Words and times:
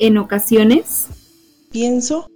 en 0.00 0.18
ocasiones? 0.18 1.06
Pienso 1.70 2.28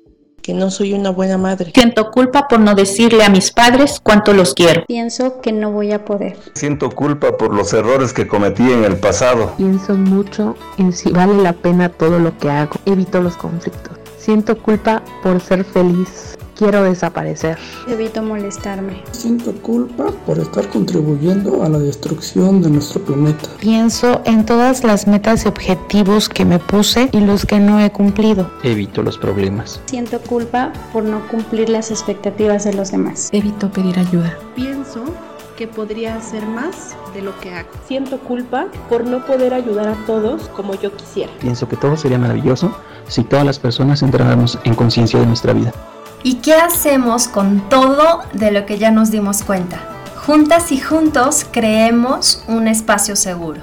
que 0.43 0.53
no 0.53 0.71
soy 0.71 0.93
una 0.93 1.11
buena 1.11 1.39
madre. 1.39 1.73
Siento 1.75 2.11
culpa 2.11 2.47
por 2.49 2.61
no 2.61 2.75
decirle 2.75 3.25
a 3.25 3.31
mis 3.31 3.51
padres 3.51 3.99
cuánto 4.01 4.35
los 4.35 4.53
quiero. 4.53 4.85
Pienso 4.87 5.41
que 5.41 5.53
no 5.53 5.73
voy 5.73 5.91
a 5.93 6.05
poder. 6.05 6.37
Siento 6.53 6.91
culpa 6.91 7.39
por 7.39 7.55
los 7.55 7.73
errores 7.73 8.13
que 8.13 8.29
cometí 8.29 8.63
en 8.63 8.85
el 8.85 8.97
pasado. 8.97 9.55
Pienso 9.57 9.95
mucho 9.95 10.55
en 10.77 10.93
si 10.93 11.11
vale 11.11 11.43
la 11.43 11.55
pena 11.55 11.89
todo 11.89 12.19
lo 12.19 12.37
que 12.37 12.51
hago. 12.51 12.75
Evito 12.85 13.23
los 13.23 13.37
conflictos. 13.37 13.99
Siento 14.19 14.59
culpa 14.59 15.03
por 15.23 15.41
ser 15.41 15.65
feliz. 15.65 16.37
Quiero 16.57 16.85
desaparecer. 16.85 17.59
Evito 17.89 18.23
molestarme. 18.23 19.03
Siento 19.11 19.53
culpa 19.61 20.07
por 20.25 20.39
estar 20.39 20.69
contribuyendo 20.69 21.65
a 21.65 21.69
la 21.69 21.79
destrucción 21.79 22.63
de 22.63 22.71
nuestro 22.71 23.03
planeta. 23.05 23.49
Pienso 23.61 24.23
en 24.25 24.47
todas 24.47 24.85
las 24.85 25.07
metas 25.07 25.45
y 25.45 25.49
objetivos 25.49 26.29
que 26.29 26.45
me 26.45 26.59
puse 26.59 27.09
y 27.13 27.21
los 27.21 27.45
que 27.45 27.59
no 27.59 27.81
he 27.81 27.91
cumplido. 27.91 28.51
Evito 28.63 29.03
los 29.03 29.19
problemas. 29.19 29.81
Siento 29.87 30.21
culpa 30.21 30.73
por 30.93 31.05
no 31.05 31.27
cumplir 31.29 31.69
las 31.69 31.91
expectativas 31.91 32.65
de 32.65 32.75
los 32.75 32.93
demás. 32.93 33.31
Evito 33.33 33.71
pedir 33.71 33.99
ayuda. 33.99 34.39
Pienso 34.55 35.05
que 35.57 35.67
podría 35.67 36.17
hacer 36.17 36.45
más 36.47 36.97
de 37.15 37.23
lo 37.23 37.39
que 37.41 37.55
hago. 37.55 37.69
Siento 37.87 38.19
culpa 38.19 38.67
por 38.89 39.05
no 39.05 39.25
poder 39.25 39.55
ayudar 39.55 39.89
a 39.89 39.95
todos 40.07 40.49
como 40.49 40.75
yo 40.75 40.95
quisiera. 40.97 41.33
Pienso 41.41 41.69
que 41.69 41.77
todo 41.77 41.97
sería 41.97 42.19
maravilloso 42.19 42.77
si 43.09 43.23
todas 43.25 43.45
las 43.45 43.59
personas 43.59 44.03
entráramos 44.03 44.59
en 44.65 44.75
conciencia 44.75 45.21
de 45.21 45.27
nuestra 45.27 45.53
vida. 45.53 45.73
¿Y 46.27 46.37
qué 46.37 46.55
hacemos 46.55 47.29
con 47.29 47.69
todo 47.69 48.23
de 48.33 48.51
lo 48.51 48.65
que 48.65 48.79
ya 48.79 48.91
nos 48.91 49.11
dimos 49.11 49.43
cuenta? 49.43 49.77
Juntas 50.25 50.73
y 50.73 50.81
juntos 50.81 51.45
creemos 51.53 52.43
un 52.49 52.67
espacio 52.67 53.15
seguro. 53.15 53.63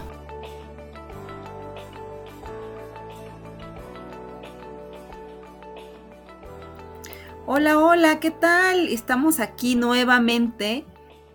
Hola, 7.47 7.79
hola, 7.79 8.19
¿qué 8.19 8.29
tal? 8.29 8.89
Estamos 8.89 9.39
aquí 9.39 9.73
nuevamente. 9.73 10.85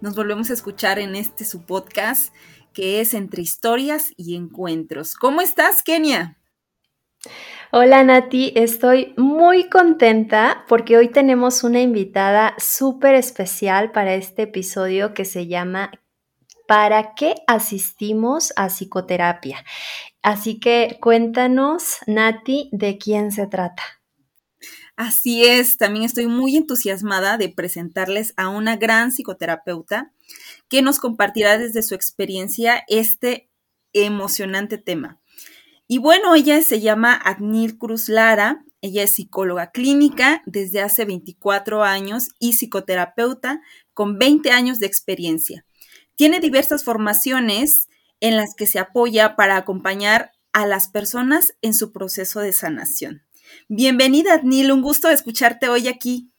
Nos 0.01 0.15
volvemos 0.15 0.51
a 0.51 0.53
escuchar 0.53 1.01
en 1.01 1.17
este 1.17 1.45
su 1.45 1.63
podcast 1.67 2.33
que 2.73 3.01
es 3.01 3.15
Entre 3.15 3.43
Historias 3.43 4.13
y 4.17 4.37
Encuentros. 4.37 5.17
¿Cómo 5.17 5.41
estás, 5.41 5.83
Kenia? 5.83 6.39
Hola 7.73 8.05
Nati, 8.05 8.53
estoy 8.55 9.13
muy 9.17 9.69
contenta 9.69 10.65
porque 10.69 10.97
hoy 10.97 11.09
tenemos 11.09 11.65
una 11.65 11.81
invitada 11.81 12.55
súper 12.59 13.17
especial 13.17 13.91
para 13.91 14.15
este 14.15 14.43
episodio 14.43 15.15
que 15.15 15.25
se 15.25 15.49
llama 15.49 15.91
¿Para 16.69 17.15
qué 17.17 17.35
asistimos 17.49 18.53
a 18.55 18.69
psicoterapia? 18.69 19.65
Así 20.23 20.61
que 20.61 20.99
cuéntanos, 21.01 21.97
Nati, 22.07 22.71
de 22.71 22.99
quién 22.99 23.33
se 23.33 23.49
trata. 23.49 23.83
Así 24.95 25.45
es, 25.45 25.77
también 25.77 26.05
estoy 26.05 26.29
muy 26.29 26.57
entusiasmada 26.57 27.37
de 27.37 27.49
presentarles 27.49 28.33
a 28.37 28.49
una 28.49 28.77
gran 28.77 29.11
psicoterapeuta 29.11 30.13
que 30.69 30.83
nos 30.83 31.01
compartirá 31.01 31.59
desde 31.59 31.83
su 31.83 31.97
experiencia 31.97 32.85
este 32.87 33.51
emocionante 33.93 34.79
tema. 34.79 35.21
Y 35.89 35.99
bueno, 35.99 36.35
ella 36.35 36.61
se 36.63 36.81
llama 36.81 37.15
Agnil 37.15 37.79
Cruz 37.79 38.09
Lara, 38.09 38.65
ella 38.81 39.05
es 39.05 39.13
psicóloga 39.13 39.71
clínica 39.71 40.43
desde 40.45 40.81
hace 40.81 41.05
24 41.05 41.85
años 41.85 42.29
y 42.41 42.55
psicoterapeuta 42.55 43.61
con 43.95 44.19
20 44.19 44.51
años 44.51 44.81
de 44.81 44.87
experiencia. 44.87 45.65
Tiene 46.17 46.41
diversas 46.41 46.83
formaciones 46.83 47.89
en 48.19 48.37
las 48.37 48.55
que 48.57 48.67
se 48.67 48.81
apoya 48.81 49.37
para 49.37 49.57
acompañar 49.57 50.33
a 50.53 50.67
las 50.67 50.89
personas 50.89 51.57
en 51.63 51.73
su 51.73 51.93
proceso 51.93 52.41
de 52.41 52.53
sanación. 52.53 53.23
Bienvenida, 53.69 54.35
Agnil, 54.35 54.73
un 54.73 54.83
gusto 54.83 55.09
escucharte 55.09 55.69
hoy 55.69 55.87
aquí. 55.87 56.33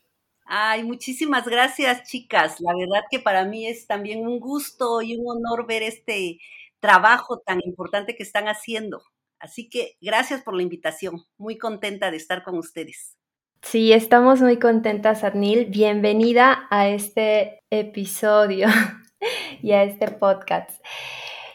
Ay, 0.45 0.84
muchísimas 0.84 1.45
gracias, 1.45 2.03
chicas. 2.03 2.59
La 2.59 2.74
verdad 2.75 3.03
que 3.09 3.19
para 3.19 3.46
mí 3.46 3.66
es 3.66 3.88
también 3.88 4.28
un 4.28 4.40
gusto 4.40 5.02
y 5.02 5.16
un 5.16 5.25
honor 5.25 5.68
ver 5.68 5.84
este 5.84 6.40
trabajo 6.80 7.40
tan 7.40 7.62
importante 7.63 8.16
que 8.16 8.24
están 8.24 8.47
haciendo. 8.47 9.03
Así 9.40 9.70
que 9.70 9.98
gracias 10.02 10.42
por 10.42 10.56
la 10.56 10.64
invitación. 10.64 11.24
Muy 11.38 11.58
contenta 11.58 12.12
de 12.12 12.18
estar 12.18 12.44
con 12.44 12.58
ustedes. 12.58 13.18
Sí, 13.62 13.92
estamos 13.92 14.42
muy 14.42 14.59
contentas, 14.59 15.24
Arnil. 15.24 15.66
Bienvenida 15.66 16.68
a 16.70 16.88
este 16.88 17.64
episodio 17.70 18.68
y 19.62 19.72
a 19.72 19.84
este 19.84 20.09
podcast. 20.12 20.70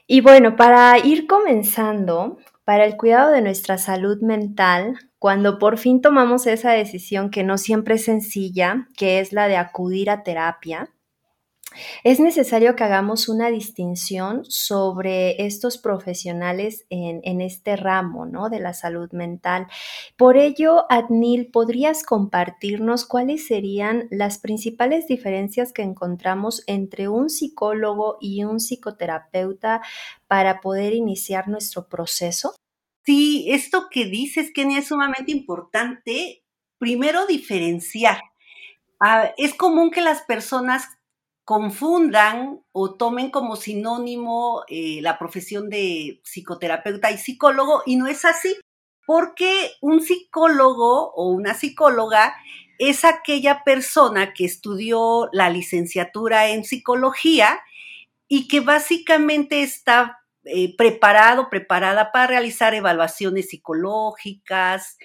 Y 0.06 0.20
bueno, 0.20 0.56
para 0.56 0.98
ir 0.98 1.26
comenzando, 1.26 2.38
para 2.64 2.84
el 2.84 2.96
cuidado 2.96 3.32
de 3.32 3.40
nuestra 3.40 3.78
salud 3.78 4.20
mental, 4.20 4.98
cuando 5.18 5.58
por 5.58 5.78
fin 5.78 6.00
tomamos 6.00 6.46
esa 6.46 6.72
decisión 6.72 7.30
que 7.30 7.44
no 7.44 7.56
siempre 7.56 7.94
es 7.94 8.04
sencilla, 8.04 8.88
que 8.96 9.20
es 9.20 9.32
la 9.32 9.48
de 9.48 9.56
acudir 9.56 10.10
a 10.10 10.22
terapia, 10.22 10.90
es 12.04 12.20
necesario 12.20 12.76
que 12.76 12.84
hagamos 12.84 13.28
una 13.28 13.50
distinción 13.50 14.44
sobre 14.44 15.44
estos 15.44 15.78
profesionales 15.78 16.86
en, 16.90 17.40
este 17.40 17.76
ramo 17.76 18.26
¿no? 18.26 18.50
de 18.50 18.60
la 18.60 18.74
salud 18.74 19.10
mental. 19.12 19.66
Por 20.16 20.36
ello, 20.36 20.86
Adnil, 20.90 21.50
¿podrías 21.50 22.02
compartirnos 22.04 23.04
cuáles 23.06 23.46
serían 23.46 24.08
las 24.10 24.38
principales 24.38 25.06
diferencias 25.06 25.72
que 25.72 25.82
encontramos 25.82 26.62
entre 26.66 27.08
un 27.08 27.30
psicólogo 27.30 28.18
y 28.20 28.44
un 28.44 28.60
psicoterapeuta 28.60 29.82
para 30.28 30.60
poder 30.60 30.94
iniciar 30.94 31.48
nuestro 31.48 31.88
proceso? 31.88 32.54
Sí, 33.04 33.46
esto 33.50 33.88
que 33.90 34.06
dices, 34.06 34.52
Kenia, 34.52 34.78
es 34.78 34.88
sumamente 34.88 35.32
importante. 35.32 36.44
Primero, 36.78 37.26
diferenciar. 37.26 38.20
Ah, 39.00 39.32
es 39.36 39.54
común 39.54 39.90
que 39.90 40.00
las 40.00 40.22
personas 40.22 40.86
confundan 41.44 42.60
o 42.72 42.94
tomen 42.94 43.30
como 43.30 43.56
sinónimo 43.56 44.62
eh, 44.68 45.00
la 45.02 45.18
profesión 45.18 45.68
de 45.68 46.20
psicoterapeuta 46.24 47.10
y 47.10 47.18
psicólogo 47.18 47.82
y 47.86 47.96
no 47.96 48.06
es 48.06 48.24
así, 48.24 48.56
porque 49.06 49.72
un 49.80 50.00
psicólogo 50.00 51.12
o 51.14 51.28
una 51.30 51.54
psicóloga 51.54 52.34
es 52.78 53.04
aquella 53.04 53.62
persona 53.64 54.32
que 54.34 54.44
estudió 54.44 55.28
la 55.32 55.50
licenciatura 55.50 56.48
en 56.48 56.64
psicología 56.64 57.60
y 58.28 58.48
que 58.48 58.60
básicamente 58.60 59.62
está 59.62 60.20
eh, 60.44 60.74
preparado, 60.76 61.50
preparada 61.50 62.10
para 62.12 62.26
realizar 62.26 62.74
evaluaciones 62.74 63.50
psicológicas, 63.50 64.96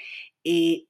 eh, 0.43 0.85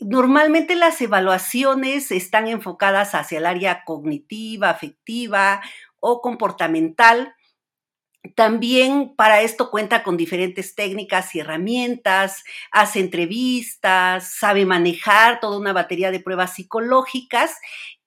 Normalmente 0.00 0.76
las 0.76 1.00
evaluaciones 1.00 2.10
están 2.10 2.48
enfocadas 2.48 3.14
hacia 3.14 3.38
el 3.38 3.46
área 3.46 3.84
cognitiva, 3.84 4.70
afectiva 4.70 5.62
o 6.00 6.20
comportamental. 6.20 7.34
También 8.34 9.14
para 9.16 9.42
esto 9.42 9.70
cuenta 9.70 10.02
con 10.02 10.16
diferentes 10.16 10.74
técnicas 10.74 11.34
y 11.34 11.40
herramientas, 11.40 12.42
hace 12.70 13.00
entrevistas, 13.00 14.34
sabe 14.34 14.64
manejar 14.64 15.40
toda 15.40 15.58
una 15.58 15.74
batería 15.74 16.10
de 16.10 16.20
pruebas 16.20 16.54
psicológicas 16.54 17.52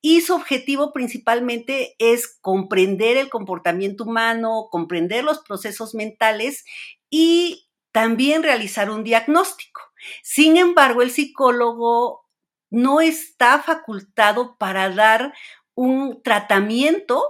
y 0.01 0.21
su 0.21 0.33
objetivo 0.33 0.91
principalmente 0.93 1.95
es 1.99 2.27
comprender 2.41 3.17
el 3.17 3.29
comportamiento 3.29 4.05
humano, 4.05 4.69
comprender 4.71 5.23
los 5.23 5.39
procesos 5.39 5.93
mentales 5.93 6.65
y 7.09 7.69
también 7.91 8.43
realizar 8.43 8.89
un 8.89 9.03
diagnóstico. 9.03 9.86
Sin 10.23 10.57
embargo, 10.57 11.01
el 11.01 11.11
psicólogo 11.11 12.25
no 12.69 13.01
está 13.01 13.61
facultado 13.61 14.57
para 14.57 14.89
dar 14.89 15.33
un 15.75 16.21
tratamiento 16.23 17.23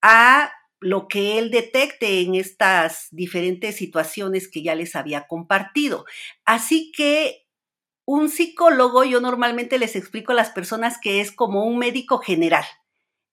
a 0.00 0.52
lo 0.80 1.06
que 1.06 1.38
él 1.38 1.50
detecte 1.50 2.20
en 2.20 2.34
estas 2.34 3.06
diferentes 3.10 3.76
situaciones 3.76 4.48
que 4.48 4.62
ya 4.62 4.74
les 4.74 4.96
había 4.96 5.26
compartido. 5.26 6.04
Así 6.44 6.90
que 6.92 7.46
un 8.04 8.28
psicólogo, 8.28 9.04
yo 9.04 9.20
normalmente 9.20 9.78
les 9.78 9.94
explico 9.94 10.32
a 10.32 10.34
las 10.34 10.50
personas 10.50 10.98
que 11.00 11.20
es 11.20 11.30
como 11.30 11.64
un 11.64 11.78
médico 11.78 12.18
general. 12.18 12.64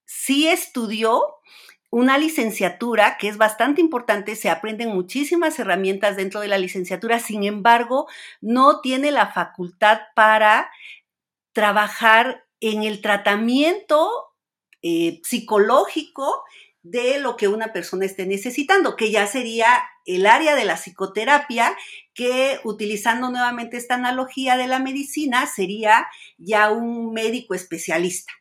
Sí 0.04 0.48
estudió, 0.48 1.38
una 1.90 2.18
licenciatura 2.18 3.16
que 3.18 3.28
es 3.28 3.36
bastante 3.36 3.80
importante, 3.80 4.36
se 4.36 4.48
aprenden 4.48 4.90
muchísimas 4.90 5.58
herramientas 5.58 6.16
dentro 6.16 6.40
de 6.40 6.48
la 6.48 6.58
licenciatura, 6.58 7.18
sin 7.18 7.44
embargo, 7.44 8.08
no 8.40 8.80
tiene 8.80 9.10
la 9.10 9.32
facultad 9.32 10.00
para 10.14 10.70
trabajar 11.52 12.44
en 12.60 12.84
el 12.84 13.00
tratamiento 13.00 14.34
eh, 14.82 15.20
psicológico 15.24 16.44
de 16.82 17.18
lo 17.18 17.36
que 17.36 17.48
una 17.48 17.72
persona 17.72 18.06
esté 18.06 18.24
necesitando, 18.24 18.96
que 18.96 19.10
ya 19.10 19.26
sería 19.26 19.82
el 20.06 20.26
área 20.26 20.54
de 20.54 20.64
la 20.64 20.76
psicoterapia, 20.76 21.76
que 22.14 22.60
utilizando 22.64 23.30
nuevamente 23.30 23.76
esta 23.76 23.94
analogía 23.94 24.56
de 24.56 24.66
la 24.66 24.78
medicina, 24.78 25.46
sería 25.46 26.06
ya 26.38 26.70
un 26.70 27.12
médico 27.12 27.54
especialista. 27.54 28.32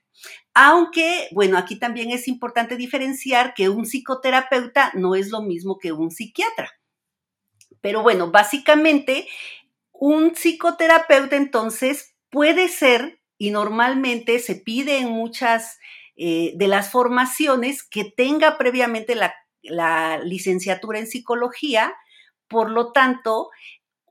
Aunque, 0.54 1.30
bueno, 1.32 1.58
aquí 1.58 1.78
también 1.78 2.12
es 2.12 2.28
importante 2.28 2.76
diferenciar 2.76 3.54
que 3.54 3.70
un 3.70 3.86
psicoterapeuta 3.86 4.92
no 4.94 5.16
es 5.16 5.30
lo 5.30 5.42
mismo 5.42 5.78
que 5.80 5.92
un 5.92 6.12
psiquiatra. 6.12 6.72
Pero 7.82 8.02
bueno, 8.04 8.32
básicamente 8.32 9.28
un 9.92 10.36
psicoterapeuta 10.36 11.36
entonces 11.36 12.16
puede 12.30 12.68
ser, 12.68 13.22
y 13.38 13.52
normalmente 13.52 14.40
se 14.40 14.56
pide 14.56 15.00
en 15.00 15.10
muchas 15.10 15.80
eh, 16.16 16.54
de 16.56 16.68
las 16.68 16.92
formaciones, 16.92 17.84
que 17.84 18.04
tenga 18.06 18.58
previamente 18.58 19.16
la, 19.16 19.34
la 19.62 20.20
licenciatura 20.20 21.00
en 21.00 21.08
psicología, 21.08 21.94
por 22.48 22.70
lo 22.70 22.92
tanto, 22.92 23.50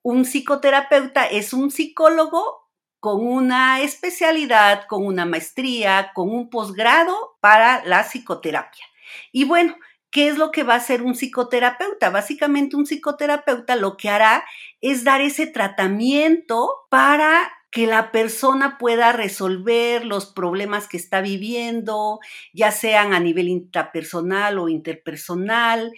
un 0.02 0.24
psicoterapeuta 0.24 1.26
es 1.26 1.52
un 1.52 1.70
psicólogo 1.70 2.67
con 3.00 3.24
una 3.26 3.80
especialidad, 3.80 4.86
con 4.86 5.06
una 5.06 5.24
maestría, 5.24 6.12
con 6.14 6.30
un 6.30 6.50
posgrado 6.50 7.36
para 7.40 7.84
la 7.84 8.02
psicoterapia. 8.02 8.84
Y 9.32 9.44
bueno, 9.44 9.76
¿qué 10.10 10.28
es 10.28 10.38
lo 10.38 10.50
que 10.50 10.64
va 10.64 10.74
a 10.74 10.78
hacer 10.78 11.02
un 11.02 11.14
psicoterapeuta? 11.14 12.10
Básicamente 12.10 12.76
un 12.76 12.86
psicoterapeuta 12.86 13.76
lo 13.76 13.96
que 13.96 14.08
hará 14.08 14.44
es 14.80 15.04
dar 15.04 15.20
ese 15.20 15.46
tratamiento 15.46 16.86
para 16.90 17.52
que 17.70 17.86
la 17.86 18.10
persona 18.12 18.78
pueda 18.78 19.12
resolver 19.12 20.04
los 20.04 20.26
problemas 20.26 20.88
que 20.88 20.96
está 20.96 21.20
viviendo, 21.20 22.18
ya 22.52 22.70
sean 22.70 23.12
a 23.12 23.20
nivel 23.20 23.48
intrapersonal 23.48 24.58
o 24.58 24.68
interpersonal. 24.68 25.92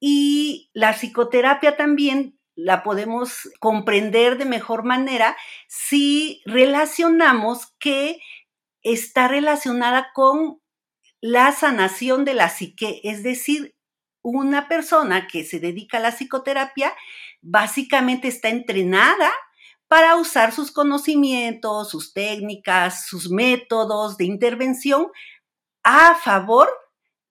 Y 0.00 0.70
la 0.72 0.94
psicoterapia 0.94 1.76
también 1.76 2.38
la 2.54 2.82
podemos 2.82 3.48
comprender 3.60 4.38
de 4.38 4.44
mejor 4.44 4.84
manera 4.84 5.36
si 5.68 6.42
relacionamos 6.44 7.74
que 7.78 8.18
está 8.82 9.28
relacionada 9.28 10.08
con 10.14 10.60
la 11.20 11.52
sanación 11.52 12.24
de 12.24 12.34
la 12.34 12.48
psique, 12.48 13.00
es 13.04 13.22
decir, 13.22 13.74
una 14.22 14.68
persona 14.68 15.26
que 15.26 15.44
se 15.44 15.60
dedica 15.60 15.98
a 15.98 16.00
la 16.00 16.12
psicoterapia 16.12 16.94
básicamente 17.40 18.28
está 18.28 18.48
entrenada 18.48 19.30
para 19.88 20.16
usar 20.16 20.52
sus 20.52 20.72
conocimientos, 20.72 21.90
sus 21.90 22.12
técnicas, 22.12 23.06
sus 23.06 23.30
métodos 23.30 24.16
de 24.16 24.24
intervención 24.24 25.08
a 25.82 26.14
favor 26.14 26.68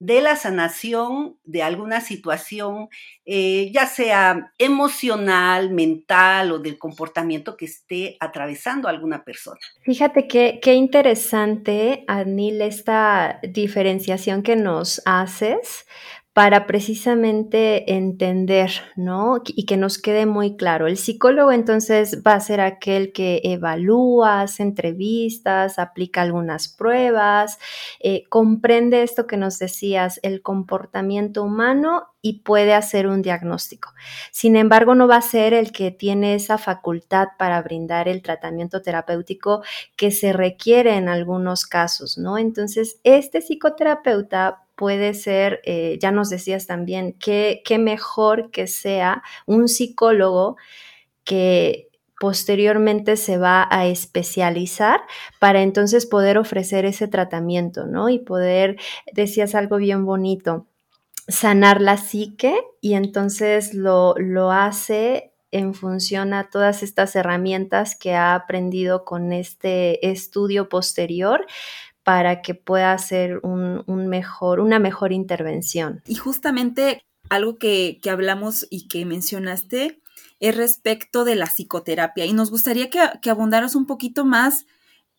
de 0.01 0.19
la 0.19 0.35
sanación 0.35 1.37
de 1.43 1.61
alguna 1.61 2.01
situación, 2.01 2.89
eh, 3.23 3.69
ya 3.71 3.85
sea 3.85 4.51
emocional, 4.57 5.69
mental 5.69 6.51
o 6.51 6.57
del 6.57 6.79
comportamiento 6.79 7.55
que 7.55 7.65
esté 7.65 8.17
atravesando 8.19 8.87
alguna 8.87 9.23
persona. 9.23 9.59
Fíjate 9.83 10.27
que, 10.27 10.59
qué 10.59 10.73
interesante, 10.73 12.03
Anil, 12.07 12.63
esta 12.63 13.39
diferenciación 13.43 14.41
que 14.41 14.55
nos 14.55 15.03
haces, 15.05 15.85
para 16.33 16.65
precisamente 16.65 17.93
entender, 17.93 18.71
¿no? 18.95 19.41
Y 19.45 19.65
que 19.65 19.75
nos 19.75 19.97
quede 19.97 20.25
muy 20.25 20.55
claro. 20.55 20.87
El 20.87 20.95
psicólogo 20.95 21.51
entonces 21.51 22.21
va 22.25 22.35
a 22.35 22.39
ser 22.39 22.61
aquel 22.61 23.11
que 23.11 23.41
evalúa, 23.43 24.41
hace 24.41 24.63
entrevistas, 24.63 25.77
aplica 25.77 26.21
algunas 26.21 26.69
pruebas, 26.69 27.59
eh, 27.99 28.23
comprende 28.29 29.03
esto 29.03 29.27
que 29.27 29.35
nos 29.35 29.59
decías, 29.59 30.21
el 30.23 30.41
comportamiento 30.41 31.43
humano 31.43 32.07
y 32.21 32.43
puede 32.43 32.73
hacer 32.75 33.07
un 33.07 33.21
diagnóstico. 33.21 33.89
Sin 34.31 34.55
embargo, 34.55 34.95
no 34.95 35.07
va 35.07 35.17
a 35.17 35.21
ser 35.21 35.53
el 35.53 35.73
que 35.73 35.91
tiene 35.91 36.35
esa 36.35 36.57
facultad 36.57 37.29
para 37.37 37.61
brindar 37.61 38.07
el 38.07 38.21
tratamiento 38.21 38.81
terapéutico 38.81 39.63
que 39.97 40.11
se 40.11 40.31
requiere 40.31 40.95
en 40.95 41.09
algunos 41.09 41.65
casos, 41.65 42.17
¿no? 42.17 42.37
Entonces, 42.37 42.99
este 43.03 43.41
psicoterapeuta 43.41 44.61
puede 44.75 45.13
ser, 45.13 45.61
eh, 45.65 45.97
ya 46.01 46.11
nos 46.11 46.29
decías 46.29 46.67
también, 46.67 47.13
qué 47.19 47.61
mejor 47.79 48.51
que 48.51 48.67
sea 48.67 49.23
un 49.45 49.67
psicólogo 49.67 50.57
que 51.23 51.91
posteriormente 52.21 53.17
se 53.17 53.39
va 53.39 53.67
a 53.71 53.87
especializar 53.87 55.01
para 55.39 55.63
entonces 55.63 56.05
poder 56.05 56.37
ofrecer 56.37 56.85
ese 56.85 57.07
tratamiento, 57.07 57.87
¿no? 57.87 58.09
Y 58.09 58.19
poder, 58.19 58.77
decías 59.11 59.55
algo 59.55 59.77
bien 59.77 60.05
bonito, 60.05 60.67
sanar 61.27 61.81
la 61.81 61.97
psique 61.97 62.53
y 62.79 62.93
entonces 62.93 63.73
lo, 63.73 64.13
lo 64.19 64.51
hace 64.51 65.33
en 65.49 65.73
función 65.73 66.33
a 66.33 66.51
todas 66.51 66.83
estas 66.83 67.15
herramientas 67.15 67.95
que 67.95 68.13
ha 68.13 68.35
aprendido 68.35 69.03
con 69.03 69.33
este 69.33 70.11
estudio 70.11 70.69
posterior 70.69 71.47
para 72.03 72.41
que 72.41 72.55
pueda 72.55 72.93
hacer 72.93 73.39
un, 73.43 73.83
mejor, 74.07 74.59
una 74.59 74.79
mejor 74.79 75.11
intervención. 75.11 76.01
Y 76.07 76.15
justamente 76.15 77.03
algo 77.29 77.57
que, 77.57 77.99
hablamos 78.09 78.67
y 78.69 78.87
que 78.87 79.05
mencionaste 79.05 80.01
es 80.39 80.57
respecto 80.57 81.23
de 81.23 81.35
la 81.35 81.45
psicoterapia. 81.45 82.25
Y 82.25 82.33
nos 82.33 82.49
gustaría 82.49 82.89
que, 82.89 82.99
que 83.21 83.29
abundaras 83.29 83.75
un 83.75 83.85
poquito 83.85 84.25
más 84.25 84.65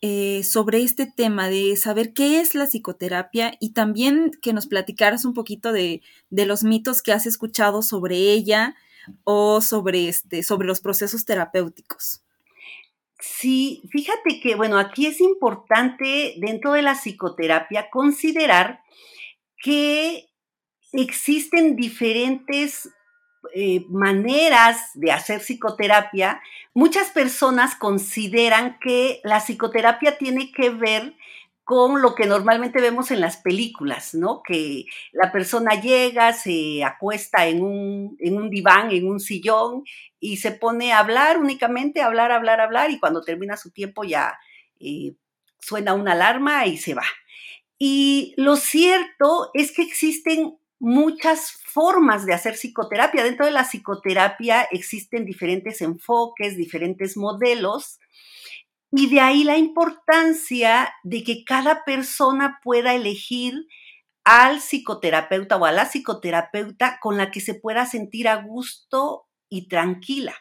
eh, 0.01 0.43
sobre 0.43 0.83
este 0.83 1.07
tema 1.07 1.49
de 1.49 1.77
saber 1.77 2.13
qué 2.13 2.41
es 2.41 2.57
la 2.57 2.67
psicoterapia 2.67 3.55
y 3.61 3.71
también 3.71 4.33
que 4.43 4.53
nos 4.53 4.67
platicaras 4.67 5.25
un 5.25 5.33
poquito 5.33 5.71
de, 5.73 6.03
de 6.29 6.47
los 6.47 6.65
mitos 6.65 7.03
que 7.03 7.13
has 7.13 7.27
escuchado 7.27 7.83
sobre 7.83 8.17
ella 8.17 8.75
o 9.23 9.61
sobre, 9.61 10.09
este, 10.09 10.43
sobre 10.43 10.67
los 10.67 10.81
procesos 10.81 11.25
terapéuticos. 11.25 12.22
Sí, 13.25 13.85
fíjate 13.93 14.41
que, 14.41 14.57
bueno, 14.57 14.79
aquí 14.79 15.07
es 15.07 15.21
importante 15.21 16.35
dentro 16.39 16.73
de 16.73 16.83
la 16.83 16.97
psicoterapia 16.97 17.89
considerar 17.89 18.81
que 19.63 20.29
existen 20.93 21.77
diferentes 21.77 22.91
eh, 23.55 23.85
maneras 23.89 24.91
de 24.95 25.13
hacer 25.13 25.39
psicoterapia. 25.39 26.43
Muchas 26.75 27.11
personas 27.11 27.77
consideran 27.77 28.81
que 28.81 29.21
la 29.23 29.39
psicoterapia 29.39 30.19
tiene 30.19 30.51
que 30.51 30.71
ver 30.71 31.15
con 31.65 32.03
lo 32.03 32.15
que 32.15 32.27
normalmente 32.27 32.81
vemos 32.81 33.11
en 33.11 33.21
las 33.21 33.37
películas, 33.37 34.15
¿no? 34.15 34.43
Que 34.43 34.85
la 35.13 35.31
persona 35.31 35.81
llega, 35.81 36.33
se 36.33 36.83
acuesta 36.85 37.47
en 37.47 37.63
un, 37.63 38.17
en 38.19 38.37
un 38.37 38.51
diván, 38.51 38.91
en 38.91 39.09
un 39.09 39.21
sillón 39.21 39.85
y 40.19 40.39
se 40.39 40.53
pone 40.53 40.93
a 40.93 40.99
hablar 40.99 41.39
únicamente, 41.39 42.03
hablar, 42.03 42.33
hablar, 42.33 42.61
hablar, 42.61 42.91
y 42.91 42.99
cuando 42.99 43.23
termina 43.23 43.57
su 43.57 43.71
tiempo 43.71 44.05
ya 44.05 44.39
eh, 44.81 45.15
suena 45.61 45.95
una 45.95 46.13
alarma 46.13 46.67
y 46.67 46.79
se 46.79 46.95
va. 46.95 47.05
Y 47.79 48.35
lo 48.37 48.57
cierto 48.57 49.51
es 49.55 49.73
que 49.73 49.83
existen 49.83 50.59
muchas 50.79 51.53
formas 51.65 52.27
de 52.27 52.35
hacer 52.35 52.55
psicoterapia. 52.55 53.23
Dentro 53.23 53.47
de 53.47 53.53
la 53.53 53.65
psicoterapia 53.65 54.63
existen 54.71 55.25
diferentes 55.25 55.81
enfoques, 55.81 56.57
diferentes 56.57 57.17
modelos, 57.17 58.01
y 58.93 59.09
de 59.09 59.21
ahí 59.21 59.43
la 59.43 59.57
importancia 59.57 60.95
de 61.03 61.25
que 61.25 61.45
cada 61.45 61.85
persona 61.85 62.61
pueda 62.63 62.95
elegir 62.95 63.67
al 64.23 64.61
psicoterapeuta 64.61 65.57
o 65.57 65.65
a 65.65 65.73
la 65.73 65.87
psicoterapeuta 65.87 66.99
con 67.01 67.17
la 67.17 67.31
que 67.31 67.41
se 67.41 67.55
pueda 67.55 67.87
sentir 67.87 68.29
a 68.29 68.37
gusto 68.37 69.27
y 69.49 69.69
tranquila. 69.69 70.35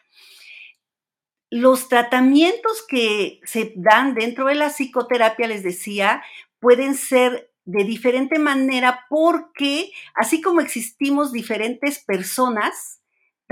Los 1.50 1.88
tratamientos 1.88 2.84
que 2.86 3.40
se 3.44 3.72
dan 3.76 4.14
dentro 4.14 4.46
de 4.46 4.54
la 4.54 4.68
psicoterapia, 4.68 5.48
les 5.48 5.62
decía, 5.62 6.22
pueden 6.60 6.94
ser 6.94 7.50
de 7.64 7.84
diferente 7.84 8.38
manera 8.38 9.06
porque 9.08 9.92
así 10.14 10.40
como 10.40 10.60
existimos 10.60 11.32
diferentes 11.32 11.98
personas, 12.04 13.01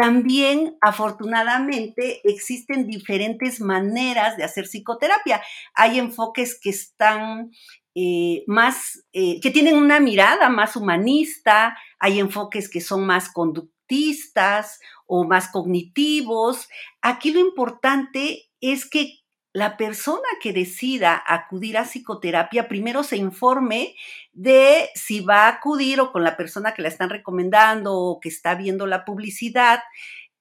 también 0.00 0.78
afortunadamente 0.80 2.22
existen 2.24 2.86
diferentes 2.86 3.60
maneras 3.60 4.38
de 4.38 4.44
hacer 4.44 4.64
psicoterapia. 4.64 5.42
Hay 5.74 5.98
enfoques 5.98 6.58
que 6.58 6.70
están 6.70 7.50
eh, 7.94 8.44
más, 8.46 9.04
eh, 9.12 9.40
que 9.40 9.50
tienen 9.50 9.76
una 9.76 10.00
mirada 10.00 10.48
más 10.48 10.74
humanista, 10.74 11.76
hay 11.98 12.18
enfoques 12.18 12.70
que 12.70 12.80
son 12.80 13.04
más 13.04 13.30
conductistas 13.30 14.80
o 15.06 15.24
más 15.24 15.48
cognitivos. 15.48 16.66
Aquí 17.02 17.30
lo 17.30 17.40
importante 17.40 18.48
es 18.62 18.88
que 18.88 19.19
la 19.52 19.76
persona 19.76 20.28
que 20.40 20.52
decida 20.52 21.22
acudir 21.26 21.76
a 21.76 21.84
psicoterapia 21.84 22.68
primero 22.68 23.02
se 23.02 23.16
informe 23.16 23.96
de 24.32 24.90
si 24.94 25.20
va 25.20 25.46
a 25.46 25.48
acudir 25.48 26.00
o 26.00 26.12
con 26.12 26.22
la 26.22 26.36
persona 26.36 26.72
que 26.72 26.82
la 26.82 26.88
están 26.88 27.10
recomendando 27.10 27.96
o 27.96 28.20
que 28.20 28.28
está 28.28 28.54
viendo 28.54 28.86
la 28.86 29.04
publicidad, 29.04 29.80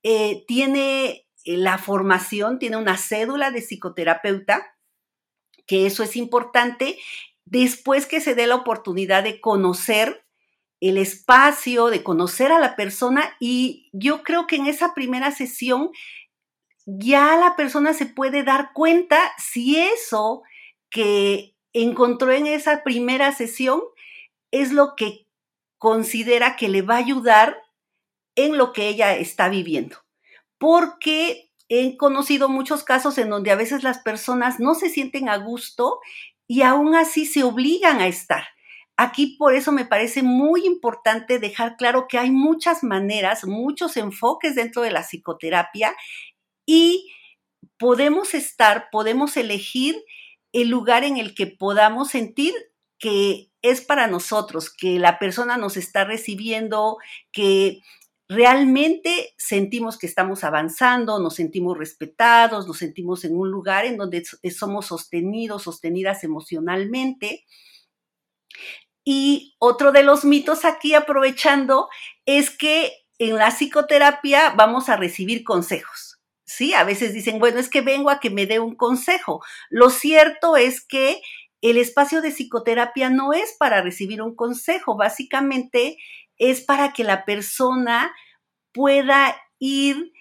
eh, 0.04 0.44
tiene 0.48 1.26
eh, 1.44 1.58
la 1.58 1.78
formación, 1.78 2.60
tiene 2.60 2.78
una 2.78 2.98
cédula 2.98 3.50
de 3.52 3.62
psicoterapeuta, 3.62 4.76
que 5.66 5.88
eso 5.88 6.04
es 6.04 6.16
importante, 6.16 6.98
después 7.46 8.06
que 8.06 8.22
se 8.22 8.36
dé 8.36 8.46
la 8.48 8.56
oportunidad 8.56 9.24
de 9.24 9.42
conocer 9.42 10.24
el 10.82 10.98
espacio, 10.98 11.88
de 11.88 12.04
conocer 12.04 12.52
a 12.52 12.60
la 12.60 12.76
persona 12.76 13.36
y 13.40 13.90
yo 13.92 14.24
creo 14.24 14.48
que 14.48 14.56
en 14.56 14.68
esa 14.68 14.94
primera 14.94 15.32
sesión 15.32 15.90
ya 16.98 17.36
la 17.38 17.56
persona 17.56 17.94
se 17.94 18.06
puede 18.06 18.44
dar 18.44 18.72
cuenta 18.74 19.20
si 19.38 19.78
eso 19.78 20.44
que 20.90 21.56
encontró 21.74 22.32
en 22.32 22.48
esa 22.48 22.84
primera 22.84 23.32
sesión 23.32 23.82
es 24.52 24.72
lo 24.72 24.96
que 24.96 25.28
considera 25.78 26.56
que 26.56 26.68
le 26.68 26.82
va 26.82 26.96
a 26.96 27.00
ayudar 27.00 27.62
en 28.36 28.58
lo 28.58 28.74
que 28.74 28.88
ella 28.88 29.16
está 29.16 29.50
viviendo. 29.50 29.98
Porque 30.58 31.52
he 31.70 31.96
conocido 31.98 32.50
muchos 32.50 32.84
casos 32.84 33.18
en 33.18 33.30
donde 33.30 33.52
a 33.52 33.56
veces 33.56 33.84
las 33.84 34.00
personas 34.00 34.60
no 34.60 34.74
se 34.74 34.90
sienten 34.90 35.30
a 35.30 35.38
gusto 35.38 36.00
y 36.48 36.64
aún 36.64 36.96
así 36.96 37.26
se 37.26 37.44
obligan 37.44 38.00
a 38.00 38.08
estar. 38.08 38.46
Aquí 38.98 39.38
por 39.38 39.54
eso 39.54 39.72
me 39.72 39.86
parece 39.86 40.24
muy 40.24 40.66
importante 40.66 41.40
dejar 41.40 41.78
claro 41.78 42.08
que 42.10 42.18
hay 42.18 42.32
muchas 42.32 42.84
maneras, 42.84 43.46
muchos 43.46 43.96
enfoques 43.96 44.56
dentro 44.56 44.82
de 44.82 44.92
la 44.92 45.04
psicoterapia 45.04 45.96
y 46.72 47.12
podemos 47.80 48.36
estar, 48.36 48.90
podemos 48.92 49.38
elegir 49.38 49.96
el 50.54 50.70
lugar 50.70 51.04
en 51.04 51.18
el 51.18 51.34
que 51.34 51.48
podamos 51.48 52.10
sentir 52.10 52.54
que 53.00 53.50
es 53.64 53.82
para 53.82 54.06
nosotros, 54.06 54.72
que 54.72 55.00
la 55.00 55.18
persona 55.18 55.58
nos 55.58 55.78
está 55.78 56.04
recibiendo, 56.04 57.00
que 57.32 57.82
realmente 58.28 59.34
sentimos 59.40 59.98
que 59.98 60.06
estamos 60.06 60.44
avanzando, 60.44 61.18
nos 61.18 61.34
sentimos 61.34 61.76
respetados, 61.76 62.68
nos 62.68 62.78
sentimos 62.78 63.26
en 63.26 63.36
un 63.36 63.50
lugar 63.50 63.86
en 63.86 63.98
donde 63.98 64.24
somos 64.56 64.86
sostenidos, 64.86 65.64
sostenidas 65.64 66.24
emocionalmente. 66.24 67.46
Y 69.04 69.56
otro 69.58 69.92
de 69.92 70.04
los 70.04 70.24
mitos 70.24 70.66
aquí, 70.66 70.94
aprovechando, 70.94 71.90
es 72.28 72.52
que 72.52 72.94
en 73.18 73.38
la 73.38 73.50
psicoterapia 73.50 74.52
vamos 74.52 74.88
a 74.88 74.98
recibir 74.98 75.44
consejos. 75.44 76.09
Sí, 76.50 76.74
a 76.74 76.84
veces 76.84 77.14
dicen, 77.14 77.38
bueno, 77.38 77.60
es 77.60 77.70
que 77.70 77.82
vengo 77.82 78.10
a 78.10 78.20
que 78.20 78.32
me 78.32 78.48
dé 78.48 78.60
un 78.60 78.76
consejo. 78.76 79.44
Lo 79.70 79.92
cierto 79.92 80.58
es 80.58 80.84
que 80.84 81.22
el 81.62 81.78
espacio 81.78 82.24
de 82.24 82.32
psicoterapia 82.32 83.12
no 83.12 83.34
es 83.34 83.56
para 83.60 83.84
recibir 83.84 84.20
un 84.24 84.36
consejo, 84.36 84.98
básicamente 84.98 85.98
es 86.40 86.62
para 86.62 86.92
que 86.92 87.04
la 87.04 87.24
persona 87.24 88.12
pueda 88.74 89.40
ir 89.60 90.12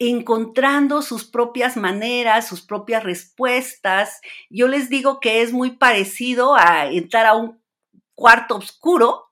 encontrando 0.00 1.00
sus 1.00 1.24
propias 1.24 1.76
maneras, 1.76 2.48
sus 2.48 2.62
propias 2.62 3.04
respuestas. 3.04 4.20
Yo 4.50 4.66
les 4.66 4.88
digo 4.88 5.20
que 5.20 5.42
es 5.42 5.52
muy 5.52 5.76
parecido 5.76 6.56
a 6.56 6.86
entrar 6.86 7.24
a 7.24 7.36
un 7.36 7.62
cuarto 8.16 8.56
oscuro, 8.56 9.27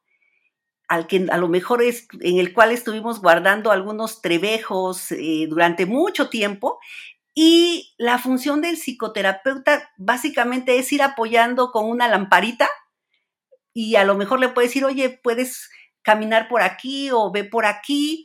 al 0.89 1.07
que 1.07 1.27
a 1.31 1.39
lo 1.39 1.49
mejor 1.49 1.83
es 1.83 2.07
en 2.21 2.39
el 2.39 2.53
cual 2.53 2.73
estuvimos 2.73 3.21
guardando 3.21 3.71
algunos 3.71 4.23
trebejos 4.23 5.13
eh, 5.13 5.47
durante 5.49 5.87
mucho 5.87 6.29
tiempo. 6.29 6.79
Y 7.35 7.95
la 7.99 8.19
función 8.19 8.63
del 8.63 8.77
psicoterapeuta 8.77 9.91
básicamente 9.99 10.79
es 10.79 10.91
ir 10.93 11.03
apoyando 11.03 11.71
con 11.71 11.85
una 11.85 12.09
lamparita 12.09 12.69
y 13.75 13.97
a 13.97 14.05
lo 14.05 14.15
mejor 14.15 14.41
le 14.41 14.49
puedes 14.49 14.71
decir, 14.71 14.87
oye, 14.87 15.21
puedes 15.23 15.69
caminar 16.01 16.49
por 16.49 16.63
aquí 16.63 17.11
o 17.13 17.31
ve 17.31 17.45
por 17.45 17.67
aquí. 17.67 18.25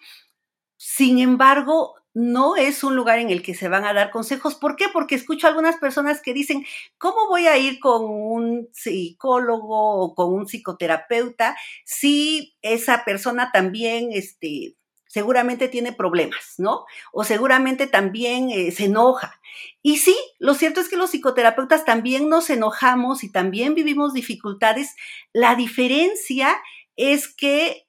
Sin 0.78 1.20
embargo, 1.20 1.96
no 2.14 2.56
es 2.56 2.84
un 2.84 2.96
lugar 2.96 3.20
en 3.20 3.30
el 3.30 3.42
que 3.42 3.56
se 3.56 3.70
van 3.70 3.86
a 3.86 3.94
dar 3.94 4.12
consejos. 4.12 4.56
¿Por 4.56 4.76
qué? 4.76 4.86
Porque 4.92 5.16
escucho 5.16 5.48
a 5.48 5.50
algunas 5.50 5.78
personas 5.78 6.22
que 6.22 6.34
dicen, 6.34 6.66
¿cómo 6.98 7.28
voy 7.28 7.48
a 7.48 7.58
ir 7.58 7.80
con 7.80 8.04
un 8.06 8.70
psicólogo 8.74 10.02
o 10.02 10.16
con 10.16 10.34
un 10.34 10.48
psicoterapeuta 10.48 11.56
si 11.86 12.56
esa 12.62 13.06
persona 13.06 13.52
también, 13.52 14.10
este, 14.12 14.76
seguramente 15.08 15.68
tiene 15.68 15.92
problemas, 15.92 16.56
¿no? 16.58 16.86
O 17.12 17.24
seguramente 17.24 17.88
también 17.88 18.50
eh, 18.50 18.72
se 18.72 18.86
enoja. 18.86 19.42
Y 19.82 19.98
sí, 19.98 20.16
lo 20.40 20.54
cierto 20.54 20.80
es 20.80 20.88
que 20.88 20.96
los 20.96 21.12
psicoterapeutas 21.12 21.84
también 21.86 22.30
nos 22.30 22.50
enojamos 22.50 23.24
y 23.24 23.32
también 23.32 23.76
vivimos 23.76 24.14
dificultades. 24.14 24.96
La 25.34 25.56
diferencia 25.56 26.62
es 26.96 27.28
que 27.28 27.88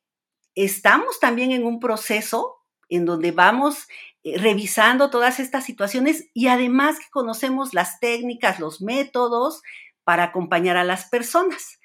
estamos 0.55 1.21
también 1.21 1.53
en 1.53 1.65
un 1.65 1.81
proceso 1.81 2.57
en 2.89 3.05
donde 3.07 3.31
vamos 3.31 3.87
revisando 4.25 5.11
todas 5.11 5.41
estas 5.41 5.65
situaciones 5.65 6.29
y 6.33 6.49
además 6.49 6.99
que 6.99 7.11
conocemos 7.11 7.75
las 7.75 7.99
técnicas, 8.01 8.61
los 8.61 8.81
métodos 8.81 9.63
para 10.05 10.25
acompañar 10.25 10.77
a 10.77 10.85
las 10.85 11.07
personas. 11.07 11.81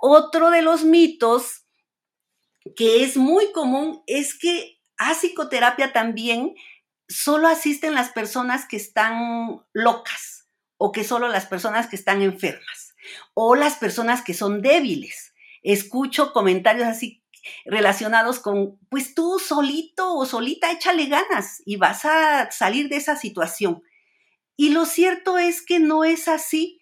Otro 0.00 0.50
de 0.50 0.62
los 0.62 0.84
mitos 0.84 1.64
que 2.74 3.04
es 3.04 3.16
muy 3.16 3.52
común 3.52 4.02
es 4.06 4.36
que 4.38 4.80
a 4.98 5.14
psicoterapia 5.14 5.92
también 5.92 6.54
solo 7.08 7.48
asisten 7.48 7.94
las 7.94 8.10
personas 8.10 8.66
que 8.66 8.76
están 8.76 9.62
locas 9.72 10.48
o 10.78 10.92
que 10.92 11.04
solo 11.04 11.28
las 11.28 11.46
personas 11.46 11.86
que 11.86 11.96
están 11.96 12.22
enfermas 12.22 12.94
o 13.34 13.54
las 13.54 13.76
personas 13.76 14.22
que 14.22 14.34
son 14.34 14.62
débiles 14.62 15.34
escucho 15.62 16.32
comentarios 16.32 16.88
así 16.88 17.22
relacionados 17.64 18.40
con, 18.40 18.78
pues 18.88 19.14
tú 19.14 19.38
solito 19.38 20.14
o 20.14 20.26
solita 20.26 20.72
échale 20.72 21.06
ganas 21.06 21.62
y 21.64 21.76
vas 21.76 22.04
a 22.04 22.50
salir 22.50 22.88
de 22.88 22.96
esa 22.96 23.16
situación. 23.16 23.82
Y 24.56 24.70
lo 24.70 24.86
cierto 24.86 25.38
es 25.38 25.64
que 25.64 25.78
no 25.78 26.04
es 26.04 26.28
así. 26.28 26.80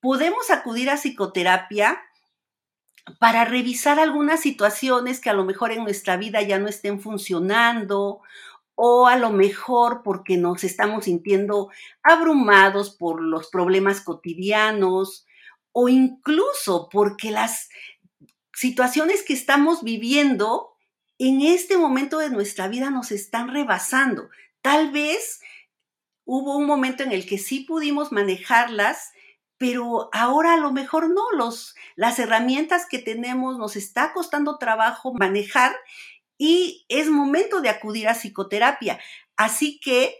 Podemos 0.00 0.50
acudir 0.50 0.90
a 0.90 0.96
psicoterapia 0.96 2.00
para 3.18 3.44
revisar 3.44 3.98
algunas 3.98 4.40
situaciones 4.40 5.20
que 5.20 5.30
a 5.30 5.34
lo 5.34 5.44
mejor 5.44 5.72
en 5.72 5.82
nuestra 5.82 6.16
vida 6.16 6.42
ya 6.42 6.58
no 6.58 6.68
estén 6.68 7.00
funcionando 7.00 8.20
o 8.74 9.08
a 9.08 9.16
lo 9.16 9.30
mejor 9.30 10.02
porque 10.04 10.36
nos 10.36 10.62
estamos 10.62 11.06
sintiendo 11.06 11.68
abrumados 12.02 12.90
por 12.94 13.20
los 13.20 13.48
problemas 13.48 14.00
cotidianos 14.00 15.26
o 15.72 15.88
incluso 15.88 16.88
porque 16.90 17.30
las 17.30 17.68
situaciones 18.58 19.22
que 19.22 19.34
estamos 19.34 19.84
viviendo 19.84 20.74
en 21.16 21.42
este 21.42 21.76
momento 21.76 22.18
de 22.18 22.28
nuestra 22.28 22.66
vida 22.66 22.90
nos 22.90 23.12
están 23.12 23.50
rebasando. 23.50 24.30
Tal 24.62 24.90
vez 24.90 25.40
hubo 26.24 26.56
un 26.56 26.66
momento 26.66 27.04
en 27.04 27.12
el 27.12 27.24
que 27.24 27.38
sí 27.38 27.60
pudimos 27.60 28.10
manejarlas, 28.10 29.12
pero 29.58 30.10
ahora 30.12 30.54
a 30.54 30.56
lo 30.56 30.72
mejor 30.72 31.08
no, 31.08 31.30
los, 31.36 31.76
las 31.94 32.18
herramientas 32.18 32.86
que 32.90 32.98
tenemos 32.98 33.58
nos 33.58 33.76
está 33.76 34.12
costando 34.12 34.58
trabajo 34.58 35.14
manejar 35.14 35.76
y 36.36 36.84
es 36.88 37.08
momento 37.08 37.60
de 37.60 37.68
acudir 37.68 38.08
a 38.08 38.14
psicoterapia. 38.14 38.98
Así 39.36 39.78
que 39.78 40.18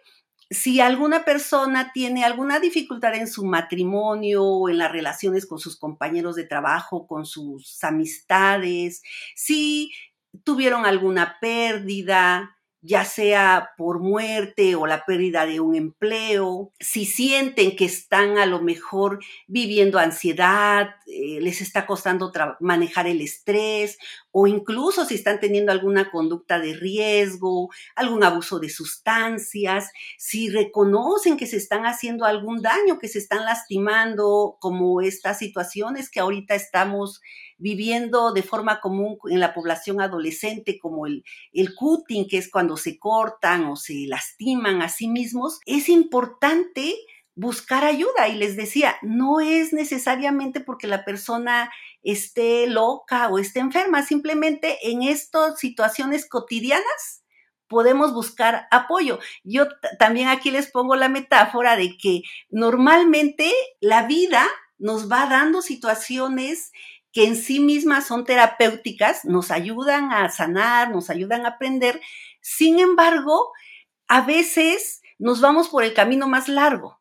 si 0.50 0.80
alguna 0.80 1.24
persona 1.24 1.92
tiene 1.92 2.24
alguna 2.24 2.58
dificultad 2.58 3.14
en 3.14 3.28
su 3.28 3.44
matrimonio 3.44 4.44
o 4.44 4.68
en 4.68 4.78
las 4.78 4.90
relaciones 4.90 5.46
con 5.46 5.58
sus 5.58 5.78
compañeros 5.78 6.36
de 6.36 6.44
trabajo, 6.44 7.06
con 7.06 7.26
sus 7.26 7.82
amistades, 7.84 9.02
si 9.34 9.92
tuvieron 10.44 10.86
alguna 10.86 11.36
pérdida, 11.40 12.57
ya 12.88 13.04
sea 13.04 13.72
por 13.76 14.00
muerte 14.00 14.74
o 14.74 14.86
la 14.86 15.04
pérdida 15.04 15.44
de 15.44 15.60
un 15.60 15.74
empleo, 15.74 16.72
si 16.80 17.04
sienten 17.04 17.76
que 17.76 17.84
están 17.84 18.38
a 18.38 18.46
lo 18.46 18.62
mejor 18.62 19.18
viviendo 19.46 19.98
ansiedad, 19.98 20.88
eh, 21.06 21.38
les 21.42 21.60
está 21.60 21.84
costando 21.84 22.32
manejar 22.60 23.06
el 23.06 23.20
estrés 23.20 23.98
o 24.30 24.46
incluso 24.46 25.04
si 25.04 25.16
están 25.16 25.38
teniendo 25.38 25.70
alguna 25.70 26.10
conducta 26.10 26.58
de 26.58 26.72
riesgo, 26.72 27.68
algún 27.94 28.24
abuso 28.24 28.58
de 28.58 28.70
sustancias, 28.70 29.90
si 30.16 30.48
reconocen 30.48 31.36
que 31.36 31.46
se 31.46 31.58
están 31.58 31.84
haciendo 31.84 32.24
algún 32.24 32.62
daño, 32.62 32.98
que 32.98 33.08
se 33.08 33.18
están 33.18 33.44
lastimando, 33.44 34.56
como 34.60 35.02
estas 35.02 35.38
situaciones 35.38 36.10
que 36.10 36.20
ahorita 36.20 36.54
estamos 36.54 37.20
viviendo 37.58 38.32
de 38.32 38.42
forma 38.42 38.80
común 38.80 39.18
en 39.28 39.40
la 39.40 39.52
población 39.52 40.00
adolescente, 40.00 40.78
como 40.78 41.06
el, 41.06 41.24
el 41.52 41.74
cutting, 41.74 42.26
que 42.28 42.38
es 42.38 42.50
cuando 42.50 42.76
se 42.76 42.98
cortan 42.98 43.66
o 43.66 43.76
se 43.76 44.06
lastiman 44.06 44.80
a 44.80 44.88
sí 44.88 45.08
mismos, 45.08 45.60
es 45.66 45.88
importante 45.88 46.94
buscar 47.34 47.84
ayuda. 47.84 48.28
Y 48.28 48.34
les 48.34 48.56
decía, 48.56 48.96
no 49.02 49.40
es 49.40 49.72
necesariamente 49.72 50.60
porque 50.60 50.86
la 50.86 51.04
persona 51.04 51.70
esté 52.02 52.66
loca 52.66 53.28
o 53.28 53.38
esté 53.38 53.60
enferma, 53.60 54.02
simplemente 54.02 54.78
en 54.90 55.02
estas 55.02 55.58
situaciones 55.58 56.28
cotidianas 56.28 57.22
podemos 57.68 58.14
buscar 58.14 58.66
apoyo. 58.70 59.18
Yo 59.44 59.68
también 59.98 60.28
aquí 60.28 60.50
les 60.50 60.70
pongo 60.70 60.96
la 60.96 61.08
metáfora 61.08 61.76
de 61.76 61.96
que 61.96 62.22
normalmente 62.50 63.52
la 63.80 64.06
vida 64.06 64.46
nos 64.78 65.10
va 65.10 65.26
dando 65.26 65.60
situaciones 65.60 66.72
que 67.18 67.24
en 67.24 67.34
sí 67.34 67.58
mismas 67.58 68.06
son 68.06 68.24
terapéuticas, 68.24 69.24
nos 69.24 69.50
ayudan 69.50 70.12
a 70.12 70.30
sanar, 70.30 70.92
nos 70.92 71.10
ayudan 71.10 71.46
a 71.46 71.48
aprender. 71.48 72.00
Sin 72.40 72.78
embargo, 72.78 73.50
a 74.06 74.20
veces 74.20 75.02
nos 75.18 75.40
vamos 75.40 75.68
por 75.68 75.82
el 75.82 75.94
camino 75.94 76.28
más 76.28 76.46
largo 76.46 77.00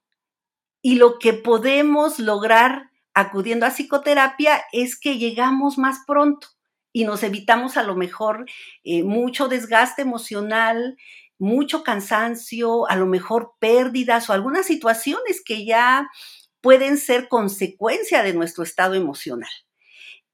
y 0.82 0.96
lo 0.96 1.20
que 1.20 1.34
podemos 1.34 2.18
lograr 2.18 2.90
acudiendo 3.14 3.68
a 3.68 3.70
psicoterapia 3.70 4.64
es 4.72 5.00
que 5.00 5.20
llegamos 5.20 5.78
más 5.78 6.00
pronto 6.08 6.48
y 6.92 7.04
nos 7.06 7.22
evitamos 7.22 7.78
a 7.78 7.84
lo 7.84 7.96
mejor 7.96 8.48
eh, 8.84 9.04
mucho 9.04 9.48
desgaste 9.48 10.02
emocional, 10.02 10.98
mucho 11.38 11.84
cansancio, 11.84 12.90
a 12.90 12.96
lo 12.96 13.06
mejor 13.06 13.52
pérdidas 13.60 14.32
o 14.32 14.34
algunas 14.34 14.66
situaciones 14.66 15.44
que 15.46 15.64
ya 15.64 16.10
pueden 16.60 16.98
ser 16.98 17.28
consecuencia 17.28 18.24
de 18.24 18.34
nuestro 18.34 18.64
estado 18.64 18.96
emocional. 18.96 19.52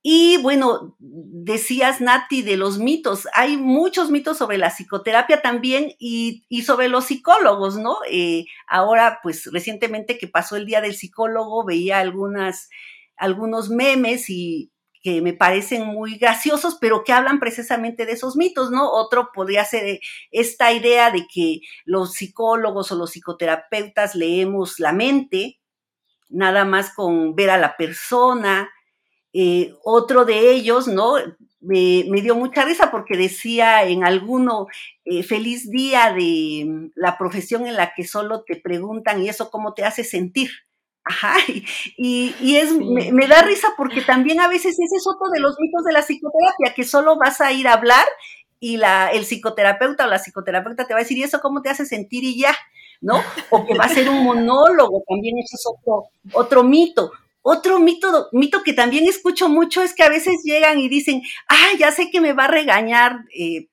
Y 0.06 0.36
bueno, 0.42 0.98
decías, 1.00 2.02
Nati, 2.02 2.42
de 2.42 2.58
los 2.58 2.78
mitos. 2.78 3.26
Hay 3.34 3.56
muchos 3.56 4.12
mitos 4.12 4.38
sobre 4.38 4.58
la 4.58 4.70
psicoterapia 4.70 5.42
también 5.42 5.94
y, 5.98 6.44
sobre 6.66 6.90
los 6.90 7.06
psicólogos, 7.06 7.78
¿no? 7.78 8.00
Eh, 8.12 8.46
ahora, 8.68 9.22
pues 9.24 9.46
recientemente 9.54 10.18
que 10.18 10.28
pasó 10.28 10.58
el 10.58 10.66
Día 10.66 10.82
del 10.82 10.94
Psicólogo, 10.94 11.64
veía 11.64 12.00
algunas, 12.00 12.70
algunos 13.16 13.70
memes 13.70 14.30
y 14.30 14.74
que 15.02 15.22
me 15.22 15.32
parecen 15.32 15.86
muy 15.86 16.18
graciosos, 16.18 16.78
pero 16.82 17.06
que 17.06 17.14
hablan 17.14 17.40
precisamente 17.40 18.06
de 18.06 18.12
esos 18.12 18.36
mitos, 18.36 18.72
¿no? 18.72 18.92
Otro 18.92 19.30
podría 19.34 19.64
ser 19.64 20.02
esta 20.32 20.74
idea 20.74 21.12
de 21.12 21.28
que 21.34 21.62
los 21.86 22.14
psicólogos 22.14 22.92
o 22.92 22.96
los 22.98 23.12
psicoterapeutas 23.12 24.16
leemos 24.16 24.80
la 24.80 24.92
mente, 24.92 25.62
nada 26.28 26.66
más 26.66 26.94
con 26.94 27.36
ver 27.36 27.52
a 27.52 27.58
la 27.58 27.78
persona, 27.78 28.70
eh, 29.34 29.74
otro 29.84 30.26
de 30.26 30.52
ellos, 30.52 30.88
¿no? 30.88 31.16
Me, 31.60 32.04
dio 32.22 32.36
mucha 32.36 32.66
risa 32.66 32.92
porque 32.92 33.18
decía 33.18 33.84
en 33.84 34.04
alguno, 34.04 34.68
eh, 35.06 35.24
feliz 35.24 35.70
día 35.70 36.14
de 36.14 36.66
mm, 36.68 36.92
la 36.96 37.18
profesión 37.18 37.66
en 37.66 37.76
la 37.76 37.94
que 37.96 38.06
solo 38.06 38.44
te 38.44 38.58
preguntan 38.58 39.22
y 39.22 39.30
eso 39.30 39.50
cómo 39.50 39.74
te 39.74 39.84
hace 39.84 40.04
sentir. 40.04 40.52
Ajá, 41.06 41.36
y, 41.98 42.34
y 42.40 42.56
es, 42.56 42.74
me, 42.74 43.28
da 43.28 43.42
risa 43.42 43.70
porque 43.76 44.02
también 44.06 44.40
a 44.40 44.48
veces 44.48 44.78
ese 44.80 44.96
es 44.96 45.06
otro 45.08 45.30
de 45.32 45.40
los 45.40 45.56
mitos 45.60 45.84
de 45.84 45.94
la 45.94 46.02
psicoterapia, 46.02 46.74
que 46.76 46.84
solo 46.84 47.18
vas 47.18 47.42
a 47.42 47.52
ir 47.52 47.68
a 47.68 47.74
hablar 47.74 48.06
y 48.60 48.78
la, 48.78 49.12
el 49.12 49.26
psicoterapeuta 49.26 50.06
o 50.06 50.08
la 50.08 50.20
psicoterapeuta 50.20 50.86
te 50.86 50.94
va 50.94 51.00
a 51.00 51.04
decir, 51.04 51.18
¿y 51.18 51.24
eso 51.24 51.42
cómo 51.42 51.62
te 51.62 51.70
hace 51.70 51.86
sentir? 51.86 52.24
Y 52.24 52.40
ya, 52.40 52.56
¿no? 53.02 53.22
O 53.50 53.66
que 53.66 53.78
va 53.78 53.86
a 53.86 53.90
ser 53.90 54.10
un 54.10 54.24
monólogo, 54.24 55.04
también 55.08 55.38
eso 55.40 55.56
es 55.56 55.66
otro, 55.66 56.10
otro 56.34 56.64
mito. 56.64 57.12
Otro 57.46 57.80
mito, 57.80 58.30
mito 58.32 58.64
que 58.64 58.72
también 58.72 59.06
escucho 59.06 59.50
mucho 59.50 59.82
es 59.82 59.94
que 59.94 60.04
a 60.04 60.10
veces 60.10 60.36
llegan 60.46 60.80
y 60.80 60.88
dicen, 60.88 61.22
ah, 61.50 61.70
ya 61.78 61.92
sé 61.92 62.10
que 62.10 62.22
me 62.22 62.32
va 62.32 62.46
a 62.46 62.48
regañar 62.48 63.26
eh, 63.38 63.68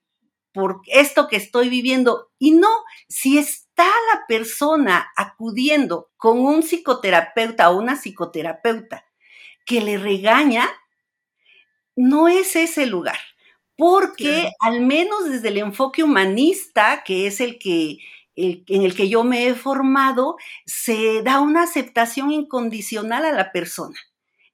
por 0.52 0.80
esto 0.86 1.28
que 1.28 1.36
estoy 1.36 1.68
viviendo. 1.68 2.32
Y 2.36 2.50
no, 2.50 2.68
si 3.08 3.38
está 3.38 3.86
la 4.12 4.26
persona 4.26 5.12
acudiendo 5.16 6.10
con 6.16 6.40
un 6.40 6.64
psicoterapeuta 6.64 7.70
o 7.70 7.78
una 7.78 7.94
psicoterapeuta 7.94 9.06
que 9.64 9.80
le 9.80 9.98
regaña, 9.98 10.68
no 11.94 12.26
es 12.26 12.56
ese 12.56 12.86
lugar. 12.86 13.18
Porque 13.76 14.50
al 14.58 14.80
menos 14.80 15.30
desde 15.30 15.48
el 15.48 15.58
enfoque 15.58 16.02
humanista, 16.02 17.04
que 17.04 17.28
es 17.28 17.40
el 17.40 17.58
que 17.60 17.98
en 18.36 18.82
el 18.82 18.94
que 18.94 19.08
yo 19.08 19.24
me 19.24 19.46
he 19.46 19.54
formado, 19.54 20.36
se 20.66 21.22
da 21.22 21.40
una 21.40 21.64
aceptación 21.64 22.30
incondicional 22.30 23.24
a 23.24 23.32
la 23.32 23.52
persona. 23.52 23.98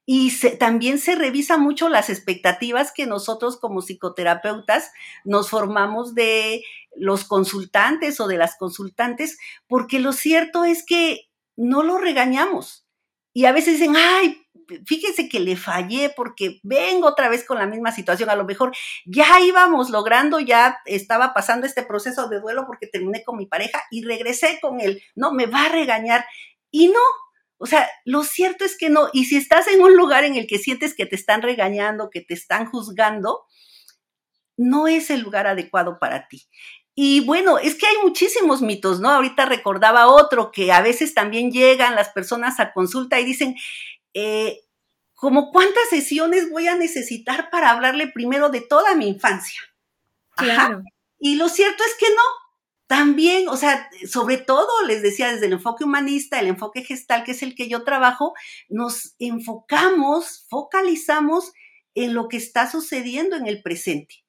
Y 0.09 0.33
también 0.59 1.01
se 1.01 1.17
revisa 1.17 1.59
mucho 1.59 1.89
las 1.89 2.11
expectativas 2.11 2.93
que 2.93 3.07
nosotros 3.07 3.59
como 3.59 3.83
psicoterapeutas 3.83 4.93
nos 5.25 5.51
formamos 5.51 6.15
de 6.15 6.63
los 6.95 7.25
consultantes 7.25 8.21
o 8.21 8.29
de 8.29 8.39
las 8.39 8.57
consultantes, 8.57 9.37
porque 9.67 9.99
lo 9.99 10.13
cierto 10.13 10.65
es 10.65 10.85
que 10.87 11.29
no 11.57 11.83
lo 11.83 11.99
regañamos. 11.99 12.87
Y 13.33 13.47
a 13.47 13.53
veces 13.53 13.81
dicen, 13.81 13.97
ay, 13.97 14.46
fíjese 14.87 15.29
que 15.29 15.41
le 15.41 15.57
fallé 15.57 16.13
porque 16.17 16.61
vengo 16.63 17.09
otra 17.09 17.29
vez 17.29 17.45
con 17.45 17.59
la 17.59 17.67
misma 17.67 17.93
situación. 17.93 18.31
A 18.31 18.37
lo 18.37 18.45
mejor 18.45 18.73
ya 19.05 19.41
íbamos 19.41 19.91
logrando, 19.91 20.41
ya 20.41 20.79
estaba 20.85 21.35
pasando 21.35 21.67
este 21.67 21.83
proceso 21.83 22.29
de 22.29 22.41
duelo 22.41 22.65
porque 22.67 22.87
terminé 22.87 23.25
con 23.25 23.37
mi 23.37 23.47
pareja 23.47 23.83
y 23.91 24.05
regresé 24.05 24.59
con 24.61 24.81
él. 24.81 25.03
No, 25.15 25.33
me 25.33 25.47
va 25.47 25.67
a 25.67 25.69
regañar. 25.69 26.25
Y 26.71 26.89
no, 26.89 27.01
o 27.59 27.67
sea, 27.67 27.89
lo 28.05 28.23
cierto 28.23 28.65
es 28.65 28.77
que 28.77 28.91
no. 28.91 29.09
Y 29.13 29.25
si 29.27 29.37
estás 29.37 29.69
en 29.69 29.81
un 29.81 29.97
lugar 29.97 30.25
en 30.25 30.37
el 30.37 30.47
que 30.47 30.59
sientes 30.59 30.95
que 30.95 31.07
te 31.07 31.17
están 31.17 31.43
regañando, 31.43 32.11
que 32.11 32.21
te 32.21 32.35
están 32.35 32.67
juzgando, 32.67 33.45
no 34.57 34.89
es 34.89 35.11
el 35.11 35.21
lugar 35.21 35.47
adecuado 35.47 35.99
para 35.99 36.29
ti. 36.29 36.47
Y 36.99 37.21
bueno, 37.21 37.59
es 37.59 37.75
que 37.75 37.87
hay 37.87 37.97
muchísimos 38.03 38.63
mitos, 38.63 39.01
¿no? 39.01 39.11
Ahorita 39.11 39.45
recordaba 39.45 40.07
otro 40.07 40.51
que 40.51 40.73
a 40.73 40.81
veces 40.81 41.13
también 41.13 41.53
llegan 41.53 41.95
las 41.95 42.09
personas 42.09 42.59
a 42.59 42.73
consulta 42.73 43.21
y 43.21 43.25
dicen, 43.27 43.55
eh, 44.19 44.63
como 45.13 45.53
cuántas 45.53 45.91
sesiones 45.91 46.51
voy 46.51 46.69
a 46.69 46.75
necesitar 46.75 47.51
para 47.51 47.71
hablarle 47.71 48.09
primero 48.09 48.49
de 48.49 48.63
toda 48.63 48.95
mi 48.95 49.09
infancia. 49.09 49.61
Claro. 50.31 50.83
Y 51.19 51.37
lo 51.37 51.51
cierto 51.51 51.85
es 51.85 51.95
que 51.99 52.09
no. 52.09 52.23
También, 52.87 53.49
o 53.49 53.59
sea, 53.59 53.91
sobre 54.09 54.39
todo, 54.39 54.69
les 54.87 55.03
decía, 55.03 55.33
desde 55.33 55.47
el 55.47 55.55
enfoque 55.55 55.85
humanista, 55.85 56.41
el 56.41 56.47
enfoque 56.47 56.83
gestal, 56.83 57.25
que 57.25 57.33
es 57.33 57.43
el 57.43 57.55
que 57.55 57.69
yo 57.69 57.85
trabajo, 57.85 58.33
nos 58.71 59.15
enfocamos, 59.19 60.47
focalizamos 60.49 61.53
en 61.95 62.15
lo 62.15 62.29
que 62.29 62.39
está 62.39 62.71
sucediendo 62.71 63.37
en 63.37 63.47
el 63.47 63.63
presente. 63.63 64.25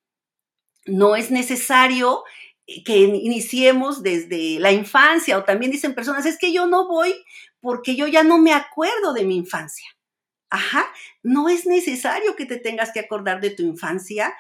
No 0.86 1.16
es 1.16 1.32
necesario 1.32 2.24
que 2.86 2.98
iniciemos 2.98 4.04
desde 4.04 4.60
la 4.60 4.74
infancia 4.74 5.38
o 5.38 5.46
también 5.46 5.72
dicen 5.72 5.96
personas, 5.96 6.26
es 6.26 6.38
que 6.38 6.52
yo 6.52 6.68
no 6.68 6.90
voy 6.90 7.16
porque 7.68 7.98
yo 7.98 8.08
ya 8.08 8.24
no 8.24 8.38
me 8.38 8.54
acuerdo 8.54 9.12
de 9.12 9.26
mi 9.26 9.36
infancia. 9.36 9.86
Ajá, 10.50 10.86
no 11.22 11.50
es 11.50 11.66
necesario 11.66 12.38
que 12.38 12.46
te 12.46 12.56
tengas 12.56 12.94
que 12.94 13.02
acordar 13.02 13.42
de 13.42 13.50
tu 13.50 13.62
infancia 13.62 14.34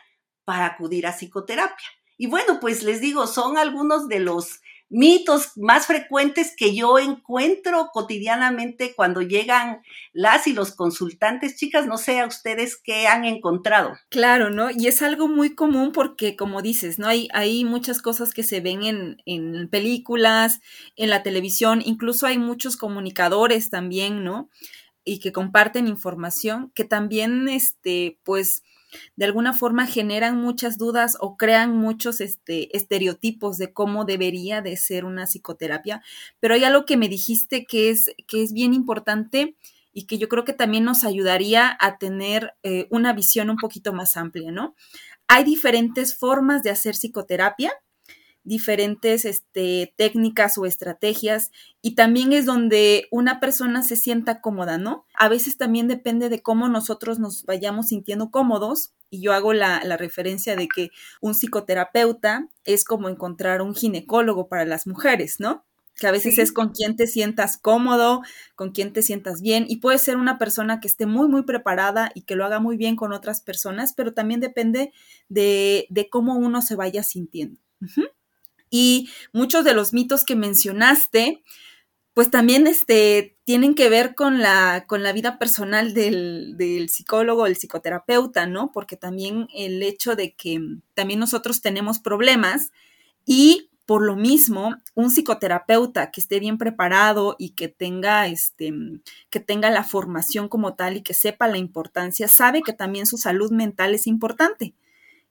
para 0.46 0.66
acudir 0.66 1.06
a 1.06 1.12
psicoterapia. 1.12 1.90
Y 2.18 2.28
bueno, 2.28 2.62
pues 2.62 2.84
les 2.84 3.02
digo, 3.02 3.28
son 3.28 3.58
algunos 3.58 4.08
de 4.08 4.22
los 4.22 4.62
mitos 4.90 5.52
más 5.58 5.86
frecuentes 5.86 6.54
que 6.56 6.74
yo 6.74 6.98
encuentro 6.98 7.90
cotidianamente 7.92 8.94
cuando 8.96 9.22
llegan 9.22 9.82
las 10.14 10.48
y 10.48 10.54
los 10.54 10.74
consultantes. 10.74 11.58
Chicas, 11.58 11.88
no 11.88 11.98
sé 11.98 12.20
a 12.20 12.26
ustedes 12.26 12.78
qué 12.78 13.08
han 13.08 13.26
encontrado. 13.26 13.94
Claro, 14.10 14.50
¿no? 14.50 14.70
Y 14.72 14.88
es 14.88 15.02
algo 15.02 15.28
muy 15.28 15.56
común 15.56 15.92
porque, 15.92 16.36
como 16.36 16.62
dices, 16.62 17.00
¿no? 17.00 17.08
Hay, 17.08 17.28
hay 17.34 17.66
muchas 17.66 18.02
cosas 18.02 18.34
que 18.34 18.44
se 18.44 18.62
ven 18.62 18.84
en, 18.84 19.18
en 19.26 19.70
películas, 19.70 20.62
en 20.96 21.10
la 21.10 21.24
televisión, 21.24 21.82
incluso 21.84 22.26
hay 22.26 22.38
muchos 22.38 22.78
comunicadores 22.78 23.70
también, 23.70 24.24
¿no? 24.24 24.50
Y 25.04 25.20
que 25.20 25.32
comparten 25.32 25.88
información 25.88 26.72
que 26.76 26.84
también, 26.84 27.48
este, 27.50 28.20
pues, 28.24 28.64
de 29.16 29.26
alguna 29.26 29.54
forma 29.54 29.88
generan 29.88 30.38
muchas 30.38 30.78
dudas 30.78 31.18
o 31.20 31.38
crean 31.38 31.76
muchos 31.76 32.22
este, 32.22 32.76
estereotipos 32.76 33.58
de 33.58 33.74
cómo 33.74 34.06
debería 34.06 34.62
de 34.62 34.78
ser 34.78 35.06
una 35.06 35.26
psicoterapia. 35.26 36.02
Pero 36.40 36.54
hay 36.54 36.64
algo 36.64 36.86
que 36.86 36.98
me 36.98 37.10
dijiste 37.10 37.66
que 37.66 37.90
es, 37.90 38.12
que 38.28 38.44
es 38.44 38.54
bien 38.54 38.74
importante 38.74 39.56
y 39.94 40.06
que 40.06 40.18
yo 40.18 40.30
creo 40.30 40.44
que 40.44 40.54
también 40.54 40.84
nos 40.84 41.04
ayudaría 41.04 41.76
a 41.80 41.98
tener 41.98 42.54
eh, 42.64 42.88
una 42.92 43.14
visión 43.14 43.50
un 43.50 43.58
poquito 43.58 43.94
más 43.94 44.16
amplia, 44.16 44.52
¿no? 44.52 44.76
Hay 45.28 45.44
diferentes 45.44 46.16
formas 46.16 46.62
de 46.64 46.70
hacer 46.70 46.94
psicoterapia 46.94 47.74
diferentes 48.48 49.26
este, 49.26 49.94
técnicas 49.98 50.58
o 50.58 50.66
estrategias 50.66 51.52
y 51.82 51.96
también 51.96 52.34
es 52.34 52.46
donde 52.46 53.08
una 53.12 53.40
persona 53.40 53.84
se 53.84 53.96
sienta 53.96 54.42
cómoda, 54.42 54.78
¿no? 54.78 55.06
A 55.14 55.30
veces 55.30 55.58
también 55.58 55.88
depende 55.88 56.30
de 56.30 56.42
cómo 56.42 56.70
nosotros 56.70 57.20
nos 57.20 57.44
vayamos 57.44 57.88
sintiendo 57.88 58.32
cómodos 58.32 58.94
y 59.10 59.22
yo 59.22 59.34
hago 59.34 59.54
la, 59.54 59.80
referencia 59.98 60.56
de 60.56 60.68
que 60.68 60.90
un 61.22 61.34
psicoterapeuta 61.34 62.48
es 62.66 62.84
como 62.84 63.10
encontrar 63.10 63.62
un 63.62 63.76
ginecólogo 63.76 64.48
para 64.48 64.66
las 64.66 64.88
mujeres, 64.88 65.40
¿no? 65.40 65.66
que 65.98 66.06
a 66.06 66.12
veces 66.12 66.38
es 66.38 66.52
con 66.52 66.70
quien 66.70 66.96
te 66.96 67.08
sientas 67.08 67.58
cómodo, 67.58 68.22
con 68.56 68.72
quien 68.72 68.94
te 68.94 69.02
sientas 69.02 69.42
bien, 69.42 69.66
y 69.68 69.78
puede 69.78 69.98
ser 69.98 70.18
una 70.18 70.38
persona 70.38 70.80
que 70.80 70.88
esté 70.88 71.08
muy, 71.08 71.28
muy 71.28 71.42
preparada 71.42 72.12
y 72.14 72.22
que 72.22 72.36
lo 72.36 72.46
haga 72.46 72.60
muy 72.60 72.78
bien 72.78 72.96
con 72.96 73.14
otras 73.14 73.42
personas, 73.42 73.94
pero 73.94 74.14
también 74.14 74.40
depende 74.40 74.92
de, 75.28 75.88
cómo 76.12 76.36
uno 76.36 76.62
se 76.62 76.76
vaya 76.76 77.02
sintiendo. 77.02 77.60
Y 78.70 79.10
muchos 79.34 79.64
de 79.64 79.74
los 79.74 79.94
mitos 79.94 80.24
que 80.24 80.36
mencionaste, 80.36 81.44
pues 82.14 82.32
también 82.32 82.68
este, 82.68 83.38
tienen 83.44 83.76
que 83.76 83.90
ver 83.90 84.16
con 84.16 84.40
la, 84.40 84.86
con 84.88 85.04
la 85.04 85.14
vida 85.14 85.38
personal 85.38 85.94
del, 85.94 86.58
del 86.58 86.90
psicólogo, 86.90 87.46
del 87.46 87.56
psicoterapeuta, 87.56 88.48
¿no? 88.48 88.72
Porque 88.72 88.98
también 88.98 89.48
el 89.54 89.84
hecho 89.84 90.16
de 90.16 90.34
que 90.34 90.60
también 90.96 91.20
nosotros 91.20 91.62
tenemos 91.62 92.00
problemas 92.00 92.72
y 93.26 93.70
por 93.88 94.02
lo 94.02 94.18
mismo, 94.18 94.76
un 94.96 95.10
psicoterapeuta 95.10 96.12
que 96.12 96.20
esté 96.20 96.42
bien 96.42 96.58
preparado 96.58 97.38
y 97.40 97.52
que 97.52 97.70
tenga, 97.70 98.28
este, 98.28 98.74
que 99.30 99.40
tenga 99.40 99.70
la 99.70 99.86
formación 99.86 100.50
como 100.50 100.76
tal 100.76 100.98
y 100.98 101.02
que 101.02 101.14
sepa 101.14 101.48
la 101.48 101.58
importancia, 101.58 102.28
sabe 102.28 102.62
que 102.64 102.74
también 102.74 103.06
su 103.06 103.18
salud 103.18 103.50
mental 103.50 103.96
es 103.96 104.06
importante. 104.06 104.74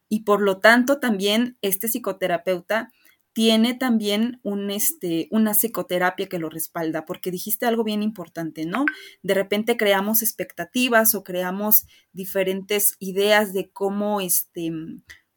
Y 0.09 0.21
por 0.21 0.41
lo 0.41 0.57
tanto, 0.57 1.01
también 1.01 1.59
este 1.61 1.87
psicoterapeuta 1.89 2.91
tiene 3.37 3.75
también 3.75 4.41
un, 4.45 4.71
este, 4.71 5.29
una 5.31 5.53
psicoterapia 5.53 6.27
que 6.27 6.39
lo 6.39 6.49
respalda, 6.49 7.05
porque 7.05 7.31
dijiste 7.31 7.67
algo 7.67 7.85
bien 7.85 8.03
importante, 8.03 8.65
¿no? 8.65 8.87
De 9.23 9.35
repente 9.35 9.77
creamos 9.77 10.23
expectativas 10.23 11.15
o 11.15 11.23
creamos 11.23 11.85
diferentes 12.15 12.97
ideas 12.99 13.53
de 13.53 13.69
cómo, 13.69 14.23
este, 14.23 14.73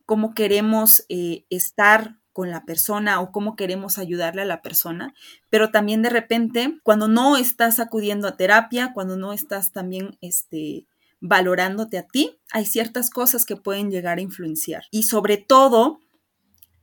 cómo 0.06 0.34
queremos 0.34 1.04
eh, 1.10 1.44
estar 1.50 2.16
con 2.32 2.52
la 2.52 2.64
persona 2.64 3.20
o 3.20 3.34
cómo 3.34 3.58
queremos 3.58 3.98
ayudarle 3.98 4.44
a 4.44 4.46
la 4.46 4.62
persona, 4.62 5.14
pero 5.50 5.70
también 5.70 6.02
de 6.02 6.10
repente 6.10 6.80
cuando 6.84 7.10
no 7.10 7.36
estás 7.36 7.82
acudiendo 7.82 8.30
a 8.30 8.38
terapia, 8.38 8.94
cuando 8.94 9.18
no 9.18 9.34
estás 9.34 9.74
también 9.74 10.18
este, 10.22 10.86
valorándote 11.20 11.98
a 11.98 12.08
ti, 12.08 12.40
hay 12.54 12.66
ciertas 12.66 13.10
cosas 13.10 13.44
que 13.44 13.58
pueden 13.58 13.92
llegar 13.92 14.20
a 14.20 14.22
influenciar. 14.22 14.84
Y 14.90 15.04
sobre 15.04 15.36
todo, 15.36 16.00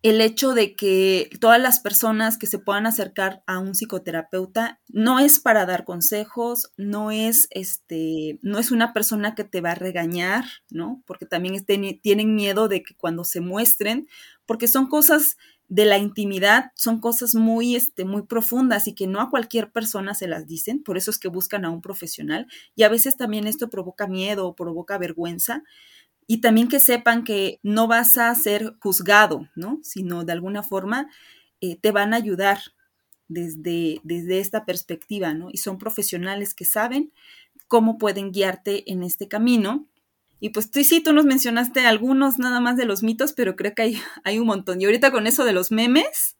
el 0.02 0.20
hecho 0.20 0.54
de 0.54 0.74
que 0.76 1.30
todas 1.40 1.60
las 1.60 1.80
personas 1.80 2.38
que 2.38 2.46
se 2.46 2.58
puedan 2.58 2.86
acercar 2.86 3.42
a 3.46 3.58
un 3.58 3.74
psicoterapeuta 3.74 4.80
no 4.88 5.18
es 5.18 5.40
para 5.40 5.66
dar 5.66 5.84
consejos, 5.84 6.70
no 6.76 7.10
es 7.10 7.48
este, 7.50 8.38
no 8.42 8.58
es 8.58 8.70
una 8.70 8.92
persona 8.92 9.34
que 9.34 9.44
te 9.44 9.60
va 9.60 9.72
a 9.72 9.74
regañar, 9.74 10.44
¿no? 10.70 11.02
Porque 11.06 11.26
también 11.26 11.64
tienen 11.64 12.34
miedo 12.34 12.68
de 12.68 12.82
que 12.82 12.94
cuando 12.94 13.24
se 13.24 13.40
muestren, 13.40 14.08
porque 14.46 14.68
son 14.68 14.86
cosas 14.88 15.36
de 15.68 15.84
la 15.84 15.98
intimidad, 15.98 16.70
son 16.76 17.00
cosas 17.00 17.34
muy, 17.34 17.74
este, 17.74 18.04
muy 18.04 18.22
profundas 18.22 18.86
y 18.86 18.94
que 18.94 19.08
no 19.08 19.20
a 19.20 19.30
cualquier 19.30 19.72
persona 19.72 20.14
se 20.14 20.28
las 20.28 20.46
dicen, 20.46 20.82
por 20.84 20.96
eso 20.96 21.10
es 21.10 21.18
que 21.18 21.26
buscan 21.28 21.64
a 21.64 21.70
un 21.70 21.80
profesional 21.80 22.46
y 22.76 22.84
a 22.84 22.88
veces 22.88 23.16
también 23.16 23.48
esto 23.48 23.68
provoca 23.68 24.06
miedo 24.06 24.46
o 24.46 24.54
provoca 24.54 24.96
vergüenza 24.98 25.64
y 26.26 26.40
también 26.40 26.68
que 26.68 26.80
sepan 26.80 27.24
que 27.24 27.60
no 27.62 27.86
vas 27.86 28.18
a 28.18 28.34
ser 28.34 28.74
juzgado, 28.80 29.48
¿no? 29.54 29.78
Sino 29.82 30.24
de 30.24 30.32
alguna 30.32 30.62
forma 30.62 31.08
eh, 31.60 31.76
te 31.76 31.92
van 31.92 32.14
a 32.14 32.16
ayudar 32.16 32.58
desde, 33.28 34.00
desde 34.02 34.40
esta 34.40 34.64
perspectiva, 34.64 35.34
¿no? 35.34 35.48
Y 35.52 35.58
son 35.58 35.78
profesionales 35.78 36.54
que 36.54 36.64
saben 36.64 37.12
cómo 37.68 37.98
pueden 37.98 38.32
guiarte 38.32 38.90
en 38.90 39.02
este 39.02 39.28
camino. 39.28 39.86
Y 40.40 40.50
pues 40.50 40.70
tú 40.70 40.82
sí, 40.84 41.00
tú 41.00 41.12
nos 41.12 41.24
mencionaste 41.24 41.86
algunos 41.86 42.38
nada 42.38 42.60
más 42.60 42.76
de 42.76 42.84
los 42.84 43.02
mitos, 43.02 43.32
pero 43.32 43.56
creo 43.56 43.74
que 43.74 43.82
hay, 43.82 44.02
hay 44.24 44.38
un 44.38 44.46
montón. 44.46 44.80
Y 44.80 44.84
ahorita 44.84 45.10
con 45.10 45.26
eso 45.26 45.44
de 45.44 45.52
los 45.52 45.70
memes, 45.70 46.35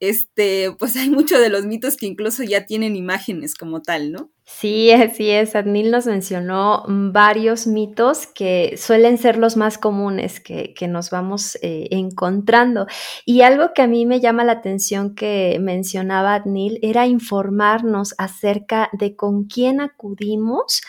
este, 0.00 0.72
pues 0.78 0.96
hay 0.96 1.10
muchos 1.10 1.40
de 1.40 1.48
los 1.48 1.64
mitos 1.64 1.96
que 1.96 2.06
incluso 2.06 2.42
ya 2.42 2.66
tienen 2.66 2.96
imágenes 2.96 3.54
como 3.54 3.82
tal, 3.82 4.12
¿no? 4.12 4.30
Sí, 4.44 4.90
así 4.92 5.28
es. 5.28 5.54
Adnil 5.54 5.90
nos 5.90 6.06
mencionó 6.06 6.84
varios 6.86 7.66
mitos 7.66 8.26
que 8.26 8.76
suelen 8.78 9.18
ser 9.18 9.36
los 9.36 9.56
más 9.56 9.76
comunes 9.76 10.40
que, 10.40 10.74
nos 10.88 11.10
vamos 11.10 11.56
eh, 11.60 11.88
encontrando. 11.90 12.86
Y 13.26 13.42
algo 13.42 13.72
que 13.74 13.82
a 13.82 13.86
mí 13.86 14.06
me 14.06 14.20
llama 14.20 14.44
la 14.44 14.52
atención 14.52 15.14
que 15.14 15.58
mencionaba 15.60 16.34
Adnil 16.34 16.78
era 16.82 17.06
informarnos 17.06 18.14
acerca 18.16 18.88
de 18.92 19.16
con 19.16 19.44
quién 19.44 19.80
acudimos 19.80 20.82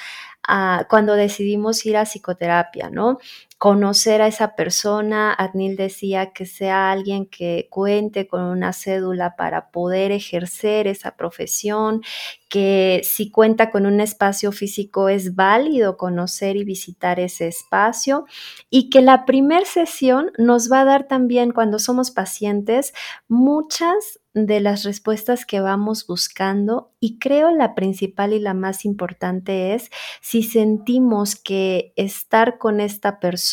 cuando 0.87 1.13
decidimos 1.13 1.85
ir 1.85 1.97
a 1.97 2.05
psicoterapia, 2.05 2.89
¿no? 2.89 3.19
Conocer 3.59 4.21
a 4.21 4.27
esa 4.27 4.55
persona. 4.55 5.33
Adnil 5.33 5.75
decía 5.75 6.31
que 6.31 6.45
sea 6.45 6.91
alguien 6.91 7.25
que 7.25 7.67
cuente 7.69 8.25
con 8.25 8.41
una 8.41 8.71
cédula 8.71 9.35
para 9.35 9.69
poder 9.69 10.13
ejercer 10.13 10.87
esa 10.87 11.17
profesión, 11.17 12.01
que 12.49 13.01
si 13.03 13.29
cuenta 13.29 13.69
con 13.69 13.85
un 13.85 13.99
espacio 13.99 14.53
físico 14.53 15.09
es 15.09 15.35
válido 15.35 15.97
conocer 15.97 16.55
y 16.55 16.63
visitar 16.63 17.19
ese 17.19 17.47
espacio 17.47 18.25
y 18.69 18.89
que 18.89 19.01
la 19.01 19.25
primer 19.25 19.65
sesión 19.65 20.31
nos 20.37 20.71
va 20.71 20.81
a 20.81 20.85
dar 20.85 21.07
también 21.07 21.51
cuando 21.51 21.79
somos 21.79 22.11
pacientes 22.11 22.93
muchas 23.27 24.21
de 24.33 24.61
las 24.61 24.83
respuestas 24.83 25.45
que 25.45 25.59
vamos 25.59 26.07
buscando 26.07 26.91
y 26.99 27.19
creo 27.19 27.51
la 27.51 27.75
principal 27.75 28.31
y 28.33 28.39
la 28.39 28.53
más 28.53 28.85
importante 28.85 29.73
es 29.73 29.89
si 30.21 30.43
sentimos 30.43 31.35
que 31.35 31.93
estar 31.95 32.57
con 32.57 32.79
esta 32.79 33.19
persona 33.19 33.48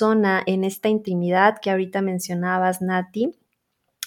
en 0.46 0.64
esta 0.64 0.88
intimidad 0.88 1.58
que 1.60 1.70
ahorita 1.70 2.02
mencionabas, 2.02 2.82
Nati, 2.82 3.34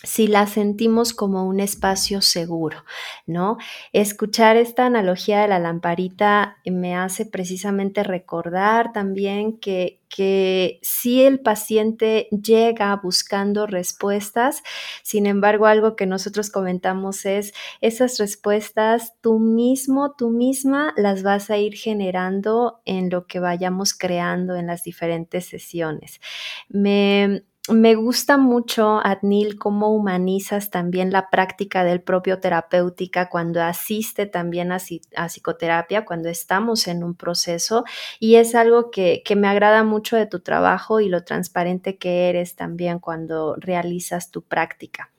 si 0.04 0.28
la 0.28 0.48
sentimos 0.48 1.14
como 1.14 1.46
un 1.46 1.60
espacio 1.60 2.22
seguro, 2.22 2.86
¿no? 3.26 3.58
Escuchar 3.92 4.56
esta 4.56 4.86
analogía 4.86 5.42
de 5.42 5.50
la 5.50 5.60
lamparita 5.60 6.58
me 6.66 6.96
hace 6.96 7.26
precisamente 7.26 8.04
recordar 8.04 8.94
también 8.94 9.60
que, 9.60 10.00
que 10.08 10.80
si 10.82 11.24
el 11.24 11.42
paciente 11.42 12.30
llega 12.32 12.96
buscando 12.96 13.68
respuestas, 13.68 14.64
sin 15.04 15.26
embargo, 15.26 15.66
algo 15.66 15.98
que 15.98 16.06
nosotros 16.06 16.50
comentamos 16.50 17.26
es 17.26 17.54
esas 17.82 18.18
respuestas 18.20 19.14
tú 19.20 19.38
mismo, 19.38 20.16
tú 20.18 20.30
misma 20.30 20.94
las 20.96 21.24
vas 21.24 21.50
a 21.50 21.58
ir 21.58 21.76
generando 21.76 22.80
en 22.86 23.10
lo 23.10 23.28
que 23.28 23.42
vayamos 23.42 23.94
creando 23.94 24.56
en 24.56 24.68
las 24.68 24.84
diferentes 24.84 25.46
sesiones. 25.46 26.22
Me 26.70 27.44
me 27.72 27.96
gusta 27.96 28.38
mucho, 28.38 29.00
Adnil, 29.04 29.58
cómo 29.58 29.94
humanizas 29.94 30.70
también 30.70 31.12
la 31.12 31.30
práctica 31.30 31.84
del 31.84 32.02
propio 32.02 32.40
terapéutica 32.40 33.30
cuando 33.30 33.62
asiste 33.62 34.26
también 34.26 34.72
a, 34.72 34.80
psicoterapia, 34.80 36.06
cuando 36.06 36.30
estamos 36.30 36.88
en 36.88 37.04
un 37.04 37.16
proceso. 37.16 37.84
Y 38.20 38.36
es 38.36 38.56
algo 38.56 38.92
que, 38.92 39.22
que, 39.24 39.36
me 39.36 39.48
agrada 39.48 39.84
mucho 39.84 40.16
de 40.16 40.26
tu 40.26 40.40
trabajo 40.40 41.00
y 41.00 41.10
lo 41.10 41.24
transparente 41.24 41.98
que 41.98 42.30
eres 42.30 42.56
también 42.56 43.00
cuando 43.00 43.56
realizas 43.56 44.32
tu 44.32 44.42
práctica. 44.42 45.10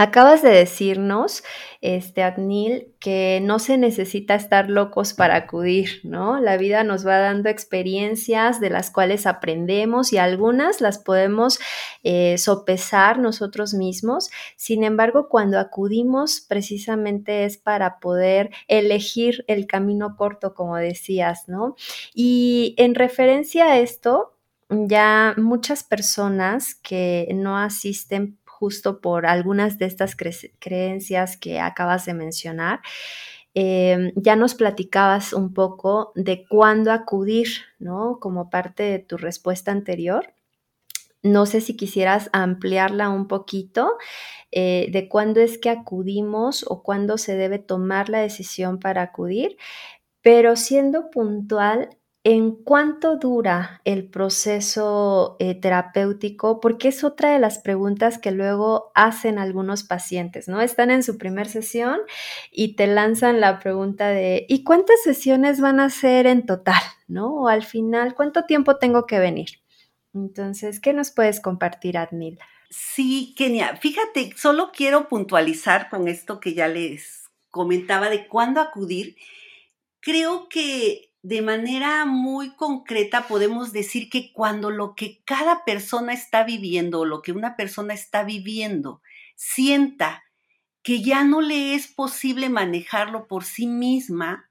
Acabas 0.00 0.42
de 0.42 0.50
decirnos, 0.50 1.42
este, 1.80 2.22
Adnil, 2.22 2.94
que 3.00 3.40
no 3.42 3.58
se 3.58 3.76
necesita 3.76 4.36
estar 4.36 4.70
locos 4.70 5.12
para 5.12 5.34
acudir, 5.34 6.02
¿no? 6.04 6.38
La 6.38 6.56
vida 6.56 6.84
nos 6.84 7.04
va 7.04 7.18
dando 7.18 7.48
experiencias 7.48 8.60
de 8.60 8.70
las 8.70 8.92
cuales 8.92 9.26
aprendemos 9.26 10.12
y 10.12 10.18
algunas 10.18 10.80
las 10.80 11.00
podemos 11.00 11.58
eh, 12.04 12.38
sopesar 12.38 13.18
nosotros 13.18 13.74
mismos. 13.74 14.30
Sin 14.54 14.84
embargo, 14.84 15.28
cuando 15.28 15.58
acudimos 15.58 16.46
precisamente 16.48 17.44
es 17.44 17.58
para 17.58 17.98
poder 17.98 18.50
elegir 18.68 19.44
el 19.48 19.66
camino 19.66 20.14
corto, 20.16 20.54
como 20.54 20.76
decías, 20.76 21.48
¿no? 21.48 21.74
Y 22.14 22.76
en 22.78 22.94
referencia 22.94 23.64
a 23.64 23.80
esto, 23.80 24.38
ya 24.70 25.34
muchas 25.38 25.82
personas 25.82 26.74
que 26.76 27.26
no 27.34 27.58
asisten 27.58 28.37
justo 28.58 29.00
por 29.00 29.26
algunas 29.26 29.78
de 29.78 29.86
estas 29.86 30.16
creencias 30.16 31.36
que 31.36 31.60
acabas 31.60 32.06
de 32.06 32.14
mencionar. 32.14 32.80
Em, 33.54 34.12
ya 34.16 34.36
nos 34.36 34.54
platicabas 34.54 35.32
un 35.32 35.54
poco 35.54 36.12
de 36.14 36.46
cuándo 36.48 36.92
acudir, 36.92 37.48
¿no? 37.78 38.18
Como 38.20 38.50
parte 38.50 38.82
de 38.82 38.98
tu 38.98 39.16
respuesta 39.16 39.70
anterior. 39.72 40.34
No 41.22 41.46
sé 41.46 41.60
si 41.60 41.76
quisieras 41.76 42.30
ampliarla 42.32 43.08
un 43.08 43.26
poquito 43.26 43.96
eh, 44.52 44.88
de 44.92 45.08
cuándo 45.08 45.40
es 45.40 45.58
que 45.58 45.70
acudimos 45.70 46.64
o 46.68 46.82
cuándo 46.82 47.18
se 47.18 47.36
debe 47.36 47.58
tomar 47.58 48.08
la 48.08 48.20
decisión 48.20 48.78
para 48.78 49.02
acudir, 49.02 49.56
pero 50.22 50.56
siendo 50.56 51.10
puntual 51.10 51.90
¿En 52.30 52.56
cuánto 52.56 53.16
dura 53.16 53.80
el 53.86 54.06
proceso 54.06 55.36
eh, 55.38 55.54
terapéutico? 55.54 56.60
Porque 56.60 56.88
es 56.88 57.02
otra 57.02 57.32
de 57.32 57.38
las 57.38 57.58
preguntas 57.58 58.18
que 58.18 58.32
luego 58.32 58.92
hacen 58.94 59.38
algunos 59.38 59.82
pacientes, 59.82 60.46
¿no? 60.46 60.60
Están 60.60 60.90
en 60.90 61.02
su 61.02 61.16
primer 61.16 61.48
sesión 61.48 61.98
y 62.52 62.76
te 62.76 62.86
lanzan 62.86 63.40
la 63.40 63.58
pregunta 63.60 64.08
de 64.08 64.44
¿y 64.46 64.62
cuántas 64.62 65.00
sesiones 65.02 65.62
van 65.62 65.80
a 65.80 65.88
ser 65.88 66.26
en 66.26 66.44
total? 66.44 66.82
¿No? 67.06 67.34
O 67.34 67.48
al 67.48 67.64
final, 67.64 68.14
¿cuánto 68.14 68.44
tiempo 68.44 68.76
tengo 68.76 69.06
que 69.06 69.20
venir? 69.20 69.62
Entonces, 70.12 70.80
¿qué 70.80 70.92
nos 70.92 71.10
puedes 71.10 71.40
compartir, 71.40 71.96
Admil? 71.96 72.38
Sí, 72.68 73.34
Kenia, 73.38 73.74
fíjate, 73.76 74.34
solo 74.36 74.70
quiero 74.70 75.08
puntualizar 75.08 75.88
con 75.88 76.08
esto 76.08 76.40
que 76.40 76.52
ya 76.52 76.68
les 76.68 77.30
comentaba 77.48 78.10
de 78.10 78.28
cuándo 78.28 78.60
acudir. 78.60 79.16
Creo 80.00 80.50
que 80.50 81.07
de 81.22 81.42
manera 81.42 82.04
muy 82.04 82.54
concreta 82.54 83.26
podemos 83.26 83.72
decir 83.72 84.08
que 84.08 84.32
cuando 84.32 84.70
lo 84.70 84.94
que 84.94 85.22
cada 85.24 85.64
persona 85.64 86.12
está 86.12 86.44
viviendo 86.44 87.00
o 87.00 87.04
lo 87.04 87.22
que 87.22 87.32
una 87.32 87.56
persona 87.56 87.94
está 87.94 88.22
viviendo 88.22 89.02
sienta 89.34 90.24
que 90.82 91.02
ya 91.02 91.24
no 91.24 91.40
le 91.40 91.74
es 91.74 91.86
posible 91.86 92.48
manejarlo 92.48 93.26
por 93.26 93.44
sí 93.44 93.66
misma, 93.66 94.50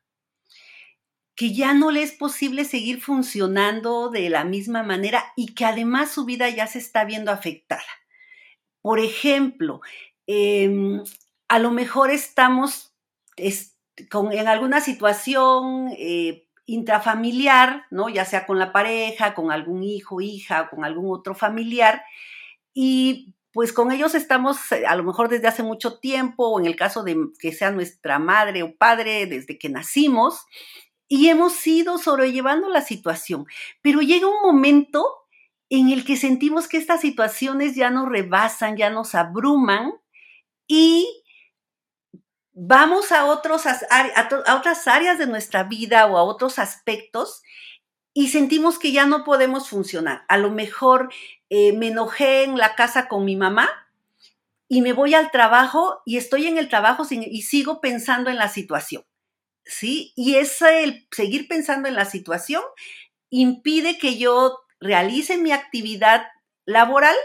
que 1.36 1.54
ya 1.54 1.74
no 1.74 1.92
le 1.92 2.04
es 2.04 2.12
posible 2.12 2.66
seguir 2.66 3.02
funcionando 3.02 4.10
de 4.10 4.30
la 4.30 4.44
misma 4.44 4.84
manera 4.84 5.24
y 5.36 5.54
que 5.54 5.66
además 5.66 6.12
su 6.12 6.26
vida 6.26 6.50
ya 6.50 6.68
se 6.68 6.80
está 6.80 7.06
viendo 7.06 7.32
afectada. 7.32 7.84
Por 8.82 9.00
ejemplo, 9.00 9.82
em, 10.26 11.04
a 11.48 11.60
lo 11.60 11.72
mejor 11.72 12.12
estamos 12.12 12.94
en 13.38 14.48
alguna 14.48 14.82
situación 14.82 15.90
eh, 15.98 16.47
intrafamiliar, 16.68 17.86
¿no? 17.90 18.10
Ya 18.10 18.26
sea 18.26 18.46
con 18.46 18.60
la 18.60 18.72
pareja, 18.72 19.34
con 19.34 19.52
algún 19.52 19.84
hijo, 19.84 20.22
hija, 20.22 20.70
con 20.70 20.86
algún 20.86 21.12
otro 21.12 21.34
familiar. 21.34 22.04
Y 22.74 23.34
pues 23.54 23.74
con 23.74 23.92
ellos 23.92 24.14
estamos 24.14 24.72
eh, 24.72 24.86
a 24.86 24.96
lo 24.96 25.04
mejor 25.04 25.30
desde 25.30 25.48
hace 25.48 25.64
mucho 25.64 25.98
tiempo, 25.98 26.50
o 26.50 26.60
en 26.60 26.68
el 26.68 26.76
caso 26.76 27.04
de 27.04 27.18
que 27.40 27.54
sea 27.54 27.72
nuestra 27.72 28.20
madre 28.20 28.62
o 28.62 28.76
padre, 28.76 29.26
desde 29.26 29.58
que 29.58 29.70
nacimos, 29.70 30.46
y 31.08 31.30
hemos 31.30 31.66
ido 31.66 31.98
sobrellevando 31.98 32.70
la 32.70 32.82
situación. 32.82 33.46
Pero 33.82 34.02
llega 34.02 34.28
un 34.28 34.42
momento 34.44 35.08
en 35.70 35.90
el 35.90 36.06
que 36.06 36.18
sentimos 36.18 36.68
que 36.68 36.78
estas 36.78 37.02
situaciones 37.02 37.76
ya 37.76 37.90
nos 37.90 38.10
rebasan, 38.10 38.78
ya 38.78 38.90
nos 38.90 39.16
abruman 39.16 39.94
y 40.68 41.24
vamos 42.60 43.12
a, 43.12 43.26
otros, 43.26 43.68
a, 43.68 44.56
otras 44.56 44.88
áreas 44.88 45.20
de 45.20 45.28
nuestra 45.28 45.64
vida 45.64 46.08
o 46.08 46.18
a 46.18 46.24
otros 46.24 46.58
aspectos 46.58 47.44
y 48.14 48.30
sentimos 48.30 48.80
que 48.80 48.92
ya 48.92 49.06
no 49.06 49.24
podemos 49.24 49.70
funcionar. 49.70 50.24
A 50.28 50.38
lo 50.38 50.50
mejor 50.50 51.14
eh, 51.50 51.74
me 51.74 51.90
enojé 51.90 52.44
en 52.44 52.58
la 52.58 52.74
casa 52.74 53.08
con 53.08 53.26
mi 53.26 53.36
mamá 53.36 53.70
y 54.68 54.82
me 54.82 54.94
voy 54.94 55.14
al 55.14 55.30
trabajo 55.30 56.02
y 56.04 56.18
estoy 56.18 56.48
en 56.48 56.58
el 56.58 56.68
trabajo 56.68 57.06
y 57.12 57.44
sigo 57.44 57.80
pensando 57.80 58.32
en 58.32 58.38
la 58.38 58.50
situación. 58.50 59.04
¿Sí? 59.64 60.14
Y 60.16 60.36
ese 60.36 60.84
el 60.84 61.08
seguir 61.12 61.48
pensando 61.48 61.88
en 61.88 61.96
la 61.96 62.06
situación 62.06 62.64
impide 63.30 64.00
que 64.00 64.18
yo 64.18 64.58
realice 64.80 65.38
mi 65.38 65.52
actividad 65.52 66.26
laboral 66.66 67.16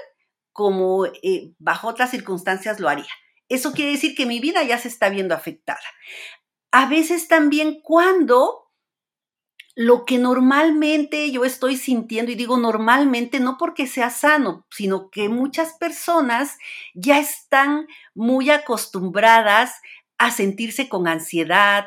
como 0.53 1.07
eh, 1.07 1.55
bajo 1.59 1.89
otras 1.89 2.11
circunstancias 2.11 2.81
lo 2.81 2.91
haría. 2.91 3.09
Eso 3.49 3.73
quiere 3.73 3.93
decir 3.93 4.15
que 4.15 4.27
mi 4.27 4.41
vida 4.41 4.63
ya 4.63 4.79
se 4.79 4.89
está 4.89 5.09
viendo 5.09 5.35
afectada. 5.35 5.81
A 6.71 6.87
veces 6.87 7.29
también 7.29 7.81
cuando 7.83 8.63
lo 9.75 10.05
que 10.05 10.19
normalmente 10.19 11.31
yo 11.31 11.45
estoy 11.45 11.77
sintiendo, 11.77 12.31
y 12.31 12.35
digo 12.35 12.59
normalmente 12.59 13.41
no 13.41 13.57
porque 13.59 13.87
sea 13.87 14.11
sano, 14.11 14.67
sino 14.71 15.11
que 15.11 15.29
muchas 15.29 15.75
personas 15.75 16.59
ya 16.95 17.19
están 17.19 17.87
muy 18.15 18.51
acostumbradas 18.51 19.75
a 20.19 20.31
sentirse 20.31 20.89
con 20.89 21.09
ansiedad, 21.09 21.87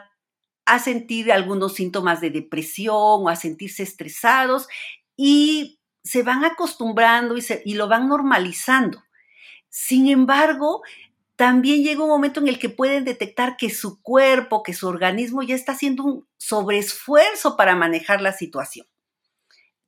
a 0.65 0.79
sentir 0.79 1.31
algunos 1.31 1.75
síntomas 1.75 2.21
de 2.21 2.31
depresión 2.31 2.95
o 2.95 3.29
a 3.29 3.35
sentirse 3.35 3.83
estresados 3.83 4.67
y 5.15 5.79
se 6.03 6.23
van 6.23 6.43
acostumbrando 6.43 7.37
y, 7.37 7.45
y 7.65 7.75
lo 7.75 7.87
van 7.87 8.09
normalizando. 8.09 9.03
Sin 9.69 10.07
embargo, 10.07 10.81
también 11.35 11.83
llega 11.83 12.03
un 12.03 12.09
momento 12.09 12.39
en 12.39 12.47
el 12.47 12.59
que 12.59 12.69
pueden 12.69 13.03
detectar 13.03 13.57
que 13.57 13.69
su 13.69 14.01
cuerpo, 14.01 14.63
que 14.63 14.73
su 14.73 14.87
organismo 14.87 15.43
ya 15.43 15.55
está 15.55 15.73
haciendo 15.73 16.03
un 16.03 16.27
sobreesfuerzo 16.37 17.57
para 17.57 17.75
manejar 17.75 18.21
la 18.21 18.31
situación. 18.31 18.87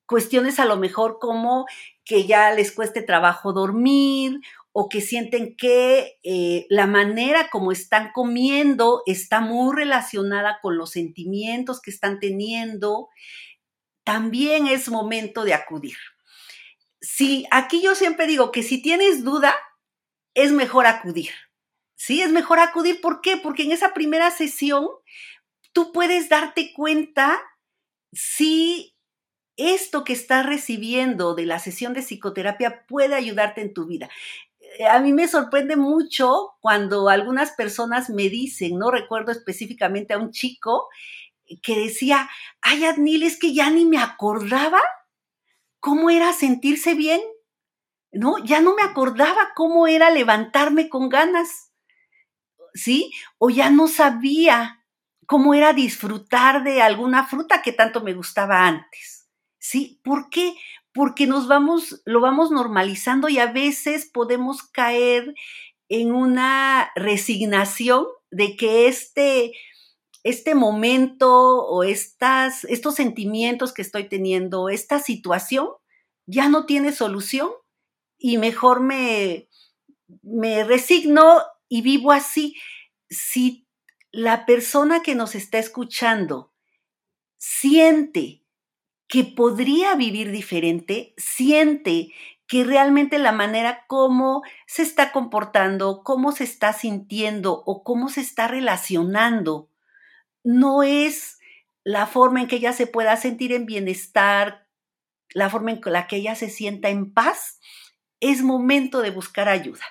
Cuestiones 0.06 0.60
a 0.60 0.66
lo 0.66 0.78
mejor 0.78 1.20
como 1.20 1.66
que 2.04 2.26
ya 2.26 2.52
les 2.52 2.72
cueste 2.72 3.02
trabajo 3.02 3.54
dormir 3.54 4.40
o 4.72 4.90
que 4.90 5.02
sienten 5.02 5.56
que 5.58 6.20
eh, 6.24 6.66
la 6.70 6.86
manera 6.86 7.50
como 7.50 7.72
están 7.72 8.12
comiendo 8.14 9.02
está 9.06 9.40
muy 9.40 9.76
relacionada 9.76 10.60
con 10.62 10.78
los 10.78 10.92
sentimientos 10.92 11.82
que 11.82 11.92
están 11.92 12.20
teniendo, 12.20 13.10
también 14.04 14.68
es 14.68 14.90
momento 14.90 15.44
de 15.44 15.54
acudir. 15.54 15.98
Si 17.02 17.46
aquí 17.52 17.82
yo 17.82 17.96
siempre 17.96 18.28
digo 18.28 18.52
que 18.52 18.64
si 18.64 18.82
tienes 18.82 19.24
duda, 19.24 19.56
es 20.38 20.52
mejor 20.52 20.86
acudir. 20.86 21.32
Sí, 21.96 22.22
es 22.22 22.32
mejor 22.32 22.60
acudir. 22.60 23.02
¿Por 23.02 23.22
qué? 23.22 23.38
Porque 23.38 23.64
en 23.64 23.72
esa 23.72 23.96
primera 23.96 24.30
sesión 24.30 24.88
tú 25.74 25.92
puedes 25.92 26.30
darte 26.30 26.74
cuenta 26.74 27.42
si 28.14 28.96
esto 29.58 30.04
que 30.04 30.14
estás 30.14 30.46
recibiendo 30.46 31.34
de 31.34 31.48
la 31.48 31.58
sesión 31.58 31.94
de 31.94 32.04
psicoterapia 32.04 32.86
puede 32.88 33.16
ayudarte 33.16 33.62
en 33.62 33.74
tu 33.74 33.88
vida. 33.88 34.10
Eh, 34.78 34.86
a 34.86 35.00
mí 35.00 35.12
me 35.12 35.28
sorprende 35.28 35.76
mucho 35.76 36.54
cuando 36.62 37.10
algunas 37.10 37.54
personas 37.54 38.12
me 38.12 38.30
dicen, 38.30 38.78
no 38.78 38.92
recuerdo 38.92 39.32
específicamente 39.32 40.14
a 40.14 40.20
un 40.20 40.30
chico 40.30 40.88
que 41.64 41.80
decía, 41.80 42.30
ay, 42.62 42.86
Adnil, 42.86 43.24
es 43.24 43.40
que 43.40 43.56
ya 43.56 43.72
ni 43.72 43.86
me 43.86 43.98
acordaba 43.98 44.82
cómo 45.80 46.12
era 46.12 46.32
sentirse 46.32 46.94
bien 46.94 47.22
¿no? 48.12 48.38
Ya 48.44 48.62
no 48.62 48.76
me 48.76 48.84
acordaba 48.84 49.50
cómo 49.56 49.88
era 49.88 50.10
levantarme 50.10 50.90
con 50.90 51.10
ganas, 51.10 51.72
¿sí? 52.74 53.12
O 53.38 53.50
ya 53.50 53.70
no 53.70 53.88
sabía 53.88 54.84
cómo 55.26 55.54
era 55.54 55.74
disfrutar 55.74 56.64
de 56.64 56.82
alguna 56.82 57.28
fruta 57.28 57.62
que 57.62 57.74
tanto 57.74 58.02
me 58.02 58.14
gustaba 58.14 58.66
antes, 58.66 59.28
¿sí? 59.60 60.00
¿Por 60.04 60.30
qué? 60.30 60.56
Porque 60.94 61.28
nos 61.28 61.48
vamos, 61.48 62.02
lo 62.06 62.22
vamos 62.22 62.50
normalizando 62.50 63.30
y 63.30 63.40
a 63.40 63.52
veces 63.52 64.10
podemos 64.12 64.64
caer 64.64 65.36
en 65.90 66.14
una 66.14 66.92
resignación 66.96 68.06
de 68.32 68.56
que 68.56 68.88
este, 68.88 69.54
este 70.24 70.56
momento 70.56 71.66
o 71.66 71.84
estas, 71.84 72.64
estos 72.66 72.96
sentimientos 72.96 73.74
que 73.74 73.82
estoy 73.82 74.10
teniendo, 74.10 74.70
esta 74.70 75.00
situación, 75.00 75.70
ya 76.26 76.50
no 76.50 76.66
tiene 76.66 76.92
solución 76.92 77.50
y 78.18 78.38
mejor 78.38 78.82
me, 78.82 79.48
me 80.22 80.64
resigno 80.64 81.42
y 81.68 81.82
vivo 81.82 82.12
así. 82.12 82.56
Si 83.10 83.68
la 84.12 84.46
persona 84.46 85.02
que 85.02 85.16
nos 85.16 85.36
está 85.36 85.60
escuchando 85.60 86.54
siente 87.38 88.44
que 89.08 89.24
podría 89.24 89.96
vivir 89.96 90.32
diferente, 90.32 91.14
siente 91.18 92.12
que 92.48 92.64
realmente 92.64 93.20
la 93.20 93.32
manera 93.32 93.86
como 93.88 94.42
se 94.66 94.82
está 94.82 95.12
comportando, 95.12 96.02
cómo 96.04 96.32
se 96.32 96.46
está 96.46 96.74
sintiendo 96.74 97.64
o 97.66 97.84
cómo 97.84 98.10
se 98.10 98.22
está 98.22 98.48
relacionando, 98.48 99.70
no 100.44 100.84
es 100.84 101.40
la 101.84 102.08
forma 102.08 102.42
en 102.42 102.48
que 102.48 102.58
ella 102.58 102.74
se 102.74 102.88
pueda 102.88 103.16
sentir 103.18 103.52
en 103.52 103.66
bienestar, 103.66 104.68
la 105.34 105.50
forma 105.50 105.72
en 105.72 105.82
la 105.86 106.08
que 106.08 106.18
ella 106.18 106.36
se 106.36 106.50
sienta 106.50 106.90
en 106.90 107.14
paz, 107.14 107.60
es 108.20 108.42
momento 108.42 109.02
de 109.02 109.12
buscar 109.12 109.50
ayuda. 109.50 109.84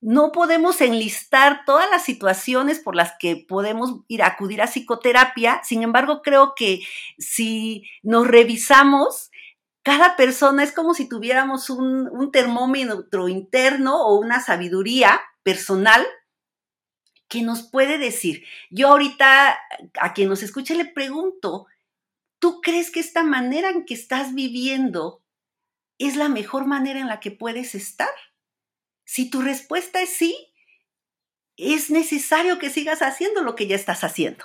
No 0.00 0.30
podemos 0.30 0.80
enlistar 0.80 1.64
todas 1.64 1.90
las 1.90 2.04
situaciones 2.04 2.78
por 2.78 2.94
las 2.94 3.14
que 3.18 3.44
podemos 3.48 4.02
ir 4.08 4.22
a 4.22 4.28
acudir 4.28 4.60
a 4.60 4.66
psicoterapia, 4.66 5.62
sin 5.64 5.82
embargo, 5.82 6.20
creo 6.22 6.52
que 6.54 6.80
si 7.18 7.84
nos 8.02 8.26
revisamos, 8.26 9.30
cada 9.82 10.16
persona 10.16 10.62
es 10.62 10.72
como 10.72 10.94
si 10.94 11.08
tuviéramos 11.08 11.70
un, 11.70 12.08
un 12.08 12.30
termómetro 12.30 13.28
interno 13.28 14.04
o 14.06 14.18
una 14.18 14.40
sabiduría 14.40 15.20
personal 15.42 16.06
que 17.28 17.42
nos 17.42 17.62
puede 17.62 17.98
decir. 17.98 18.44
Yo 18.70 18.88
ahorita 18.88 19.58
a 20.00 20.12
quien 20.14 20.28
nos 20.28 20.42
escuche 20.42 20.74
le 20.74 20.84
pregunto, 20.84 21.66
¿tú 22.38 22.60
crees 22.60 22.90
que 22.90 23.00
esta 23.00 23.22
manera 23.22 23.70
en 23.70 23.84
que 23.84 23.94
estás 23.94 24.34
viviendo 24.34 25.22
es 25.98 26.16
la 26.16 26.28
mejor 26.28 26.66
manera 26.66 27.00
en 27.00 27.08
la 27.08 27.20
que 27.20 27.30
puedes 27.30 27.74
estar? 27.74 28.08
Si 29.04 29.30
tu 29.30 29.40
respuesta 29.40 30.02
es 30.02 30.10
sí, 30.10 30.36
es 31.56 31.90
necesario 31.90 32.58
que 32.58 32.70
sigas 32.70 33.00
haciendo 33.02 33.42
lo 33.42 33.54
que 33.54 33.66
ya 33.66 33.76
estás 33.76 34.04
haciendo. 34.04 34.44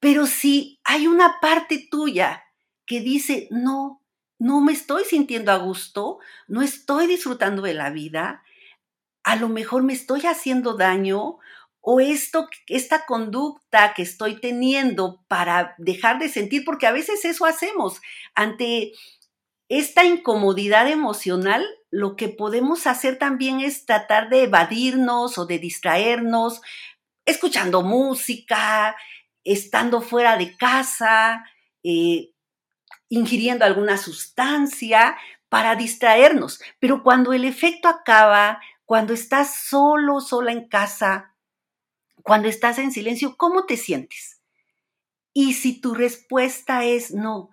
Pero 0.00 0.26
si 0.26 0.80
hay 0.84 1.06
una 1.06 1.40
parte 1.40 1.88
tuya 1.90 2.44
que 2.86 3.00
dice, 3.00 3.48
no, 3.50 4.02
no 4.38 4.60
me 4.60 4.72
estoy 4.72 5.04
sintiendo 5.04 5.50
a 5.50 5.56
gusto, 5.56 6.18
no 6.46 6.62
estoy 6.62 7.06
disfrutando 7.06 7.62
de 7.62 7.74
la 7.74 7.90
vida, 7.90 8.42
a 9.24 9.36
lo 9.36 9.48
mejor 9.48 9.82
me 9.82 9.92
estoy 9.92 10.20
haciendo 10.26 10.76
daño 10.76 11.38
o 11.80 12.00
esto, 12.00 12.48
esta 12.68 13.06
conducta 13.06 13.94
que 13.94 14.02
estoy 14.02 14.40
teniendo 14.40 15.24
para 15.28 15.74
dejar 15.78 16.18
de 16.18 16.28
sentir, 16.28 16.64
porque 16.64 16.86
a 16.86 16.92
veces 16.92 17.24
eso 17.24 17.46
hacemos 17.46 18.00
ante 18.34 18.92
esta 19.68 20.04
incomodidad 20.04 20.88
emocional, 20.88 21.66
lo 21.90 22.16
que 22.16 22.28
podemos 22.28 22.86
hacer 22.86 23.18
también 23.18 23.60
es 23.60 23.84
tratar 23.84 24.28
de 24.28 24.44
evadirnos 24.44 25.38
o 25.38 25.46
de 25.46 25.58
distraernos, 25.58 26.60
escuchando 27.24 27.82
música, 27.82 28.96
estando 29.44 30.00
fuera 30.00 30.36
de 30.36 30.56
casa, 30.56 31.44
eh, 31.82 32.30
ingiriendo 33.08 33.64
alguna 33.64 33.96
sustancia 33.96 35.16
para 35.48 35.76
distraernos. 35.76 36.60
Pero 36.78 37.02
cuando 37.02 37.32
el 37.32 37.44
efecto 37.44 37.88
acaba, 37.88 38.60
cuando 38.84 39.12
estás 39.14 39.54
solo, 39.54 40.20
sola 40.20 40.52
en 40.52 40.68
casa, 40.68 41.34
cuando 42.22 42.48
estás 42.48 42.78
en 42.78 42.92
silencio, 42.92 43.36
¿cómo 43.36 43.66
te 43.66 43.76
sientes? 43.76 44.40
Y 45.32 45.54
si 45.54 45.80
tu 45.80 45.94
respuesta 45.94 46.84
es 46.84 47.12
no, 47.12 47.50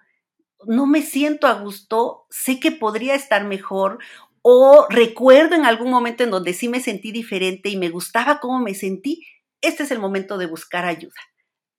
no 0.68 0.86
me 0.86 1.02
siento 1.02 1.48
a 1.48 1.54
gusto, 1.54 2.26
sé 2.30 2.60
que 2.60 2.72
podría 2.72 3.16
estar 3.16 3.46
mejor 3.46 4.00
o 4.42 4.86
recuerdo 4.90 5.56
en 5.56 5.66
algún 5.66 5.90
momento 5.90 6.24
en 6.24 6.32
donde 6.32 6.54
sí 6.54 6.68
me 6.68 6.82
sentí 6.82 7.12
diferente 7.12 7.70
y 7.70 7.78
me 7.78 7.90
gustaba 7.90 8.40
cómo 8.40 8.60
me 8.60 8.74
sentí, 8.74 9.26
este 9.62 9.84
es 9.84 9.92
el 9.92 10.00
momento 10.00 10.38
de 10.38 10.48
buscar 10.48 10.86
ayuda. 10.86 11.20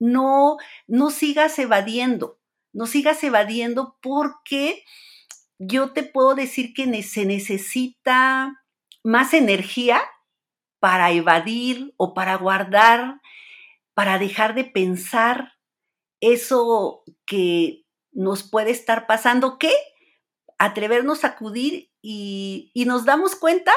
No, 0.01 0.57
no 0.87 1.11
sigas 1.11 1.59
evadiendo, 1.59 2.41
no 2.73 2.87
sigas 2.87 3.23
evadiendo 3.23 3.99
porque 4.01 4.83
yo 5.59 5.93
te 5.93 6.03
puedo 6.03 6.35
decir 6.35 6.73
que 6.75 7.03
se 7.03 7.27
necesita 7.27 8.65
más 9.03 9.35
energía 9.35 10.01
para 10.81 11.13
evadir 11.13 11.95
o 11.97 12.15
para 12.15 12.37
guardar, 12.37 13.21
para 13.95 14.19
dejar 14.19 14.55
de 14.55 14.65
pensar 14.65 15.53
eso 16.21 17.05
que 17.27 17.84
nos 18.15 18.43
puede 18.43 18.71
estar 18.71 19.07
pasando 19.07 19.59
que 19.59 19.73
atrevernos 20.59 21.25
a 21.25 21.29
acudir 21.29 21.91
y, 22.01 22.73
nos 22.87 23.05
damos 23.05 23.35
cuenta 23.35 23.73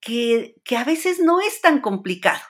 que, 0.00 0.56
que, 0.64 0.76
a 0.76 0.84
veces 0.84 1.20
no 1.20 1.40
es 1.40 1.60
tan 1.60 1.80
complicado. 1.80 2.40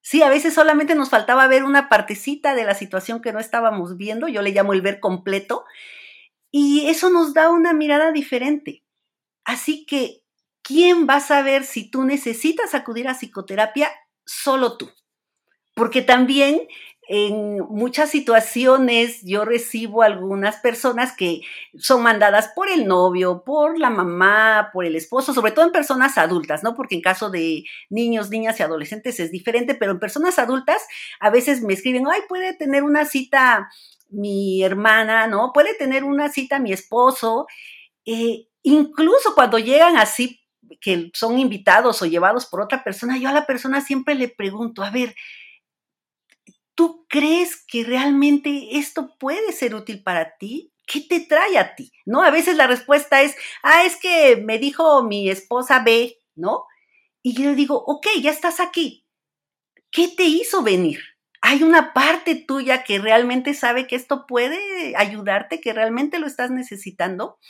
Sí, 0.00 0.22
a 0.22 0.30
veces 0.30 0.54
solamente 0.54 0.94
nos 0.94 1.10
faltaba 1.10 1.46
ver 1.46 1.64
una 1.64 1.88
partecita 1.88 2.54
de 2.54 2.64
la 2.64 2.74
situación 2.74 3.20
que 3.20 3.32
no 3.32 3.40
estábamos 3.40 3.96
viendo, 3.96 4.28
yo 4.28 4.42
le 4.42 4.52
llamo 4.52 4.72
el 4.72 4.82
ver 4.82 5.00
completo, 5.00 5.64
Y 6.50 6.88
eso 6.88 7.10
nos 7.10 7.34
da 7.34 7.50
una 7.50 7.74
mirada 7.74 8.10
diferente. 8.10 8.82
Así 9.44 9.84
que, 9.86 10.22
¿quién 10.62 11.06
va 11.08 11.16
a 11.16 11.20
saber 11.20 11.64
si 11.64 11.90
tú 11.90 12.04
necesitas 12.04 12.74
acudir 12.74 13.08
a 13.08 13.14
psicoterapia? 13.14 13.90
Solo 14.24 14.78
tú. 14.78 14.90
Porque 15.74 16.02
también 16.02 16.68
en 17.10 17.60
muchas 17.70 18.10
situaciones 18.10 19.22
yo 19.24 19.46
recibo 19.46 20.02
algunas 20.02 20.56
personas 20.56 21.16
que 21.16 21.40
son 21.78 22.02
mandadas 22.02 22.48
por 22.54 22.68
el 22.68 22.86
novio, 22.86 23.42
por 23.44 23.78
la 23.78 23.88
mamá, 23.88 24.68
por 24.74 24.84
el 24.84 24.94
esposo, 24.94 25.32
sobre 25.32 25.52
todo 25.52 25.64
en 25.64 25.72
personas 25.72 26.18
adultas, 26.18 26.62
¿no? 26.62 26.74
Porque 26.74 26.96
en 26.96 27.00
caso 27.00 27.30
de 27.30 27.64
niños, 27.88 28.28
niñas 28.28 28.60
y 28.60 28.62
adolescentes 28.62 29.20
es 29.20 29.30
diferente, 29.30 29.74
pero 29.74 29.92
en 29.92 30.00
personas 30.00 30.38
adultas 30.38 30.82
a 31.18 31.30
veces 31.30 31.62
me 31.62 31.72
escriben, 31.72 32.06
ay, 32.06 32.20
puede 32.28 32.52
tener 32.52 32.82
una 32.82 33.06
cita 33.06 33.70
mi 34.10 34.62
hermana, 34.62 35.26
¿no? 35.26 35.52
Puede 35.54 35.74
tener 35.74 36.04
una 36.04 36.28
cita 36.28 36.58
mi 36.58 36.72
esposo. 36.72 37.46
Eh, 38.04 38.48
incluso 38.62 39.34
cuando 39.34 39.58
llegan 39.58 39.96
así, 39.96 40.42
que 40.82 41.10
son 41.14 41.38
invitados 41.38 42.02
o 42.02 42.06
llevados 42.06 42.44
por 42.44 42.60
otra 42.60 42.84
persona, 42.84 43.16
yo 43.16 43.30
a 43.30 43.32
la 43.32 43.46
persona 43.46 43.80
siempre 43.80 44.14
le 44.14 44.28
pregunto, 44.28 44.82
a 44.82 44.90
ver, 44.90 45.14
¿tú 46.78 47.04
crees 47.08 47.56
que 47.66 47.82
realmente 47.82 48.78
esto 48.78 49.16
puede 49.18 49.50
ser 49.50 49.74
útil 49.74 50.00
para 50.00 50.36
ti? 50.36 50.72
¿Qué 50.86 51.00
te 51.00 51.18
trae 51.18 51.58
a 51.58 51.74
ti? 51.74 51.90
¿No? 52.06 52.22
A 52.22 52.30
veces 52.30 52.54
la 52.54 52.68
respuesta 52.68 53.20
es, 53.20 53.34
ah, 53.64 53.84
es 53.84 53.96
que 53.96 54.36
me 54.36 54.60
dijo 54.60 55.02
mi 55.02 55.28
esposa 55.28 55.82
B, 55.82 56.16
¿no? 56.36 56.66
Y 57.20 57.34
yo 57.34 57.56
digo, 57.56 57.82
ok, 57.84 58.06
ya 58.22 58.30
estás 58.30 58.60
aquí. 58.60 59.04
¿Qué 59.90 60.06
te 60.06 60.22
hizo 60.22 60.62
venir? 60.62 61.00
¿Hay 61.40 61.64
una 61.64 61.92
parte 61.92 62.36
tuya 62.36 62.84
que 62.84 63.00
realmente 63.00 63.54
sabe 63.54 63.88
que 63.88 63.96
esto 63.96 64.24
puede 64.28 64.94
ayudarte, 64.96 65.60
que 65.60 65.72
realmente 65.72 66.20
lo 66.20 66.28
estás 66.28 66.52
necesitando? 66.52 67.40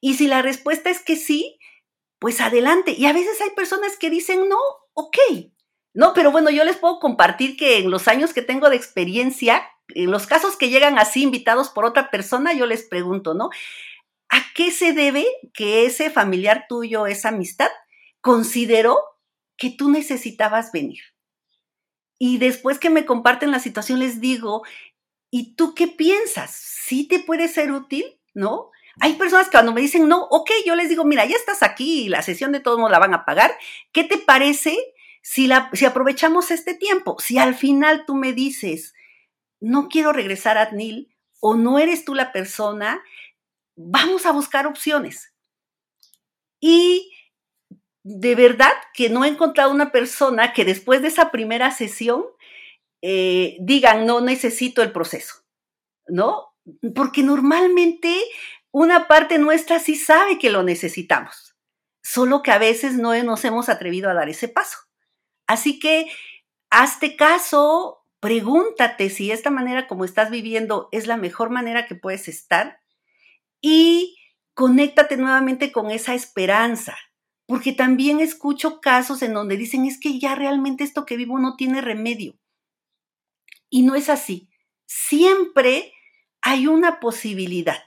Y 0.00 0.14
si 0.14 0.28
la 0.28 0.42
respuesta 0.42 0.90
es 0.90 1.02
que 1.02 1.16
sí, 1.16 1.58
pues 2.20 2.40
adelante. 2.40 2.92
Y 2.92 3.06
a 3.06 3.12
veces 3.12 3.40
hay 3.40 3.50
personas 3.50 3.98
que 3.98 4.10
dicen, 4.10 4.48
no, 4.48 4.60
ok, 4.92 5.18
no, 5.92 6.12
pero 6.14 6.30
bueno, 6.30 6.50
yo 6.50 6.64
les 6.64 6.76
puedo 6.76 7.00
compartir 7.00 7.56
que 7.56 7.78
en 7.78 7.90
los 7.90 8.06
años 8.06 8.32
que 8.32 8.42
tengo 8.42 8.70
de 8.70 8.76
experiencia, 8.76 9.62
en 9.88 10.10
los 10.10 10.26
casos 10.26 10.56
que 10.56 10.68
llegan 10.68 10.98
así 10.98 11.22
invitados 11.22 11.68
por 11.70 11.84
otra 11.84 12.10
persona, 12.10 12.52
yo 12.52 12.66
les 12.66 12.84
pregunto, 12.84 13.34
¿no? 13.34 13.50
¿A 14.28 14.40
qué 14.54 14.70
se 14.70 14.92
debe 14.92 15.26
que 15.52 15.86
ese 15.86 16.10
familiar 16.10 16.66
tuyo, 16.68 17.06
esa 17.06 17.30
amistad, 17.30 17.70
consideró 18.20 18.98
que 19.56 19.70
tú 19.70 19.90
necesitabas 19.90 20.70
venir? 20.70 21.00
Y 22.18 22.38
después 22.38 22.78
que 22.78 22.90
me 22.90 23.04
comparten 23.04 23.50
la 23.50 23.58
situación, 23.58 23.98
les 23.98 24.20
digo, 24.20 24.62
¿y 25.30 25.56
tú 25.56 25.74
qué 25.74 25.88
piensas? 25.88 26.52
¿Sí 26.52 27.08
te 27.08 27.18
puede 27.18 27.48
ser 27.48 27.72
útil? 27.72 28.20
¿No? 28.32 28.70
Hay 29.00 29.14
personas 29.14 29.46
que 29.46 29.52
cuando 29.52 29.72
me 29.72 29.80
dicen, 29.80 30.06
no, 30.06 30.24
ok, 30.30 30.50
yo 30.66 30.76
les 30.76 30.88
digo, 30.88 31.04
mira, 31.04 31.24
ya 31.24 31.34
estás 31.34 31.62
aquí, 31.62 32.08
la 32.08 32.22
sesión 32.22 32.52
de 32.52 32.60
todos 32.60 32.78
modos 32.78 32.92
la 32.92 32.98
van 32.98 33.14
a 33.14 33.24
pagar. 33.24 33.56
¿Qué 33.92 34.04
te 34.04 34.18
parece 34.18 34.76
si, 35.22 35.46
la, 35.46 35.70
si 35.72 35.84
aprovechamos 35.84 36.50
este 36.50 36.74
tiempo, 36.74 37.16
si 37.18 37.38
al 37.38 37.54
final 37.54 38.04
tú 38.06 38.14
me 38.14 38.32
dices, 38.32 38.94
no 39.60 39.88
quiero 39.88 40.12
regresar 40.12 40.58
a 40.58 40.70
NIL 40.70 41.14
o 41.40 41.54
no 41.54 41.78
eres 41.78 42.04
tú 42.04 42.14
la 42.14 42.32
persona, 42.32 43.02
vamos 43.76 44.26
a 44.26 44.32
buscar 44.32 44.66
opciones. 44.66 45.32
Y 46.60 47.12
de 48.02 48.34
verdad 48.34 48.72
que 48.94 49.10
no 49.10 49.24
he 49.24 49.28
encontrado 49.28 49.70
una 49.70 49.92
persona 49.92 50.52
que 50.52 50.64
después 50.64 51.02
de 51.02 51.08
esa 51.08 51.30
primera 51.30 51.70
sesión 51.70 52.24
eh, 53.02 53.56
digan, 53.60 54.06
no 54.06 54.20
necesito 54.20 54.82
el 54.82 54.92
proceso, 54.92 55.44
¿no? 56.06 56.54
Porque 56.94 57.22
normalmente 57.22 58.22
una 58.70 59.08
parte 59.08 59.38
nuestra 59.38 59.78
sí 59.78 59.96
sabe 59.96 60.38
que 60.38 60.50
lo 60.50 60.62
necesitamos, 60.62 61.56
solo 62.02 62.42
que 62.42 62.52
a 62.52 62.58
veces 62.58 62.94
no 62.94 63.20
nos 63.22 63.44
hemos 63.44 63.68
atrevido 63.68 64.10
a 64.10 64.14
dar 64.14 64.28
ese 64.28 64.48
paso. 64.48 64.89
Así 65.50 65.80
que 65.80 66.06
hazte 66.70 67.16
caso, 67.16 68.06
pregúntate 68.20 69.10
si 69.10 69.32
esta 69.32 69.50
manera 69.50 69.88
como 69.88 70.04
estás 70.04 70.30
viviendo 70.30 70.88
es 70.92 71.08
la 71.08 71.16
mejor 71.16 71.50
manera 71.50 71.88
que 71.88 71.96
puedes 71.96 72.28
estar 72.28 72.78
y 73.60 74.16
conéctate 74.54 75.16
nuevamente 75.16 75.72
con 75.72 75.90
esa 75.90 76.14
esperanza, 76.14 76.96
porque 77.46 77.72
también 77.72 78.20
escucho 78.20 78.80
casos 78.80 79.22
en 79.22 79.34
donde 79.34 79.56
dicen 79.56 79.86
es 79.86 79.98
que 79.98 80.20
ya 80.20 80.36
realmente 80.36 80.84
esto 80.84 81.04
que 81.04 81.16
vivo 81.16 81.36
no 81.40 81.56
tiene 81.56 81.80
remedio. 81.80 82.38
Y 83.70 83.82
no 83.82 83.96
es 83.96 84.08
así. 84.08 84.50
Siempre 84.86 85.92
hay 86.42 86.68
una 86.68 87.00
posibilidad 87.00 87.82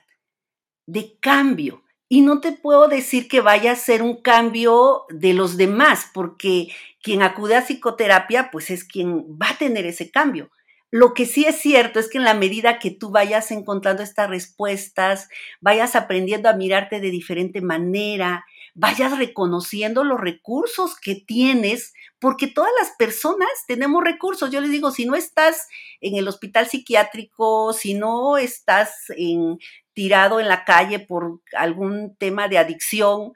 de 0.85 1.17
cambio, 1.21 1.82
y 2.13 2.21
no 2.21 2.41
te 2.41 2.51
puedo 2.51 2.89
decir 2.89 3.27
que 3.27 3.41
vaya 3.41 3.71
a 3.71 3.75
ser 3.75 4.03
un 4.03 4.21
cambio 4.21 5.05
de 5.09 5.33
los 5.33 5.57
demás, 5.57 6.11
porque 6.13 6.67
quien 7.01 7.23
acude 7.23 7.55
a 7.55 7.65
psicoterapia, 7.65 8.51
pues 8.51 8.69
es 8.69 8.83
quien 8.83 9.25
va 9.29 9.49
a 9.49 9.57
tener 9.57 9.87
ese 9.87 10.11
cambio. 10.11 10.51
Lo 10.91 11.15
que 11.15 11.25
sí 11.25 11.45
es 11.45 11.55
cierto 11.55 11.99
es 11.99 12.07
que 12.07 12.19
en 12.19 12.23
la 12.23 12.35
medida 12.35 12.77
que 12.77 12.91
tú 12.91 13.09
vayas 13.09 13.49
encontrando 13.49 14.03
estas 14.03 14.29
respuestas, 14.29 15.27
vayas 15.59 15.95
aprendiendo 15.95 16.49
a 16.49 16.53
mirarte 16.53 16.99
de 16.99 17.09
diferente 17.09 17.61
manera, 17.61 18.45
vayas 18.75 19.17
reconociendo 19.17 20.03
los 20.03 20.21
recursos 20.21 20.95
que 20.99 21.15
tienes, 21.15 21.95
porque 22.19 22.45
todas 22.45 22.71
las 22.79 22.91
personas 22.91 23.49
tenemos 23.67 24.03
recursos. 24.03 24.51
Yo 24.51 24.61
les 24.61 24.69
digo, 24.69 24.91
si 24.91 25.07
no 25.07 25.15
estás 25.15 25.67
en 25.99 26.15
el 26.15 26.27
hospital 26.27 26.67
psiquiátrico, 26.67 27.73
si 27.73 27.95
no 27.95 28.37
estás 28.37 28.91
en 29.17 29.57
tirado 29.93 30.39
en 30.39 30.47
la 30.47 30.65
calle 30.65 30.99
por 30.99 31.41
algún 31.55 32.15
tema 32.17 32.47
de 32.47 32.57
adicción, 32.57 33.33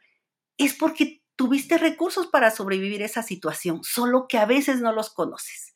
es 0.57 0.73
porque 0.73 1.21
tuviste 1.35 1.77
recursos 1.77 2.27
para 2.27 2.51
sobrevivir 2.51 3.01
esa 3.01 3.23
situación, 3.23 3.83
solo 3.83 4.27
que 4.27 4.37
a 4.37 4.45
veces 4.45 4.81
no 4.81 4.91
los 4.91 5.09
conoces. 5.09 5.75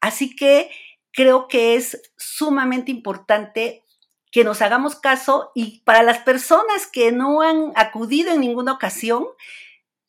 Así 0.00 0.34
que 0.34 0.70
creo 1.12 1.46
que 1.46 1.76
es 1.76 2.12
sumamente 2.16 2.90
importante 2.90 3.84
que 4.32 4.44
nos 4.44 4.62
hagamos 4.62 4.96
caso 4.96 5.52
y 5.54 5.80
para 5.80 6.02
las 6.02 6.18
personas 6.18 6.86
que 6.90 7.12
no 7.12 7.42
han 7.42 7.72
acudido 7.76 8.32
en 8.32 8.40
ninguna 8.40 8.72
ocasión, 8.72 9.26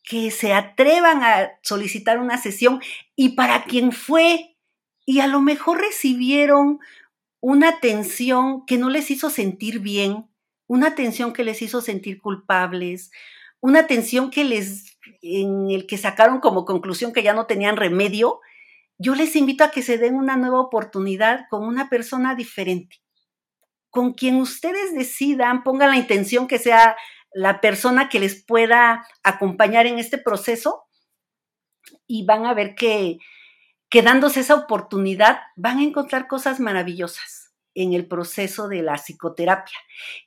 que 0.01 0.31
se 0.31 0.53
atrevan 0.53 1.23
a 1.23 1.51
solicitar 1.61 2.19
una 2.19 2.37
sesión 2.37 2.81
y 3.15 3.29
para 3.29 3.65
quien 3.65 3.91
fue 3.91 4.57
y 5.05 5.19
a 5.19 5.27
lo 5.27 5.41
mejor 5.41 5.81
recibieron 5.81 6.79
una 7.43 7.67
atención 7.67 8.65
que 8.65 8.77
no 8.77 8.89
les 8.89 9.11
hizo 9.11 9.29
sentir 9.29 9.79
bien, 9.79 10.29
una 10.65 10.87
atención 10.87 11.33
que 11.33 11.43
les 11.43 11.61
hizo 11.61 11.81
sentir 11.81 12.21
culpables, 12.21 13.11
una 13.59 13.81
atención 13.81 14.31
que 14.31 14.45
les, 14.45 14.97
en 15.21 15.69
el 15.69 15.85
que 15.85 15.97
sacaron 15.97 16.39
como 16.39 16.63
conclusión 16.63 17.11
que 17.11 17.21
ya 17.21 17.33
no 17.33 17.45
tenían 17.45 17.75
remedio, 17.75 18.39
yo 18.97 19.13
les 19.13 19.35
invito 19.35 19.65
a 19.65 19.71
que 19.71 19.81
se 19.81 19.97
den 19.97 20.15
una 20.15 20.37
nueva 20.37 20.61
oportunidad 20.61 21.41
con 21.49 21.67
una 21.67 21.89
persona 21.89 22.33
diferente, 22.33 23.01
con 23.89 24.13
quien 24.13 24.37
ustedes 24.37 24.95
decidan, 24.95 25.63
pongan 25.63 25.89
la 25.89 25.97
intención 25.97 26.47
que 26.47 26.59
sea 26.59 26.95
la 27.33 27.59
persona 27.59 28.07
que 28.07 28.21
les 28.21 28.41
pueda 28.45 29.05
acompañar 29.21 29.85
en 29.85 29.99
este 29.99 30.17
proceso 30.17 30.85
y 32.07 32.25
van 32.25 32.45
a 32.45 32.53
ver 32.53 32.73
que, 32.75 33.17
que 33.93 34.01
dándose 34.01 34.39
esa 34.39 34.55
oportunidad 34.55 35.37
van 35.55 35.77
a 35.77 35.83
encontrar 35.83 36.27
cosas 36.27 36.59
maravillosas 36.59 37.53
en 37.75 37.93
el 37.93 38.07
proceso 38.07 38.67
de 38.67 38.81
la 38.81 38.95
psicoterapia. 38.95 39.77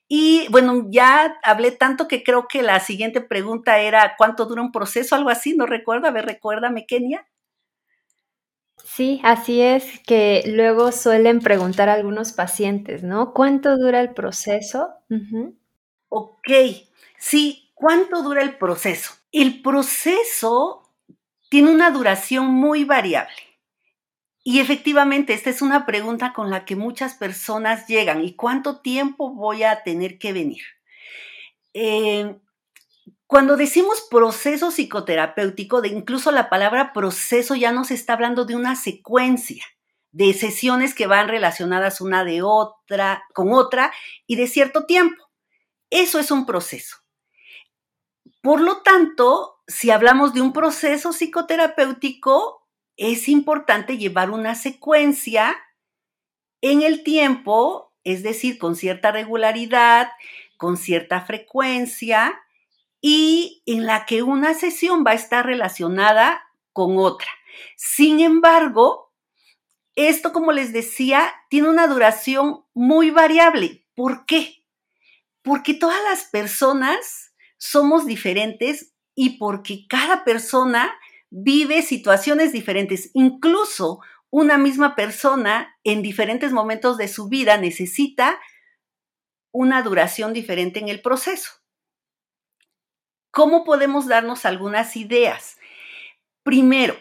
Y 0.07 0.47
bueno, 0.51 0.87
ya 0.89 1.37
hablé 1.43 1.73
tanto 1.73 2.07
que 2.07 2.23
creo 2.23 2.47
que 2.47 2.63
la 2.63 2.79
siguiente 2.79 3.21
pregunta 3.21 3.81
era 3.81 4.15
¿cuánto 4.17 4.47
dura 4.47 4.63
un 4.63 4.71
proceso? 4.71 5.17
Algo 5.17 5.31
así, 5.31 5.57
no 5.57 5.67
recuerdo, 5.67 6.07
a 6.07 6.13
ver, 6.13 6.27
recuérdame, 6.27 6.87
Kenia. 6.87 7.27
Sí, 8.85 9.21
así 9.25 9.61
es 9.61 9.99
que 10.07 10.45
luego 10.47 10.93
suelen 10.93 11.41
preguntar 11.41 11.89
a 11.89 11.95
algunos 11.95 12.31
pacientes, 12.31 13.03
¿no? 13.03 13.35
¿Cuánto 13.35 13.77
dura 13.79 14.01
el 14.01 14.15
proceso? 14.15 14.91
Ok, 16.09 16.51
sí, 17.19 17.73
¿cuánto 17.75 18.23
dura 18.23 18.43
el 18.43 18.59
proceso? 18.59 19.15
El 19.33 19.61
proceso 19.61 20.85
tiene 21.49 21.73
una 21.73 21.91
duración 21.91 22.47
muy 22.47 22.85
variable. 22.85 23.46
Y 24.49 24.61
efectivamente, 24.61 25.35
esta 25.35 25.51
es 25.51 25.61
una 25.61 25.87
pregunta 25.87 26.33
con 26.33 26.51
la 26.51 26.65
que 26.65 26.77
muchas 26.77 27.15
personas 27.15 27.89
llegan. 27.89 28.23
¿Y 28.25 28.37
cuánto 28.37 28.81
tiempo 28.81 29.35
voy 29.35 29.65
a 29.65 29.83
tener 29.83 30.21
que 30.21 30.33
venir? 30.33 30.63
Eh, 31.75 32.39
cuando 33.27 33.57
decimos 33.57 34.07
proceso 34.09 34.71
psicoterapéutico, 34.71 35.81
de 35.81 35.89
incluso 35.89 36.31
la 36.31 36.49
palabra 36.49 36.93
proceso 36.93 37.57
ya 37.57 37.73
nos 37.73 37.91
está 37.91 38.13
hablando 38.13 38.45
de 38.45 38.55
una 38.55 38.77
secuencia 38.77 39.65
de 40.13 40.33
sesiones 40.33 40.95
que 40.95 41.09
van 41.09 41.27
relacionadas 41.27 42.01
una 42.01 42.23
de 42.23 42.43
otra 42.43 43.25
con 43.35 43.53
otra 43.53 43.93
y 44.29 44.37
de 44.37 44.47
cierto 44.47 44.87
tiempo. 44.87 45.29
Eso 45.91 46.21
es 46.21 46.31
un 46.31 46.47
proceso. 46.47 46.99
Por 48.43 48.61
lo 48.61 48.83
tanto, 48.83 49.57
si 49.67 49.91
hablamos 49.91 50.35
de 50.35 50.41
un 50.41 50.53
proceso 50.53 51.13
psicoterapéutico, 51.13 52.56
es 52.97 53.29
importante 53.29 53.99
llevar 53.99 54.31
una 54.31 54.55
secuencia 54.55 55.57
en 56.61 56.83
el 56.83 57.03
tiempo 57.03 57.87
es 58.07 58.23
decir, 58.23 58.59
con 58.59 58.77
cierta 58.77 59.11
regularidad, 59.11 60.13
con 60.57 60.77
cierta 60.77 61.23
frecuencia 61.23 62.41
y 63.01 63.65
en 63.67 63.85
la 63.85 64.07
que 64.07 64.23
una 64.23 64.55
sesión 64.55 65.03
va 65.05 65.11
a 65.11 65.15
estar 65.15 65.45
relacionada 65.45 66.41
con 66.73 66.99
otra. 66.99 67.27
Sin 67.75 68.21
embargo, 68.21 69.13
esto, 69.97 70.33
como 70.33 70.53
les 70.53 70.73
decía, 70.73 71.35
tiene 71.51 71.69
una 71.69 71.89
duración 71.89 72.65
muy 72.75 73.11
variable. 73.11 73.85
¿Por 73.97 74.25
qué? 74.25 74.63
Porque 75.43 75.75
todas 75.75 76.01
las 76.05 76.27
personas 76.27 77.35
somos 77.57 78.07
diferentes 78.07 78.93
y 79.17 79.31
porque 79.31 79.89
cada 79.89 80.23
persona 80.23 80.95
vive 81.39 81.83
situaciones 81.83 82.53
diferentes. 82.53 83.11
Incluso 83.13 84.01
una 84.31 84.57
misma 84.57 84.97
persona 84.97 85.77
en 85.85 86.01
diferentes 86.01 86.51
momentos 86.51 86.97
de 86.97 87.09
su 87.09 87.29
vida 87.29 87.59
necesita 87.59 88.41
una 89.53 89.83
duración 89.83 90.33
diferente 90.33 90.81
en 90.81 90.89
el 90.89 91.03
proceso. 91.03 91.51
¿Cómo 93.31 93.65
podemos 93.65 94.09
darnos 94.09 94.47
algunas 94.47 94.97
ideas? 94.97 95.59
Primero, 96.43 96.97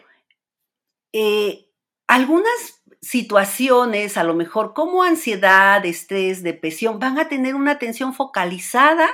eh, 1.14 1.70
algunas 2.08 2.84
situaciones, 3.02 4.18
a 4.18 4.26
lo 4.26 4.34
mejor 4.34 4.74
como 4.74 5.04
ansiedad, 5.04 5.86
estrés, 5.86 6.44
depresión, 6.44 7.00
van 7.00 7.20
a 7.20 7.30
tener 7.30 7.56
una 7.56 7.72
atención 7.72 8.14
focalizada 8.14 9.10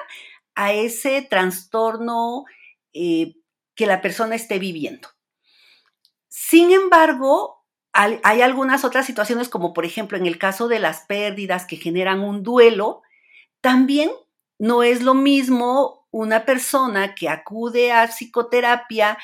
a 0.55 0.73
ese 0.73 1.21
trastorno 1.21 2.45
eh, 2.93 3.35
que 3.81 3.87
la 3.87 3.99
persona 3.99 4.35
esté 4.35 4.59
viviendo. 4.59 5.07
Sin 6.27 6.71
embargo, 6.71 7.65
hay 7.93 8.41
algunas 8.43 8.85
otras 8.85 9.07
situaciones, 9.07 9.49
como 9.49 9.73
por 9.73 9.85
ejemplo 9.85 10.19
en 10.19 10.27
el 10.27 10.37
caso 10.37 10.67
de 10.67 10.77
las 10.77 10.99
pérdidas 11.07 11.65
que 11.65 11.77
generan 11.77 12.19
un 12.19 12.43
duelo, 12.43 13.01
también 13.59 14.11
no 14.59 14.83
es 14.83 15.01
lo 15.01 15.15
mismo 15.15 16.07
una 16.11 16.45
persona 16.45 17.15
que 17.15 17.27
acude 17.27 17.91
a 17.91 18.05
psicoterapia 18.07 19.17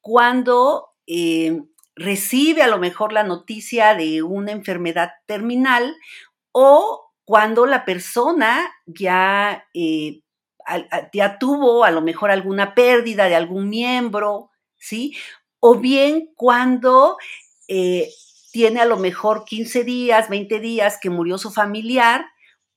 cuando 0.00 0.90
eh, 1.08 1.64
recibe 1.96 2.62
a 2.62 2.68
lo 2.68 2.78
mejor 2.78 3.12
la 3.12 3.24
noticia 3.24 3.96
de 3.96 4.22
una 4.22 4.52
enfermedad 4.52 5.10
terminal 5.26 5.96
o 6.52 7.10
cuando 7.24 7.66
la 7.66 7.84
persona 7.84 8.72
ya, 8.86 9.66
eh, 9.74 10.20
ya 11.12 11.38
tuvo 11.38 11.84
a 11.84 11.90
lo 11.90 12.00
mejor 12.02 12.30
alguna 12.30 12.74
pérdida 12.74 13.28
de 13.28 13.34
algún 13.34 13.68
miembro, 13.68 14.50
¿sí? 14.78 15.16
O 15.60 15.76
bien 15.76 16.30
cuando 16.34 17.16
eh, 17.68 18.08
tiene 18.52 18.80
a 18.80 18.84
lo 18.84 18.98
mejor 18.98 19.44
15 19.44 19.84
días, 19.84 20.28
20 20.28 20.60
días 20.60 20.98
que 21.00 21.10
murió 21.10 21.38
su 21.38 21.50
familiar 21.50 22.26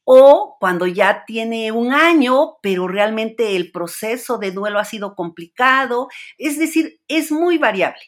o 0.09 0.55
cuando 0.59 0.87
ya 0.87 1.25
tiene 1.25 1.73
un 1.73 1.93
año, 1.93 2.55
pero 2.61 2.87
realmente 2.87 3.57
el 3.57 3.73
proceso 3.73 4.37
de 4.37 4.51
duelo 4.51 4.79
ha 4.79 4.85
sido 4.85 5.15
complicado. 5.15 6.07
Es 6.37 6.57
decir, 6.57 7.01
es 7.09 7.29
muy 7.29 7.57
variable. 7.57 7.99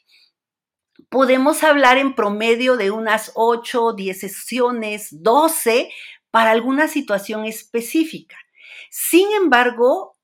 Podemos 1.10 1.62
hablar 1.62 1.98
en 1.98 2.16
promedio 2.16 2.78
de 2.78 2.90
unas 2.92 3.34
8, 3.36 3.94
10 3.94 4.18
sesiones, 4.20 5.10
12 5.12 5.92
para 6.32 6.52
alguna 6.52 6.88
situación 6.88 7.44
específica. 7.44 8.38
Sin 8.90 9.32
embargo, 9.34 10.18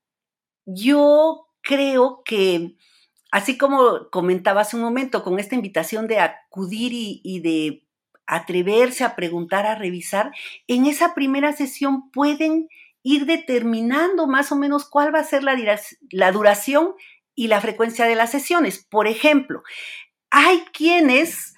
yo 0.64 1.48
creo 1.62 2.22
que, 2.24 2.76
así 3.30 3.58
como 3.58 4.10
comentaba 4.10 4.62
hace 4.62 4.76
un 4.76 4.82
momento, 4.82 5.22
con 5.22 5.38
esta 5.38 5.54
invitación 5.54 6.06
de 6.06 6.20
acudir 6.20 6.92
y, 6.92 7.40
de 7.40 7.84
atreverse 8.26 9.04
a 9.04 9.14
preguntar, 9.14 9.66
a 9.66 9.76
revisar, 9.76 10.32
en 10.66 10.86
esa 10.86 11.14
primera 11.14 11.52
sesión 11.52 12.10
pueden 12.10 12.68
ir 13.02 13.26
determinando 13.26 14.26
más 14.26 14.50
o 14.50 14.56
menos 14.56 14.88
cuál 14.88 15.14
va 15.14 15.20
a 15.20 15.24
ser 15.24 15.44
la 15.44 16.32
duración 16.32 16.94
y 17.36 17.46
la 17.46 17.60
frecuencia 17.60 18.06
de 18.06 18.16
las 18.16 18.32
sesiones. 18.32 18.84
Por 18.84 19.06
ejemplo, 19.06 19.62
hay 20.30 20.64
quienes 20.72 21.54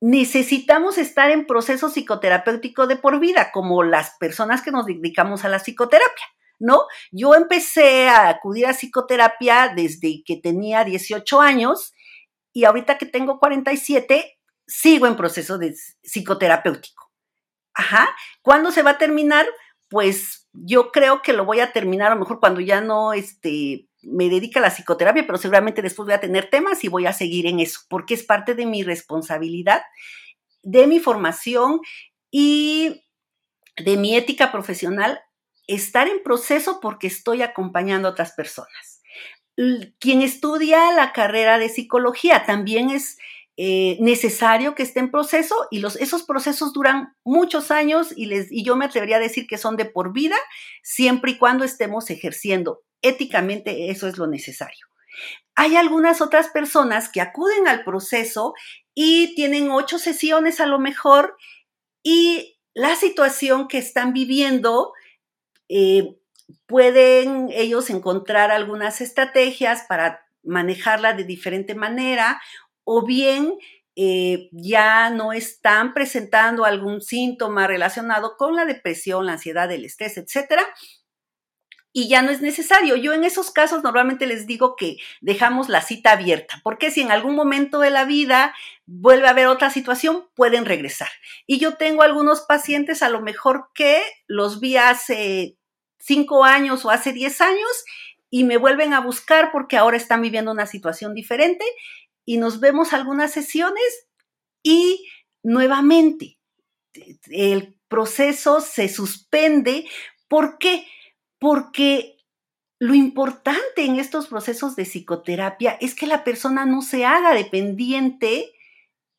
necesitamos 0.00 0.98
estar 0.98 1.30
en 1.30 1.46
proceso 1.46 1.88
psicoterapéutico 1.88 2.86
de 2.86 2.96
por 2.96 3.18
vida, 3.18 3.50
como 3.52 3.82
las 3.82 4.16
personas 4.18 4.62
que 4.62 4.70
nos 4.70 4.86
dedicamos 4.86 5.44
a 5.44 5.48
la 5.48 5.58
psicoterapia. 5.58 6.26
¿No? 6.62 6.86
Yo 7.10 7.34
empecé 7.34 8.08
a 8.08 8.28
acudir 8.28 8.66
a 8.66 8.72
psicoterapia 8.72 9.72
desde 9.74 10.22
que 10.24 10.36
tenía 10.36 10.84
18 10.84 11.40
años 11.40 11.92
y 12.52 12.64
ahorita 12.64 12.98
que 12.98 13.06
tengo 13.06 13.40
47, 13.40 14.38
sigo 14.64 15.08
en 15.08 15.16
proceso 15.16 15.58
de 15.58 15.74
psicoterapéutico. 16.02 17.10
Ajá. 17.74 18.08
¿Cuándo 18.42 18.70
se 18.70 18.82
va 18.82 18.90
a 18.90 18.98
terminar? 18.98 19.46
Pues 19.88 20.48
yo 20.52 20.92
creo 20.92 21.20
que 21.20 21.32
lo 21.32 21.44
voy 21.44 21.58
a 21.58 21.72
terminar 21.72 22.12
a 22.12 22.14
lo 22.14 22.20
mejor 22.20 22.38
cuando 22.38 22.60
ya 22.60 22.80
no 22.80 23.12
este, 23.12 23.88
me 24.02 24.28
dedica 24.28 24.60
a 24.60 24.62
la 24.62 24.70
psicoterapia, 24.70 25.26
pero 25.26 25.38
seguramente 25.38 25.82
después 25.82 26.06
voy 26.06 26.14
a 26.14 26.20
tener 26.20 26.48
temas 26.48 26.84
y 26.84 26.88
voy 26.88 27.06
a 27.06 27.12
seguir 27.12 27.46
en 27.46 27.58
eso, 27.58 27.80
porque 27.88 28.14
es 28.14 28.22
parte 28.22 28.54
de 28.54 28.66
mi 28.66 28.84
responsabilidad, 28.84 29.82
de 30.62 30.86
mi 30.86 31.00
formación 31.00 31.80
y 32.30 33.04
de 33.76 33.96
mi 33.96 34.16
ética 34.16 34.52
profesional 34.52 35.20
estar 35.74 36.08
en 36.08 36.22
proceso 36.22 36.80
porque 36.80 37.06
estoy 37.06 37.42
acompañando 37.42 38.08
a 38.08 38.12
otras 38.12 38.32
personas. 38.32 39.02
Quien 39.98 40.22
estudia 40.22 40.92
la 40.92 41.12
carrera 41.12 41.58
de 41.58 41.68
psicología 41.68 42.44
también 42.46 42.90
es 42.90 43.18
eh, 43.58 43.98
necesario 44.00 44.74
que 44.74 44.82
esté 44.82 45.00
en 45.00 45.10
proceso 45.10 45.54
y 45.70 45.80
los, 45.80 45.96
esos 45.96 46.22
procesos 46.22 46.72
duran 46.72 47.14
muchos 47.22 47.70
años 47.70 48.12
y, 48.16 48.26
les, 48.26 48.50
y 48.50 48.64
yo 48.64 48.76
me 48.76 48.86
atrevería 48.86 49.16
a 49.16 49.20
decir 49.20 49.46
que 49.46 49.58
son 49.58 49.76
de 49.76 49.84
por 49.84 50.14
vida, 50.14 50.36
siempre 50.82 51.32
y 51.32 51.38
cuando 51.38 51.64
estemos 51.64 52.08
ejerciendo. 52.08 52.82
Éticamente 53.02 53.90
eso 53.90 54.08
es 54.08 54.16
lo 54.16 54.26
necesario. 54.26 54.86
Hay 55.54 55.76
algunas 55.76 56.22
otras 56.22 56.48
personas 56.48 57.10
que 57.10 57.20
acuden 57.20 57.68
al 57.68 57.84
proceso 57.84 58.54
y 58.94 59.34
tienen 59.34 59.70
ocho 59.70 59.98
sesiones 59.98 60.58
a 60.60 60.66
lo 60.66 60.78
mejor 60.78 61.36
y 62.02 62.58
la 62.74 62.96
situación 62.96 63.68
que 63.68 63.78
están 63.78 64.14
viviendo 64.14 64.92
eh, 65.74 66.18
pueden 66.66 67.48
ellos 67.50 67.88
encontrar 67.88 68.50
algunas 68.50 69.00
estrategias 69.00 69.84
para 69.88 70.26
manejarla 70.42 71.14
de 71.14 71.24
diferente 71.24 71.74
manera 71.74 72.42
o 72.84 73.06
bien 73.06 73.54
eh, 73.96 74.50
ya 74.52 75.08
no 75.08 75.32
están 75.32 75.94
presentando 75.94 76.66
algún 76.66 77.00
síntoma 77.00 77.66
relacionado 77.66 78.36
con 78.36 78.54
la 78.54 78.66
depresión, 78.66 79.24
la 79.24 79.32
ansiedad, 79.32 79.72
el 79.72 79.86
estrés, 79.86 80.18
etcétera. 80.18 80.62
Y 81.90 82.08
ya 82.08 82.20
no 82.20 82.30
es 82.30 82.42
necesario. 82.42 82.96
Yo 82.96 83.14
en 83.14 83.24
esos 83.24 83.50
casos 83.50 83.82
normalmente 83.82 84.26
les 84.26 84.46
digo 84.46 84.76
que 84.76 84.96
dejamos 85.22 85.70
la 85.70 85.80
cita 85.80 86.12
abierta, 86.12 86.60
porque 86.62 86.90
si 86.90 87.00
en 87.00 87.12
algún 87.12 87.34
momento 87.34 87.80
de 87.80 87.90
la 87.90 88.04
vida 88.04 88.54
vuelve 88.84 89.26
a 89.26 89.30
haber 89.30 89.46
otra 89.46 89.70
situación, 89.70 90.26
pueden 90.34 90.66
regresar. 90.66 91.10
Y 91.46 91.58
yo 91.58 91.76
tengo 91.76 92.02
algunos 92.02 92.42
pacientes 92.42 93.02
a 93.02 93.08
lo 93.08 93.22
mejor 93.22 93.70
que 93.74 94.02
los 94.26 94.60
vi 94.60 94.76
hace 94.76 95.56
cinco 96.02 96.44
años 96.44 96.84
o 96.84 96.90
hace 96.90 97.12
diez 97.12 97.40
años 97.40 97.84
y 98.28 98.44
me 98.44 98.56
vuelven 98.56 98.92
a 98.92 99.00
buscar 99.00 99.52
porque 99.52 99.76
ahora 99.76 99.96
están 99.96 100.20
viviendo 100.20 100.50
una 100.50 100.66
situación 100.66 101.14
diferente 101.14 101.64
y 102.24 102.38
nos 102.38 102.60
vemos 102.60 102.92
algunas 102.92 103.32
sesiones 103.32 104.08
y 104.62 105.08
nuevamente 105.42 106.38
el 107.30 107.78
proceso 107.88 108.60
se 108.60 108.88
suspende. 108.88 109.86
¿Por 110.28 110.58
qué? 110.58 110.86
Porque 111.38 112.16
lo 112.78 112.94
importante 112.94 113.84
en 113.84 114.00
estos 114.00 114.26
procesos 114.26 114.74
de 114.74 114.84
psicoterapia 114.84 115.78
es 115.80 115.94
que 115.94 116.06
la 116.06 116.24
persona 116.24 116.66
no 116.66 116.82
se 116.82 117.04
haga 117.04 117.34
dependiente 117.34 118.52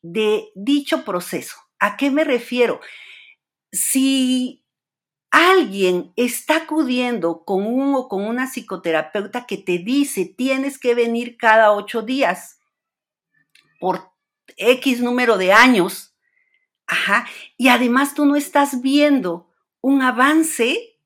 de 0.01 0.49
dicho 0.55 1.05
proceso. 1.05 1.55
¿A 1.79 1.97
qué 1.97 2.11
me 2.11 2.23
refiero? 2.23 2.81
Si 3.71 4.62
alguien 5.33 6.13
está 6.15 6.57
acudiendo 6.57 7.43
con 7.43 7.65
un 7.65 7.95
o 7.95 8.07
con 8.07 8.23
una 8.23 8.45
psicoterapeuta 8.45 9.47
que 9.47 9.57
te 9.57 9.79
dice 9.79 10.25
tienes 10.25 10.77
que 10.77 10.93
venir 10.93 11.37
cada 11.37 11.71
ocho 11.71 12.03
días, 12.03 12.59
por 13.79 14.11
X 14.57 15.01
número 15.01 15.37
de 15.37 15.51
años, 15.51 16.15
ajá, 16.85 17.27
y 17.57 17.69
además 17.69 18.13
tú 18.13 18.25
no 18.25 18.35
estás 18.35 18.83
viendo 18.83 19.49
un 19.81 20.03
avance, 20.03 20.99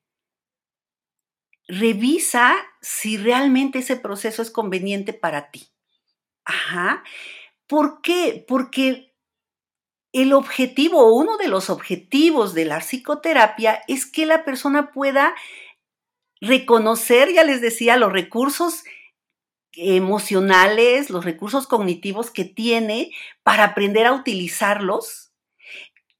revisa 1.66 2.54
si 2.82 3.16
realmente 3.16 3.78
ese 3.78 3.96
proceso 3.96 4.42
es 4.42 4.50
conveniente 4.50 5.14
para 5.14 5.50
ti. 5.50 5.68
Ajá. 6.44 7.02
¿Por 7.66 8.02
qué? 8.02 8.44
Porque 8.46 9.07
el 10.12 10.32
objetivo, 10.32 11.14
uno 11.14 11.36
de 11.36 11.48
los 11.48 11.70
objetivos 11.70 12.54
de 12.54 12.64
la 12.64 12.78
psicoterapia 12.80 13.82
es 13.88 14.06
que 14.06 14.26
la 14.26 14.44
persona 14.44 14.90
pueda 14.90 15.34
reconocer, 16.40 17.32
ya 17.32 17.44
les 17.44 17.60
decía, 17.60 17.96
los 17.96 18.12
recursos 18.12 18.84
emocionales, 19.72 21.10
los 21.10 21.24
recursos 21.24 21.66
cognitivos 21.66 22.30
que 22.30 22.44
tiene 22.44 23.12
para 23.42 23.64
aprender 23.64 24.06
a 24.06 24.12
utilizarlos, 24.12 25.32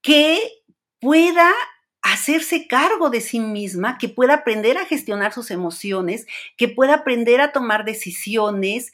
que 0.01 0.39
pueda 0.99 1.51
hacerse 2.01 2.67
cargo 2.67 3.09
de 3.09 3.21
sí 3.21 3.39
misma, 3.39 3.97
que 3.97 4.07
pueda 4.07 4.35
aprender 4.35 4.77
a 4.77 4.85
gestionar 4.85 5.33
sus 5.33 5.51
emociones, 5.51 6.25
que 6.57 6.69
pueda 6.69 6.95
aprender 6.95 7.41
a 7.41 7.51
tomar 7.51 7.85
decisiones 7.85 8.91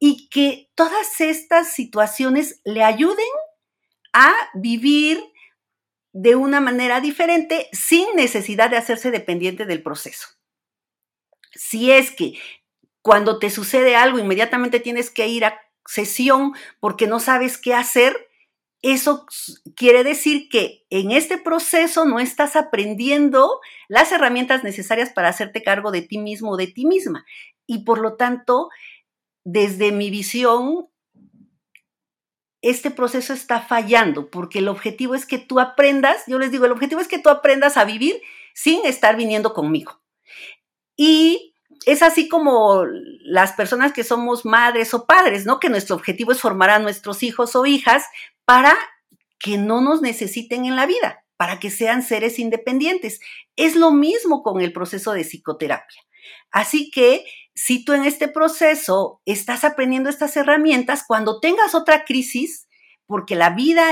y 0.00 0.28
que 0.28 0.68
todas 0.74 1.20
estas 1.20 1.72
situaciones 1.72 2.60
le 2.64 2.82
ayuden 2.82 3.26
a 4.12 4.32
vivir 4.54 5.22
de 6.12 6.34
una 6.34 6.60
manera 6.60 7.00
diferente 7.00 7.68
sin 7.72 8.04
necesidad 8.16 8.70
de 8.70 8.76
hacerse 8.76 9.10
dependiente 9.10 9.64
del 9.64 9.82
proceso. 9.82 10.28
Si 11.52 11.90
es 11.90 12.10
que 12.10 12.34
cuando 13.02 13.38
te 13.38 13.50
sucede 13.50 13.96
algo 13.96 14.18
inmediatamente 14.18 14.80
tienes 14.80 15.10
que 15.10 15.28
ir 15.28 15.44
a 15.44 15.60
sesión 15.86 16.52
porque 16.80 17.06
no 17.06 17.20
sabes 17.20 17.58
qué 17.58 17.74
hacer, 17.74 18.28
eso 18.82 19.26
quiere 19.76 20.04
decir 20.04 20.48
que 20.48 20.86
en 20.90 21.10
este 21.10 21.36
proceso 21.38 22.06
no 22.06 22.18
estás 22.18 22.56
aprendiendo 22.56 23.60
las 23.88 24.10
herramientas 24.10 24.64
necesarias 24.64 25.10
para 25.10 25.28
hacerte 25.28 25.62
cargo 25.62 25.90
de 25.90 26.02
ti 26.02 26.18
mismo 26.18 26.52
o 26.52 26.56
de 26.56 26.66
ti 26.66 26.86
misma. 26.86 27.26
Y 27.66 27.84
por 27.84 28.00
lo 28.00 28.16
tanto, 28.16 28.68
desde 29.44 29.92
mi 29.92 30.10
visión, 30.10 30.88
este 32.62 32.90
proceso 32.90 33.32
está 33.32 33.60
fallando 33.60 34.30
porque 34.30 34.58
el 34.58 34.68
objetivo 34.68 35.14
es 35.14 35.26
que 35.26 35.38
tú 35.38 35.60
aprendas, 35.60 36.22
yo 36.26 36.38
les 36.38 36.50
digo, 36.50 36.66
el 36.66 36.72
objetivo 36.72 37.00
es 37.00 37.08
que 37.08 37.18
tú 37.18 37.30
aprendas 37.30 37.76
a 37.76 37.84
vivir 37.84 38.20
sin 38.54 38.84
estar 38.84 39.16
viniendo 39.16 39.54
conmigo. 39.54 40.00
Y 40.96 41.54
es 41.86 42.02
así 42.02 42.28
como 42.28 42.84
las 43.22 43.52
personas 43.52 43.92
que 43.92 44.04
somos 44.04 44.44
madres 44.44 44.92
o 44.92 45.06
padres, 45.06 45.46
¿no? 45.46 45.58
Que 45.60 45.70
nuestro 45.70 45.96
objetivo 45.96 46.32
es 46.32 46.40
formar 46.40 46.70
a 46.70 46.78
nuestros 46.78 47.22
hijos 47.22 47.56
o 47.56 47.64
hijas 47.64 48.04
para 48.44 48.76
que 49.38 49.56
no 49.56 49.80
nos 49.80 50.02
necesiten 50.02 50.66
en 50.66 50.76
la 50.76 50.84
vida, 50.84 51.24
para 51.38 51.58
que 51.58 51.70
sean 51.70 52.02
seres 52.02 52.38
independientes. 52.38 53.20
Es 53.56 53.76
lo 53.76 53.92
mismo 53.92 54.42
con 54.42 54.60
el 54.60 54.72
proceso 54.72 55.12
de 55.12 55.24
psicoterapia. 55.24 56.02
Así 56.50 56.90
que 56.90 57.24
si 57.54 57.84
tú 57.84 57.92
en 57.92 58.04
este 58.04 58.28
proceso 58.28 59.20
estás 59.24 59.64
aprendiendo 59.64 60.08
estas 60.08 60.36
herramientas, 60.36 61.04
cuando 61.06 61.40
tengas 61.40 61.74
otra 61.74 62.04
crisis, 62.04 62.68
porque 63.06 63.34
la 63.34 63.50
vida 63.50 63.84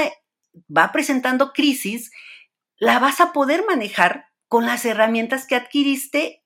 va 0.75 0.93
presentando 0.93 1.53
crisis, 1.53 2.11
la 2.77 2.99
vas 2.99 3.21
a 3.21 3.33
poder 3.33 3.65
manejar 3.67 4.27
con 4.49 4.65
las 4.67 4.85
herramientas 4.85 5.47
que 5.47 5.57
adquiriste 5.57 6.45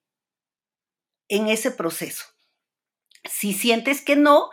en 1.29 1.49
ese 1.49 1.71
proceso. 1.71 2.25
Si 3.25 3.53
sientes 3.53 4.03
que 4.03 4.17
no, 4.17 4.51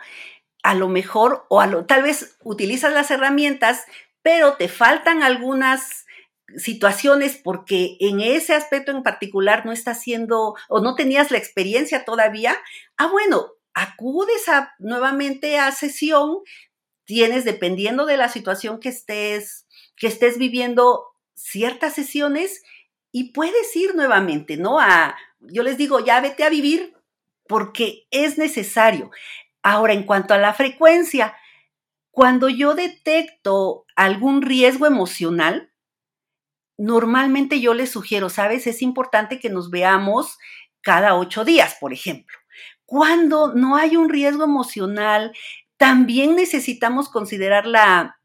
a 0.62 0.74
lo 0.74 0.88
mejor 0.88 1.46
o 1.48 1.60
a 1.60 1.66
lo, 1.66 1.86
tal 1.86 2.02
vez 2.02 2.36
utilizas 2.44 2.92
las 2.92 3.10
herramientas, 3.10 3.84
pero 4.22 4.56
te 4.56 4.68
faltan 4.68 5.22
algunas 5.22 6.06
situaciones 6.56 7.36
porque 7.36 7.96
en 8.00 8.20
ese 8.20 8.54
aspecto 8.54 8.90
en 8.90 9.02
particular 9.02 9.64
no 9.64 9.72
estás 9.72 9.98
haciendo 9.98 10.54
o 10.68 10.80
no 10.80 10.94
tenías 10.94 11.30
la 11.30 11.38
experiencia 11.38 12.04
todavía, 12.04 12.56
ah, 12.96 13.08
bueno, 13.08 13.52
acudes 13.74 14.48
a, 14.48 14.74
nuevamente 14.78 15.58
a 15.58 15.72
sesión, 15.72 16.38
tienes, 17.04 17.44
dependiendo 17.44 18.06
de 18.06 18.16
la 18.16 18.28
situación 18.28 18.80
que 18.80 18.88
estés, 18.88 19.66
que 19.96 20.06
estés 20.06 20.38
viviendo, 20.38 21.06
ciertas 21.34 21.94
sesiones 21.94 22.62
y 23.12 23.32
puedes 23.32 23.74
ir 23.74 23.94
nuevamente, 23.94 24.56
¿no? 24.56 24.78
A, 24.78 25.16
yo 25.40 25.62
les 25.62 25.78
digo, 25.78 26.04
ya 26.04 26.20
vete 26.20 26.44
a 26.44 26.50
vivir 26.50 26.94
porque 27.46 28.06
es 28.10 28.38
necesario. 28.38 29.10
Ahora, 29.62 29.92
en 29.92 30.04
cuanto 30.04 30.34
a 30.34 30.38
la 30.38 30.54
frecuencia, 30.54 31.34
cuando 32.10 32.48
yo 32.48 32.74
detecto 32.74 33.86
algún 33.96 34.42
riesgo 34.42 34.86
emocional, 34.86 35.69
normalmente 36.80 37.60
yo 37.60 37.74
les 37.74 37.90
sugiero, 37.90 38.30
¿sabes? 38.30 38.66
Es 38.66 38.80
importante 38.80 39.38
que 39.38 39.50
nos 39.50 39.70
veamos 39.70 40.38
cada 40.80 41.14
ocho 41.14 41.44
días, 41.44 41.76
por 41.78 41.92
ejemplo. 41.92 42.38
Cuando 42.86 43.54
no 43.54 43.76
hay 43.76 43.96
un 43.96 44.08
riesgo 44.08 44.44
emocional, 44.44 45.32
también 45.76 46.36
necesitamos 46.36 47.10
considerar 47.10 47.66
la, 47.66 48.18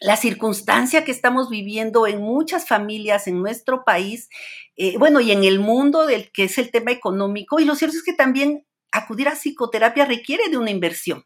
la 0.00 0.16
circunstancia 0.16 1.02
que 1.04 1.12
estamos 1.12 1.48
viviendo 1.48 2.06
en 2.06 2.20
muchas 2.20 2.68
familias 2.68 3.26
en 3.26 3.40
nuestro 3.40 3.84
país, 3.84 4.28
eh, 4.76 4.98
bueno, 4.98 5.20
y 5.20 5.32
en 5.32 5.44
el 5.44 5.58
mundo 5.58 6.06
del 6.06 6.30
que 6.30 6.44
es 6.44 6.58
el 6.58 6.70
tema 6.70 6.92
económico. 6.92 7.58
Y 7.58 7.64
lo 7.64 7.74
cierto 7.74 7.96
es 7.96 8.02
que 8.04 8.12
también 8.12 8.66
acudir 8.92 9.28
a 9.28 9.34
psicoterapia 9.34 10.04
requiere 10.04 10.50
de 10.50 10.58
una 10.58 10.70
inversión. 10.70 11.24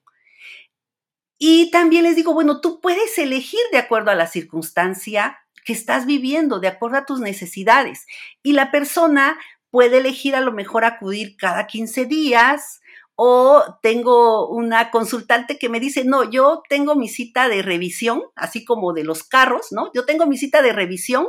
Y 1.45 1.73
también 1.73 2.05
les 2.05 2.15
digo, 2.15 2.33
bueno, 2.35 2.61
tú 2.61 2.81
puedes 2.81 3.19
elegir 3.19 3.59
de 3.73 3.79
acuerdo 3.79 4.13
a 4.13 4.15
la 4.15 4.29
circunstancia 4.29 5.41
que 5.65 5.73
estás 5.73 6.07
viviendo 6.07 6.61
de 6.61 6.69
acuerdo 6.69 6.99
a 6.99 7.05
tus 7.05 7.19
necesidades. 7.19 8.07
Y 8.45 8.53
la 8.53 8.71
persona 8.71 9.41
puede 9.69 9.99
elegir 9.99 10.37
a 10.37 10.41
lo 10.41 10.53
mejor 10.53 10.85
acudir 10.85 11.37
cada 11.37 11.67
15 11.67 12.05
días 12.05 12.81
o 13.17 13.61
tengo 13.83 14.51
una 14.51 14.93
consultante 14.93 15.59
que 15.59 15.69
me 15.69 15.81
dice, 15.81 16.05
no, 16.05 16.31
yo 16.31 16.63
tengo 16.69 16.95
mi 16.95 17.09
cita 17.09 17.49
de 17.49 17.63
revisión, 17.63 18.23
así 18.37 18.65
como 18.65 18.93
de 18.93 19.03
los 19.03 19.25
carros, 19.25 19.73
¿no? 19.73 19.91
Yo 19.95 20.05
tengo 20.05 20.27
mi 20.27 20.39
cita 20.39 20.63
de 20.63 20.73
revisión 20.73 21.27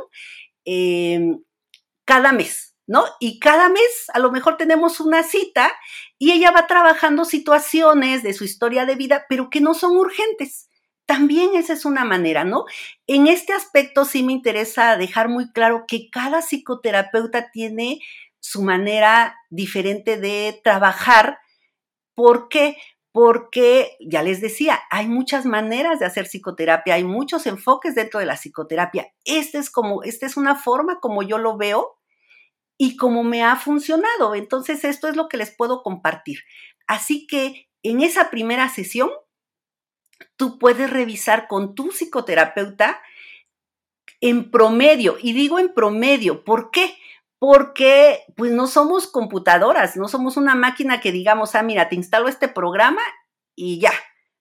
em, 0.64 1.42
cada 2.04 2.30
mes, 2.30 2.73
¿no? 2.86 3.04
Y 3.20 3.38
cada 3.38 3.68
mes 3.68 4.10
a 4.12 4.18
lo 4.18 4.30
mejor 4.30 4.56
tenemos 4.56 5.00
una 5.00 5.22
cita 5.22 5.72
y 6.18 6.32
ella 6.32 6.50
va 6.50 6.66
trabajando 6.66 7.24
situaciones 7.24 8.22
de 8.22 8.34
su 8.34 8.44
historia 8.44 8.86
de 8.86 8.94
vida, 8.94 9.26
pero 9.28 9.50
que 9.50 9.60
no 9.60 9.74
son 9.74 9.96
urgentes. 9.96 10.68
También 11.06 11.54
esa 11.54 11.74
es 11.74 11.84
una 11.84 12.04
manera, 12.04 12.44
¿no? 12.44 12.64
En 13.06 13.26
este 13.26 13.52
aspecto 13.52 14.04
sí 14.04 14.22
me 14.22 14.32
interesa 14.32 14.96
dejar 14.96 15.28
muy 15.28 15.52
claro 15.52 15.84
que 15.86 16.08
cada 16.10 16.40
psicoterapeuta 16.40 17.50
tiene 17.50 18.00
su 18.40 18.62
manera 18.62 19.36
diferente 19.50 20.18
de 20.18 20.60
trabajar. 20.64 21.38
¿Por 22.14 22.48
qué? 22.48 22.76
Porque, 23.12 23.96
ya 24.00 24.22
les 24.22 24.40
decía, 24.40 24.80
hay 24.90 25.06
muchas 25.06 25.46
maneras 25.46 26.00
de 26.00 26.06
hacer 26.06 26.26
psicoterapia, 26.26 26.94
hay 26.94 27.04
muchos 27.04 27.46
enfoques 27.46 27.94
dentro 27.94 28.18
de 28.20 28.26
la 28.26 28.36
psicoterapia. 28.36 29.12
Este 29.24 29.58
es 29.58 29.70
como, 29.70 30.02
esta 30.02 30.26
es 30.26 30.36
una 30.36 30.56
forma 30.56 31.00
como 31.00 31.22
yo 31.22 31.38
lo 31.38 31.56
veo 31.56 31.96
y 32.76 32.96
como 32.96 33.22
me 33.22 33.42
ha 33.42 33.56
funcionado. 33.56 34.34
Entonces, 34.34 34.84
esto 34.84 35.08
es 35.08 35.16
lo 35.16 35.28
que 35.28 35.36
les 35.36 35.50
puedo 35.50 35.82
compartir. 35.82 36.40
Así 36.86 37.26
que 37.26 37.68
en 37.82 38.00
esa 38.00 38.30
primera 38.30 38.68
sesión, 38.68 39.10
tú 40.36 40.58
puedes 40.58 40.90
revisar 40.90 41.48
con 41.48 41.74
tu 41.74 41.92
psicoterapeuta 41.92 43.00
en 44.20 44.50
promedio, 44.50 45.16
y 45.20 45.34
digo 45.34 45.58
en 45.58 45.74
promedio, 45.74 46.44
¿por 46.44 46.70
qué? 46.70 46.96
Porque 47.38 48.20
pues 48.36 48.52
no 48.52 48.66
somos 48.66 49.06
computadoras, 49.06 49.96
no 49.96 50.08
somos 50.08 50.38
una 50.38 50.54
máquina 50.54 51.00
que 51.00 51.12
digamos, 51.12 51.54
ah, 51.54 51.62
mira, 51.62 51.90
te 51.90 51.96
instalo 51.96 52.28
este 52.28 52.48
programa 52.48 53.02
y 53.54 53.80
ya, 53.80 53.92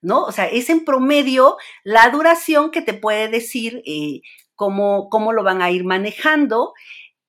¿no? 0.02 0.24
O 0.24 0.32
sea, 0.32 0.46
es 0.46 0.70
en 0.70 0.86
promedio 0.86 1.58
la 1.84 2.10
duración 2.12 2.72
que 2.72 2.82
te 2.82 2.94
puede 2.94 3.28
decir 3.28 3.84
eh, 3.86 4.22
cómo, 4.56 5.10
cómo 5.10 5.34
lo 5.34 5.44
van 5.44 5.62
a 5.62 5.70
ir 5.70 5.84
manejando 5.84 6.74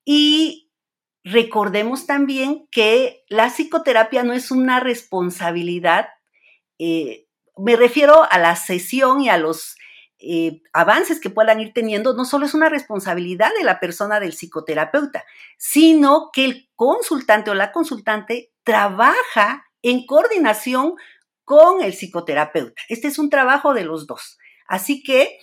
y 0.05 0.64
recordemos 1.25 2.05
también 2.05 2.67
que 2.71 3.25
la 3.27 3.49
psicoterapia 3.49 4.23
no 4.23 4.31
es 4.31 4.49
una 4.51 4.79
responsabilidad 4.79 6.07
eh, 6.79 7.25
me 7.57 7.75
refiero 7.75 8.27
a 8.29 8.37
la 8.37 8.55
sesión 8.55 9.21
y 9.21 9.29
a 9.29 9.37
los 9.37 9.75
eh, 10.19 10.61
avances 10.73 11.19
que 11.19 11.29
puedan 11.29 11.59
ir 11.59 11.73
teniendo, 11.73 12.13
no 12.13 12.25
solo 12.25 12.45
es 12.45 12.53
una 12.53 12.69
responsabilidad 12.69 13.51
de 13.57 13.63
la 13.63 13.79
persona 13.79 14.19
del 14.19 14.33
psicoterapeuta, 14.33 15.23
sino 15.57 16.29
que 16.33 16.45
el 16.45 16.69
consultante 16.75 17.51
o 17.51 17.53
la 17.53 17.71
consultante 17.71 18.51
trabaja 18.63 19.65
en 19.81 20.05
coordinación 20.05 20.95
con 21.43 21.83
el 21.83 21.93
psicoterapeuta. 21.93 22.81
Este 22.89 23.07
es 23.07 23.19
un 23.19 23.29
trabajo 23.29 23.73
de 23.73 23.85
los 23.85 24.07
dos. 24.07 24.37
Así 24.67 25.03
que 25.03 25.37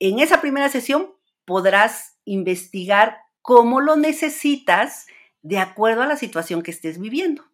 en 0.00 0.18
esa 0.18 0.40
primera 0.40 0.68
sesión 0.68 1.14
podrás 1.44 2.18
investigar 2.24 3.18
cómo 3.44 3.82
lo 3.82 3.96
necesitas 3.96 5.06
de 5.42 5.58
acuerdo 5.58 6.00
a 6.00 6.06
la 6.06 6.16
situación 6.16 6.62
que 6.62 6.70
estés 6.70 6.98
viviendo. 6.98 7.44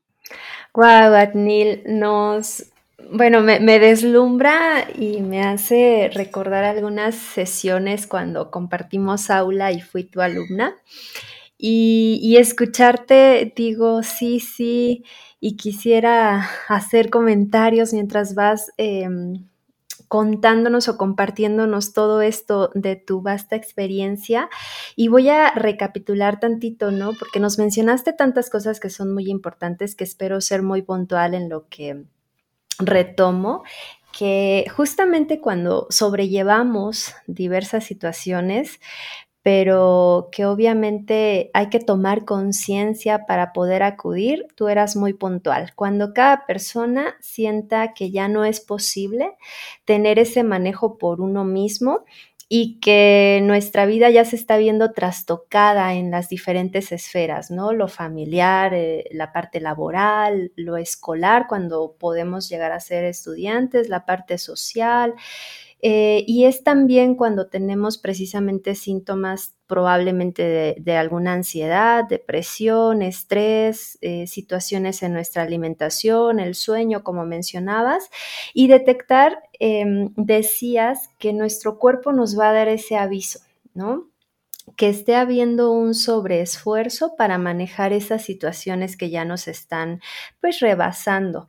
Wow, 0.73 1.15
Adnil, 1.17 1.83
nos 1.85 2.71
bueno, 3.11 3.41
me, 3.41 3.59
deslumbra 3.81 4.87
y 4.97 5.21
me 5.21 5.43
hace 5.43 6.13
recordar 6.15 6.63
algunas 6.63 7.17
sesiones 7.17 8.07
cuando 8.07 8.53
compartimos 8.53 9.31
aula 9.31 9.73
y 9.73 9.81
fui 9.81 10.05
tu 10.05 10.21
alumna. 10.21 10.77
Y, 11.59 12.37
escucharte, 12.39 13.53
digo, 13.57 14.05
sí, 14.05 14.39
sí, 14.39 15.05
y 15.41 15.57
quisiera 15.57 16.49
hacer 16.69 17.11
comentarios 17.11 17.93
mientras 17.93 18.37
vas 18.37 18.71
em, 18.77 19.50
contándonos 20.11 20.89
o 20.89 20.99
compartiéndonos 20.99 21.93
todo 21.93 22.21
esto 22.21 22.73
de 22.75 22.97
tu 22.97 23.23
vasta 23.23 23.55
experiencia. 23.55 24.51
Y 24.97 25.07
voy 25.07 25.29
a 25.29 25.53
recapitular 25.53 26.41
tantito, 26.41 26.91
¿no? 26.91 27.13
Porque 27.17 27.39
nos 27.39 27.59
mencionaste 27.59 28.13
tantas 28.13 28.51
cosas 28.51 28.81
que 28.81 28.91
son 28.91 29.15
muy 29.15 29.31
importantes 29.31 29.95
que 29.95 30.03
espero 30.03 30.41
ser 30.41 30.63
muy 30.63 30.83
puntual 30.83 31.35
en 31.35 31.49
lo 31.49 31.69
que 31.69 32.07
retomo 32.81 33.63
que 34.11 34.67
justamente 34.75 35.41
cuando 35.41 35.87
sobrellevamos 35.91 37.15
diversas 37.29 37.85
situaciones, 37.85 38.81
pero 39.43 40.29
que 40.33 40.45
obviamente 40.47 41.51
hay 41.55 41.69
que 41.71 41.81
tomar 41.81 42.25
conciencia 42.25 43.27
para 43.27 43.53
poder 43.53 43.83
acudir, 43.83 44.47
tú 44.55 44.69
eras 44.69 44.97
muy 44.97 45.15
puntual. 45.15 45.73
Cuando 45.75 46.13
cada 46.13 46.47
persona 46.47 47.15
sienta 47.21 47.95
que 47.95 48.11
ya 48.11 48.29
no 48.29 48.45
es 48.45 48.61
posible 48.61 49.33
tener 49.85 50.19
ese 50.19 50.43
manejo 50.45 50.99
por 50.99 51.21
uno 51.21 51.45
mismo, 51.45 52.05
y 52.53 52.81
que 52.81 53.41
nuestra 53.45 53.87
vida 53.87 54.11
ya 54.11 54.25
se 54.25 54.35
está 54.35 54.57
viendo 54.57 54.93
trastocada 54.93 55.95
en 55.95 56.11
las 56.11 56.29
diferentes 56.29 56.91
esferas, 56.91 57.53
¿no? 57.53 57.73
Lo 57.73 57.87
familiar, 57.87 58.75
eh, 58.75 59.05
la 59.13 59.33
parte 59.33 59.61
laboral, 59.61 60.51
lo 60.57 60.77
escolar, 60.77 61.47
cuando 61.49 61.95
podemos 61.97 62.49
llegar 62.49 62.73
a 62.73 62.81
ser 62.81 63.05
estudiantes, 63.05 63.89
la 63.89 64.05
parte 64.05 64.37
social. 64.37 65.15
Eh, 65.83 66.25
y 66.27 66.45
es 66.45 66.63
también 66.63 67.15
cuando 67.15 67.49
tenemos 67.49 67.99
precisamente 67.99 68.75
síntomas 68.75 69.55
probablemente 69.67 70.77
de, 70.79 70.97
alguna 70.97 71.33
ansiedad, 71.33 72.05
depresión, 72.09 73.03
estrés, 73.03 73.99
eh, 74.01 74.27
situaciones 74.27 75.03
en 75.03 75.13
nuestra 75.13 75.43
alimentación, 75.43 76.41
el 76.41 76.55
sueño, 76.55 77.05
como 77.05 77.25
mencionabas, 77.25 78.11
y 78.53 78.67
detectar, 78.67 79.39
em, 79.61 80.13
decías, 80.17 81.09
que 81.19 81.33
nuestro 81.33 81.79
cuerpo 81.79 82.13
nos 82.13 82.39
va 82.39 82.51
a 82.51 82.53
dar 82.53 82.69
ese 82.69 82.97
aviso, 82.97 83.41
¿no? 83.75 84.11
que 84.77 84.89
esté 84.89 85.17
habiendo 85.17 85.73
un 85.73 85.95
sobreesfuerzo 85.95 87.17
para 87.17 87.39
manejar 87.39 87.93
esas 87.93 88.23
situaciones 88.25 88.97
que 88.97 89.11
ya 89.11 89.25
nos 89.25 89.49
están 89.49 90.01
pues 90.41 90.61
rebasando. 90.61 91.49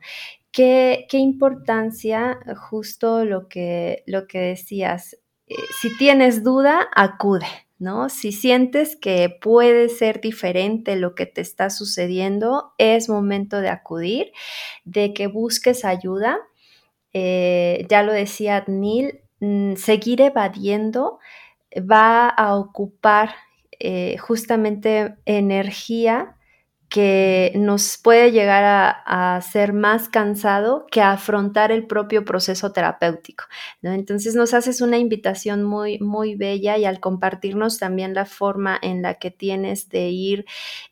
Qué, 0.52 1.06
importancia, 1.12 2.38
justo 2.68 3.24
lo 3.24 3.48
que, 3.48 4.02
lo 4.06 4.26
que 4.26 4.38
decías, 4.38 5.16
eh, 5.46 5.54
si 5.80 5.96
tienes 5.96 6.44
duda, 6.44 6.88
acude, 6.94 7.46
¿no? 7.78 8.10
Si 8.10 8.32
sientes 8.32 8.94
que 8.96 9.30
puede 9.40 9.88
ser 9.88 10.20
diferente 10.20 10.96
lo 10.96 11.14
que 11.14 11.24
te 11.24 11.40
está 11.40 11.70
sucediendo, 11.70 12.74
es 12.76 13.08
momento 13.08 13.62
de 13.62 13.70
acudir, 13.70 14.32
de 14.84 15.14
que 15.14 15.26
busques 15.26 15.86
ayuda. 15.86 16.38
Eh, 17.14 17.86
ya 17.88 18.02
lo 18.02 18.12
decía 18.12 18.64
Neil, 18.66 19.20
mm, 19.40 19.76
seguir 19.76 20.20
evadiendo 20.20 21.18
va 21.78 22.28
a 22.28 22.56
ocupar 22.56 23.34
eh, 23.80 24.16
justamente 24.18 25.16
energía 25.24 26.36
que 26.92 27.52
nos 27.56 27.96
puede 27.96 28.32
llegar 28.32 28.64
a, 29.06 29.40
ser 29.40 29.72
más 29.72 30.10
cansado 30.10 30.84
que 30.90 31.00
afrontar 31.00 31.72
el 31.72 31.86
propio 31.86 32.22
proceso 32.22 32.70
terapéutico. 32.72 33.44
¿no? 33.80 33.92
Entonces 33.92 34.34
nos 34.34 34.52
haces 34.52 34.82
una 34.82 34.98
invitación 34.98 35.64
muy, 35.64 35.98
muy 36.00 36.34
bella 36.34 36.76
y 36.76 36.84
al 36.84 37.00
compartirnos 37.00 37.78
también 37.78 38.12
la 38.12 38.26
forma 38.26 38.78
en 38.82 39.00
la 39.00 39.14
que 39.14 39.30
tienes 39.30 39.88
de 39.88 40.10
ir 40.10 40.44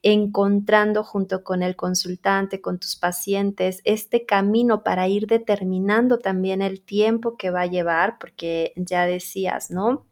encontrando 0.02 1.04
junto 1.04 1.44
con 1.44 1.62
el 1.62 1.76
consultante, 1.76 2.62
con 2.62 2.78
tus 2.78 2.96
pacientes, 2.96 3.82
este 3.84 4.24
camino 4.24 4.82
para 4.82 5.06
ir 5.06 5.26
determinando 5.26 6.18
también 6.18 6.62
el 6.62 6.80
tiempo 6.80 7.36
que 7.36 7.50
va 7.50 7.62
a 7.62 7.66
llevar, 7.66 8.16
porque 8.18 8.72
ya 8.74 9.04
decías, 9.04 9.70
¿no? 9.70 10.09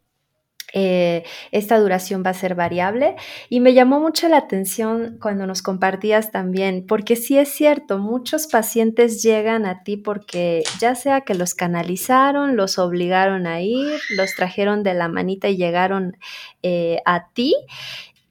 Eh, 0.75 1.25
esta 1.51 1.79
duración 1.79 2.23
va 2.25 2.31
a 2.31 2.35
ser 2.35 2.55
variable 2.55 3.17
y 3.49 3.61
me 3.61 3.73
llamó 3.73 4.01
mucho 4.01 4.29
la 4.29 4.37
atención 4.37 5.17
cuando 5.21 5.47
nos 5.47 5.63
compartías 5.63 6.31
también, 6.31 6.85
porque 6.87 7.17
sí 7.17 7.39
es 7.39 7.49
cierto, 7.49 7.99
muchos 7.99 8.47
pacientes 8.49 9.23
llegan 9.23 9.65
a 9.65 9.83
ti 9.83 9.97
porque 9.97 10.63
ya 10.79 10.95
sea 10.95 11.23
que 11.23 11.35
los 11.35 11.55
canalizaron, 11.55 12.57
los 12.57 12.79
obligaron 12.79 13.47
a 13.47 13.63
ir, 13.63 13.99
los 14.11 14.35
trajeron 14.35 14.83
de 14.83 14.93
la 14.93 15.09
manita 15.09 15.49
y 15.49 15.57
llegaron 15.57 16.19
eh, 16.63 16.99
a 17.07 17.29
ti. 17.33 17.55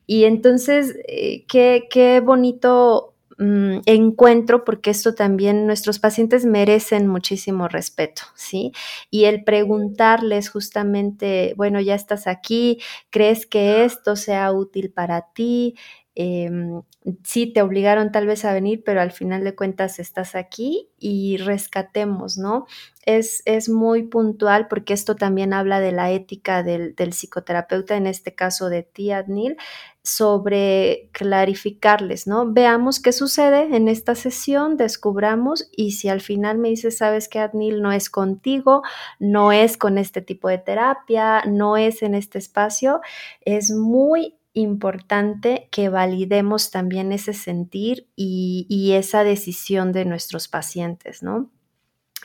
Y 0.06 0.24
entonces, 0.26 0.96
eh, 1.08 1.44
qué, 1.48 1.88
qué 1.90 2.22
bonito 2.22 3.17
Mm, 3.40 3.82
encuentro, 3.86 4.64
porque 4.66 4.90
esto 4.90 5.14
también 5.14 5.68
nuestros 5.68 6.00
pacientes 6.00 6.44
merecen 6.46 7.08
muchísimo 7.08 7.68
respeto, 7.68 8.24
¿sí? 8.36 8.72
Y 9.12 9.26
el 9.26 9.44
preguntarles 9.44 10.50
justamente, 10.50 11.54
bueno, 11.56 11.80
ya 11.80 11.94
estás 11.94 12.26
aquí, 12.26 12.80
¿crees 13.12 13.46
que 13.46 13.86
esto 13.86 14.16
sea 14.16 14.52
útil 14.52 14.92
para 14.92 15.22
ti? 15.34 15.76
Em, 16.20 16.82
sí, 17.24 17.54
te 17.54 17.62
obligaron 17.62 18.12
tal 18.12 18.26
vez 18.26 18.44
a 18.44 18.52
venir, 18.52 18.82
pero 18.84 19.02
al 19.02 19.12
final 19.12 19.44
de 19.44 19.56
cuentas 19.56 20.00
estás 20.00 20.34
aquí 20.34 20.90
y 20.98 21.38
rescatemos, 21.38 22.40
¿no? 22.40 22.66
Es, 23.06 23.44
es 23.46 23.70
muy 23.70 24.02
puntual 24.02 24.68
porque 24.68 24.94
esto 24.94 25.16
también 25.16 25.54
habla 25.54 25.80
de 25.80 25.92
la 25.92 26.10
ética 26.10 26.64
del, 26.64 26.96
del 26.96 27.14
psicoterapeuta, 27.14 27.98
en 27.98 28.08
este 28.08 28.34
caso 28.34 28.68
de 28.70 28.82
ti, 28.82 29.12
Adnil, 29.12 29.58
sobre 30.02 31.10
clarificarles, 31.12 32.26
¿no? 32.26 32.52
Veamos 32.52 33.00
qué 33.00 33.12
sucede 33.12 33.76
en 33.76 33.88
esta 33.88 34.16
sesión, 34.16 34.76
descubramos 34.76 35.70
y 35.72 35.92
si 35.92 36.10
al 36.10 36.22
final 36.22 36.58
me 36.58 36.70
dices, 36.70 36.98
sabes 36.98 37.30
que 37.30 37.40
Adnil 37.40 37.84
no 37.84 37.92
es 37.92 38.10
contigo, 38.10 38.82
no 39.20 39.52
es 39.52 39.78
con 39.78 40.00
este 40.00 40.22
tipo 40.22 40.50
de 40.50 40.58
terapia, 40.58 41.44
no 41.46 41.78
es 41.78 42.02
en 42.02 42.16
este 42.16 42.40
espacio, 42.40 43.02
es 43.42 43.70
muy 43.70 44.37
importante 44.58 45.70
que 45.72 45.90
validemos 45.90 46.72
también 46.72 47.12
ese 47.12 47.34
sentir 47.34 48.08
y, 48.16 48.94
esa 48.94 49.24
decisión 49.24 49.92
de 49.92 50.06
nuestros 50.06 50.48
pacientes, 50.48 51.22
¿no? 51.22 51.52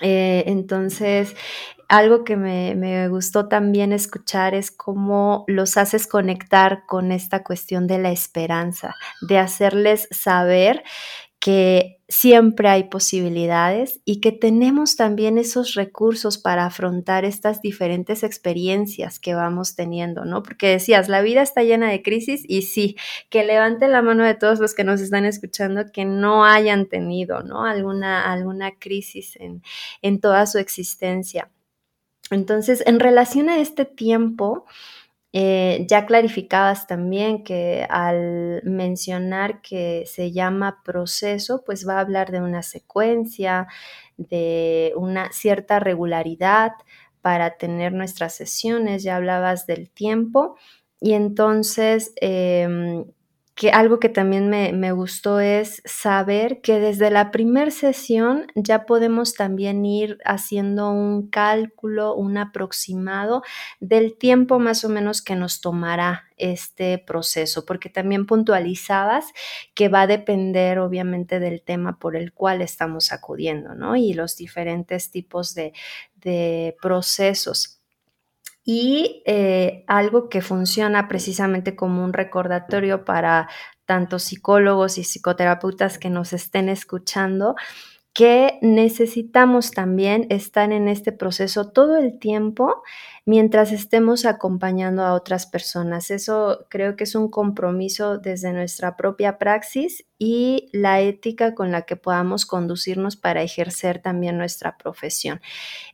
Eh, 0.01 0.45
entonces, 0.47 1.37
algo 1.89 2.25
que 2.25 2.37
me, 2.37 3.09
gustó 3.09 3.49
también 3.49 3.93
escuchar 3.93 4.55
es 4.55 4.71
cómo 4.71 5.45
los 5.47 5.77
haces 5.77 6.07
conectar 6.07 6.85
con 6.87 7.13
esta 7.13 7.45
cuestión 7.45 7.87
de 7.87 7.99
la 7.99 8.11
esperanza, 8.11 8.95
de 9.21 9.39
hacerles 9.39 10.09
saber 10.11 10.83
que 11.43 12.01
siempre 12.09 12.69
hay 12.69 12.85
posibilidades 12.85 14.01
y 14.05 14.21
que 14.21 14.31
tenemos 14.31 14.95
también 14.95 15.39
esos 15.39 15.75
recursos 15.75 16.39
para 16.39 16.67
afrontar 16.67 17.25
estas 17.25 17.61
diferentes 17.61 18.23
experiencias 18.23 19.19
que 19.19 19.35
vamos 19.35 19.75
teniendo, 19.75 20.25
¿no? 20.25 20.45
Porque 20.45 20.69
decías, 20.69 21.09
la 21.09 21.21
vida 21.21 21.43
está 21.43 21.65
llena 21.65 21.91
de 21.91 22.01
crisis 22.01 22.45
y 22.47 22.63
sí, 22.63 22.95
que 23.29 23.43
levante 23.43 23.89
la 23.89 24.03
mano 24.03 24.23
de 24.23 24.37
todos 24.37 24.61
los 24.61 24.73
que 24.73 24.85
nos 24.85 25.01
están 25.01 25.25
escuchando 25.25 25.91
que 25.93 26.05
no 26.05 26.45
hayan 26.45 26.87
tenido, 26.87 27.43
¿no? 27.43 27.65
Alguna, 27.65 28.31
alguna 28.33 28.79
crisis 28.79 29.35
en, 29.35 29.65
en 30.01 30.21
toda 30.21 30.47
su 30.47 30.59
existencia. 30.59 31.51
Entonces, 32.31 32.85
en 32.87 33.01
relación 33.01 33.49
a 33.49 33.59
este 33.59 33.85
tiempo, 33.85 34.65
eh, 35.33 35.87
ya 35.89 36.05
clarificabas 36.07 36.87
también 36.87 37.43
que 37.43 37.87
al 37.89 38.63
mencionar 38.65 39.63
que 39.63 40.05
se 40.07 40.31
llama 40.33 40.83
proceso, 40.85 41.63
pues 41.65 41.89
va 41.89 41.97
a 41.97 42.01
hablar 42.01 42.31
de 42.33 42.43
una 42.43 42.63
secuencia, 42.63 43.67
de 44.17 44.93
una 44.97 45.33
cierta 45.33 45.81
regularidad 45.81 46.73
para 47.23 47.57
tener 47.57 47.93
nuestras 47.95 48.35
sesiones, 48.35 49.03
ya 49.05 49.17
hablabas 49.17 49.67
del 49.67 49.91
tiempo. 49.91 50.57
Y 51.01 51.15
entonces 51.15 52.13
em, 52.21 53.07
que 53.55 53.71
algo 53.71 54.01
que 54.01 54.09
también 54.09 54.49
me, 54.49 54.93
gustó 54.93 55.39
es 55.39 55.83
saber 55.85 56.63
que 56.63 56.81
desde 56.81 57.11
la 57.11 57.31
primera 57.31 57.71
sesión 57.71 58.47
ya 58.55 58.87
podemos 58.87 59.35
también 59.35 59.85
ir 59.85 60.19
haciendo 60.25 60.91
un 60.91 61.29
cálculo, 61.29 62.15
un 62.15 62.39
aproximado 62.39 63.43
del 63.79 64.17
tiempo 64.17 64.59
más 64.59 64.85
o 64.85 64.89
menos 64.89 65.21
que 65.21 65.37
nos 65.37 65.61
tomará 65.61 66.25
este 66.39 66.99
proceso, 66.99 67.67
porque 67.67 67.91
también 67.91 68.27
puntualizabas 68.27 69.27
que 69.75 69.89
va 69.89 70.03
a 70.03 70.07
depender 70.07 70.79
obviamente 70.79 71.39
del 71.39 71.63
tema 71.63 71.99
por 71.99 72.17
el 72.17 72.33
cual 72.33 72.63
estamos 72.63 73.13
acudiendo, 73.13 73.75
¿no? 73.75 73.97
Y 73.97 74.15
los 74.15 74.37
diferentes 74.37 75.11
tipos 75.11 75.55
de, 75.55 75.73
de 76.15 76.75
procesos. 76.81 77.82
Y 78.65 79.23
eh, 79.27 79.85
algo 79.89 80.29
que 80.29 80.41
funciona 80.41 81.09
precisamente 81.09 81.75
como 81.75 82.05
un 82.05 82.13
recordatorio 82.13 83.05
para 83.05 83.49
tanto 83.85 84.19
psicólogos 84.19 84.99
y 84.99 85.03
psicoterapeutas 85.03 85.99
que 85.99 86.11
nos 86.11 86.33
estén 86.33 86.69
escuchando, 86.69 87.57
que 88.13 88.59
necesitamos 88.61 89.71
también 89.71 90.27
estar 90.29 90.71
en 90.71 90.87
este 90.87 91.13
proceso 91.13 91.71
todo 91.71 91.97
el 91.97 92.19
tiempo 92.19 92.83
mientras 93.25 93.73
estemos 93.73 94.27
acompañando 94.27 95.03
a 95.03 95.15
otras 95.15 95.47
personas. 95.47 96.11
Eso 96.11 96.67
creo 96.69 96.95
que 96.95 97.05
es 97.05 97.15
un 97.15 97.31
compromiso 97.31 98.19
desde 98.19 98.53
nuestra 98.53 98.97
propia 98.97 99.39
praxis 99.39 100.05
y 100.19 100.69
la 100.73 101.01
ética 101.01 101.55
con 101.55 101.73
la 101.73 101.83
que 101.83 101.97
podamos 101.97 102.45
conducirnos 102.45 103.17
para 103.17 103.43
ejercer 103.43 104.01
también 104.03 104.37
nuestra 104.37 104.77
profesión. 104.77 105.41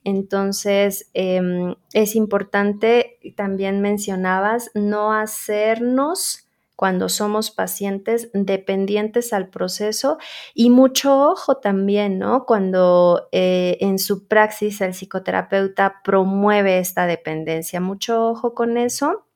Entonces, 0.03 1.11
em, 1.15 1.77
es 1.93 2.17
importante, 2.17 3.19
también 3.37 3.81
mencionabas, 3.81 4.71
no 4.75 5.13
hacernos 5.13 6.48
cuando 6.79 7.09
somos 7.09 7.51
pacientes 7.51 8.31
dependientes 8.35 9.33
al 9.33 9.49
proceso 9.49 10.17
y 10.55 10.71
mucho 10.71 11.29
ojo 11.29 11.57
también, 11.57 12.21
¿no? 12.21 12.47
Cuando 12.47 13.27
eh, 13.33 13.79
en 13.81 13.99
su 13.99 14.29
praxis 14.29 14.81
el 14.81 14.95
psicoterapeuta 14.95 16.03
promueve 16.05 16.79
esta 16.79 17.07
dependencia, 17.07 17.81
mucho 17.81 18.29
ojo 18.29 18.55
con 18.55 18.77
eso 18.77 19.28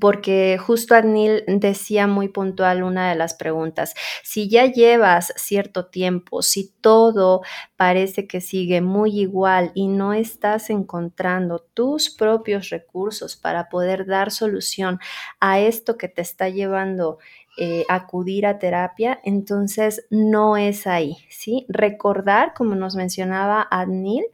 porque 0.00 0.58
justo 0.58 0.94
Adnil 0.94 1.44
decía 1.46 2.06
muy 2.06 2.28
puntual 2.28 2.82
una 2.82 3.08
de 3.10 3.16
las 3.16 3.34
preguntas, 3.34 3.94
si 4.22 4.48
ya 4.48 4.66
llevas 4.66 5.32
cierto 5.36 5.86
tiempo, 5.86 6.42
si 6.42 6.72
todo 6.80 7.42
parece 7.76 8.26
que 8.26 8.40
sigue 8.40 8.80
muy 8.80 9.20
igual 9.20 9.72
y 9.74 9.88
no 9.88 10.12
estás 10.12 10.70
encontrando 10.70 11.58
tus 11.74 12.10
propios 12.10 12.70
recursos 12.70 13.36
para 13.36 13.68
poder 13.68 14.06
dar 14.06 14.30
solución 14.30 14.98
a 15.40 15.60
esto 15.60 15.96
que 15.96 16.08
te 16.08 16.22
está 16.22 16.48
llevando 16.48 17.18
eh, 17.58 17.84
acudir 17.90 18.46
a 18.46 18.58
terapia, 18.58 19.20
entonces 19.24 20.06
no 20.08 20.56
es 20.56 20.86
ahí, 20.86 21.18
¿sí? 21.28 21.66
Recordar, 21.68 22.54
como 22.54 22.74
nos 22.76 22.96
mencionaba 22.96 23.68
Adnil, 23.70 24.24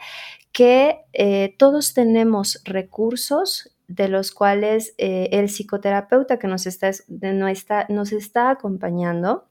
que 0.52 1.00
eh, 1.12 1.56
todos 1.58 1.94
tenemos 1.94 2.60
recursos 2.64 3.76
de 3.88 4.08
los 4.08 4.32
cuales 4.32 4.94
eh, 4.98 5.30
el 5.32 5.48
psicoterapeuta 5.48 6.38
que 6.38 6.46
nos 6.46 6.66
está, 6.66 6.90
nos 7.88 8.12
está 8.12 8.50
acompañando 8.50 9.48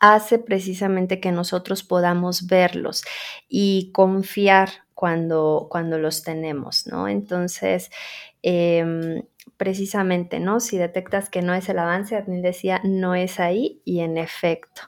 hace 0.00 0.40
precisamente 0.40 1.20
que 1.20 1.30
nosotros 1.30 1.84
podamos 1.84 2.48
verlos 2.48 3.04
y 3.48 3.92
confiar 3.92 4.70
cuando, 4.94 5.68
cuando 5.70 5.98
los 5.98 6.24
tenemos, 6.24 6.88
¿no? 6.88 7.06
Entonces, 7.06 7.90
em, 8.42 9.22
precisamente, 9.56 10.40
¿no? 10.40 10.58
Si 10.58 10.76
detectas 10.78 11.28
que 11.30 11.42
no 11.42 11.54
es 11.54 11.68
el 11.68 11.78
avance, 11.78 12.16
Adnil 12.16 12.42
decía, 12.42 12.80
no 12.82 13.14
es 13.14 13.38
ahí 13.38 13.80
y 13.84 14.00
en 14.00 14.18
efecto. 14.18 14.82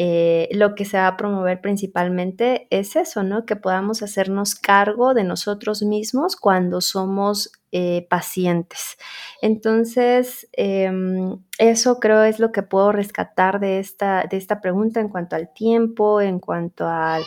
Eh, 0.00 0.48
lo 0.52 0.76
que 0.76 0.84
se 0.84 0.96
va 0.96 1.08
a 1.08 1.16
promover 1.16 1.60
principalmente 1.60 2.68
es 2.70 2.94
eso, 2.94 3.24
¿no? 3.24 3.44
Que 3.44 3.56
podamos 3.56 4.00
hacernos 4.00 4.54
cargo 4.54 5.12
de 5.12 5.24
nosotros 5.24 5.82
mismos 5.82 6.36
cuando 6.36 6.80
somos 6.80 7.50
eh, 7.72 8.06
pacientes. 8.08 8.96
Entonces, 9.42 10.48
em, 10.52 11.42
eso 11.58 11.98
creo 11.98 12.22
es 12.22 12.38
lo 12.38 12.52
que 12.52 12.62
puedo 12.62 12.92
rescatar 12.92 13.58
de 13.58 13.80
esta, 13.80 14.24
de 14.30 14.36
esta 14.36 14.60
pregunta 14.60 15.00
en 15.00 15.08
cuanto 15.08 15.34
al 15.34 15.52
tiempo, 15.52 16.20
en 16.20 16.38
cuanto 16.38 16.86
a 16.86 17.18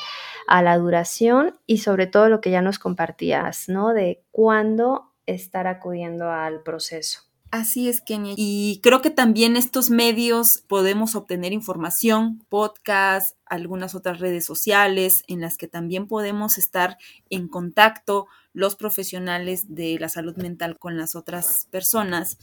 la 0.47 0.77
duración 0.77 1.59
y 1.67 1.79
sobre 1.79 2.07
todo 2.07 2.29
lo 2.29 2.39
que 2.39 2.51
ya 2.51 2.61
nos 2.61 2.79
compartías, 2.79 3.67
¿no? 3.67 3.93
De 3.93 4.23
cuándo 4.31 5.11
estar 5.25 5.67
acudiendo 5.67 6.31
al 6.31 6.63
proceso. 6.63 7.30
Así 7.51 7.89
es, 7.89 7.99
Kenia. 7.99 8.33
Y 8.37 8.79
creo 8.81 9.01
que 9.01 9.09
también 9.09 9.57
estos 9.57 9.89
medios 9.89 10.63
podemos 10.69 11.15
obtener 11.15 11.51
información, 11.51 12.45
podcast, 12.47 13.35
algunas 13.45 13.93
otras 13.93 14.21
redes 14.21 14.45
sociales 14.45 15.23
en 15.27 15.41
las 15.41 15.57
que 15.57 15.67
también 15.67 16.07
podemos 16.07 16.57
estar 16.57 16.97
en 17.29 17.49
contacto 17.49 18.27
los 18.53 18.77
profesionales 18.77 19.75
de 19.75 19.99
la 19.99 20.07
salud 20.07 20.37
mental 20.37 20.79
con 20.79 20.97
las 20.97 21.13
otras 21.13 21.67
personas 21.69 22.37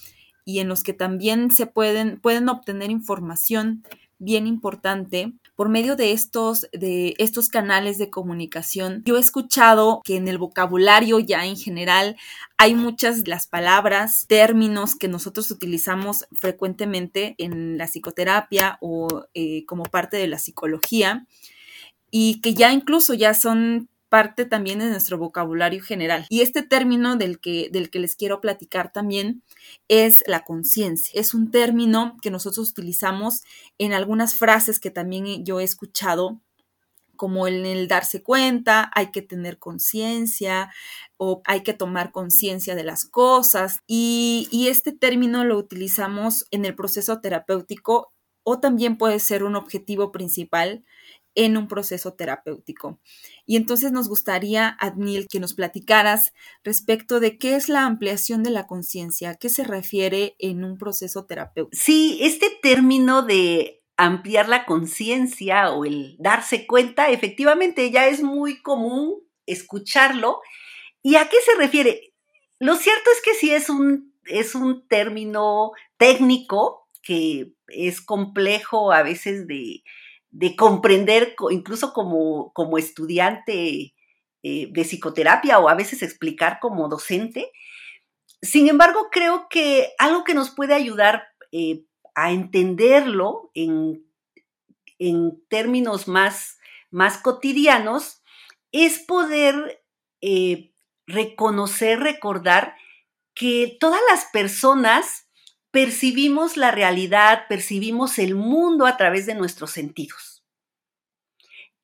y 0.44 0.58
en 0.58 0.68
los 0.68 0.82
que 0.82 0.92
también 0.92 1.50
se 1.50 1.66
pueden, 1.66 2.20
pueden 2.20 2.50
obtener 2.50 2.90
información 2.90 3.84
bien 4.18 4.46
importante 4.46 5.32
por 5.54 5.68
medio 5.68 5.96
de 5.96 6.12
estos, 6.12 6.68
de 6.72 7.14
estos 7.18 7.48
canales 7.48 7.98
de 7.98 8.10
comunicación. 8.10 9.02
Yo 9.04 9.16
he 9.16 9.20
escuchado 9.20 10.00
que 10.04 10.16
en 10.16 10.28
el 10.28 10.38
vocabulario 10.38 11.18
ya 11.18 11.46
en 11.46 11.56
general 11.56 12.16
hay 12.56 12.74
muchas 12.74 13.26
las 13.26 13.46
palabras, 13.46 14.26
términos 14.28 14.96
que 14.96 15.08
nosotros 15.08 15.50
utilizamos 15.50 16.26
frecuentemente 16.32 17.34
en 17.38 17.78
la 17.78 17.86
psicoterapia 17.86 18.78
o 18.80 19.26
eh, 19.34 19.64
como 19.66 19.84
parte 19.84 20.16
de 20.16 20.26
la 20.26 20.38
psicología 20.38 21.26
y 22.10 22.40
que 22.40 22.54
ya 22.54 22.72
incluso 22.72 23.14
ya 23.14 23.34
son 23.34 23.88
parte 24.08 24.44
también 24.44 24.78
de 24.78 24.86
nuestro 24.86 25.18
vocabulario 25.18 25.82
general. 25.82 26.26
Y 26.28 26.40
este 26.40 26.62
término 26.62 27.16
del 27.16 27.40
que, 27.40 27.68
del 27.72 27.90
que 27.90 27.98
les 27.98 28.16
quiero 28.16 28.40
platicar 28.40 28.92
también 28.92 29.42
es 29.88 30.22
la 30.26 30.44
conciencia. 30.44 31.18
Es 31.20 31.34
un 31.34 31.50
término 31.50 32.16
que 32.22 32.30
nosotros 32.30 32.70
utilizamos 32.70 33.42
en 33.78 33.92
algunas 33.92 34.34
frases 34.34 34.80
que 34.80 34.90
también 34.90 35.44
yo 35.44 35.60
he 35.60 35.64
escuchado 35.64 36.40
como 37.16 37.48
en 37.48 37.66
el 37.66 37.88
darse 37.88 38.22
cuenta, 38.22 38.92
hay 38.94 39.10
que 39.10 39.22
tener 39.22 39.58
conciencia 39.58 40.72
o 41.16 41.42
hay 41.44 41.64
que 41.64 41.74
tomar 41.74 42.12
conciencia 42.12 42.76
de 42.76 42.84
las 42.84 43.04
cosas. 43.04 43.80
Y, 43.88 44.46
y, 44.52 44.68
este 44.68 44.92
término 44.92 45.42
lo 45.44 45.58
utilizamos 45.58 46.46
en 46.52 46.64
el 46.64 46.76
proceso 46.76 47.20
terapéutico 47.20 48.12
o 48.44 48.60
también 48.60 48.96
puede 48.96 49.18
ser 49.18 49.42
un 49.42 49.56
objetivo 49.56 50.12
principal 50.12 50.84
en 51.38 51.56
un 51.56 51.68
proceso 51.68 52.14
terapéutico. 52.14 52.98
Y 53.46 53.54
entonces 53.54 53.92
nos 53.92 54.08
gustaría, 54.08 54.76
Adnil, 54.80 55.28
que 55.28 55.38
nos 55.38 55.54
platicaras 55.54 56.32
respecto 56.64 57.20
de 57.20 57.38
qué 57.38 57.54
es 57.54 57.68
la 57.68 57.86
ampliación 57.86 58.42
de 58.42 58.50
la 58.50 58.66
conciencia, 58.66 59.36
qué 59.36 59.48
se 59.48 59.62
refiere 59.62 60.34
en 60.40 60.64
un 60.64 60.78
proceso 60.78 61.26
terapéutico. 61.26 61.80
Sí, 61.80 62.18
este 62.22 62.50
término 62.60 63.22
de 63.22 63.84
ampliar 63.96 64.48
la 64.48 64.66
conciencia 64.66 65.70
o 65.70 65.84
el 65.84 66.16
darse 66.18 66.66
cuenta, 66.66 67.10
efectivamente 67.10 67.92
ya 67.92 68.08
es 68.08 68.20
muy 68.20 68.60
común 68.60 69.22
escucharlo. 69.46 70.40
¿Y 71.04 71.14
a 71.14 71.28
qué 71.28 71.36
se 71.44 71.56
refiere? 71.56 72.14
Lo 72.58 72.74
cierto 72.74 73.10
es 73.12 73.22
que 73.22 73.34
sí 73.34 73.52
es 73.52 73.70
un, 73.70 74.12
es 74.24 74.56
un 74.56 74.88
término 74.88 75.70
técnico 75.98 76.88
que 77.00 77.52
es 77.68 78.00
complejo 78.00 78.90
a 78.90 79.04
veces 79.04 79.46
de, 79.46 79.84
de 80.30 80.56
comprender, 80.56 81.34
incluso 81.50 81.92
como, 81.92 82.52
como 82.52 82.78
estudiante 82.78 83.94
eh, 84.42 84.68
de 84.70 84.82
psicoterapia 84.82 85.58
o 85.58 85.68
a 85.68 85.74
veces 85.74 86.02
explicar 86.02 86.58
como 86.60 86.88
docente. 86.88 87.50
Sin 88.42 88.68
embargo, 88.68 89.08
creo 89.10 89.48
que 89.48 89.92
algo 89.98 90.24
que 90.24 90.34
nos 90.34 90.50
puede 90.50 90.74
ayudar 90.74 91.24
eh, 91.50 91.84
a 92.14 92.32
entenderlo 92.32 93.50
en, 93.54 94.04
en 94.98 95.42
términos 95.48 96.08
más, 96.08 96.58
más, 96.90 97.18
cotidianos 97.18 98.22
es 98.70 98.98
poder 98.98 99.82
eh, 100.20 100.72
reconocer, 101.06 102.00
recordar 102.00 102.74
que 103.34 103.76
todas 103.80 104.00
las 104.10 104.26
personas 104.26 105.27
percibimos 105.70 106.56
la 106.56 106.70
realidad, 106.70 107.46
percibimos 107.48 108.18
el 108.18 108.34
mundo 108.34 108.86
a 108.86 108.96
través 108.96 109.26
de 109.26 109.34
nuestros 109.34 109.70
sentidos. 109.70 110.44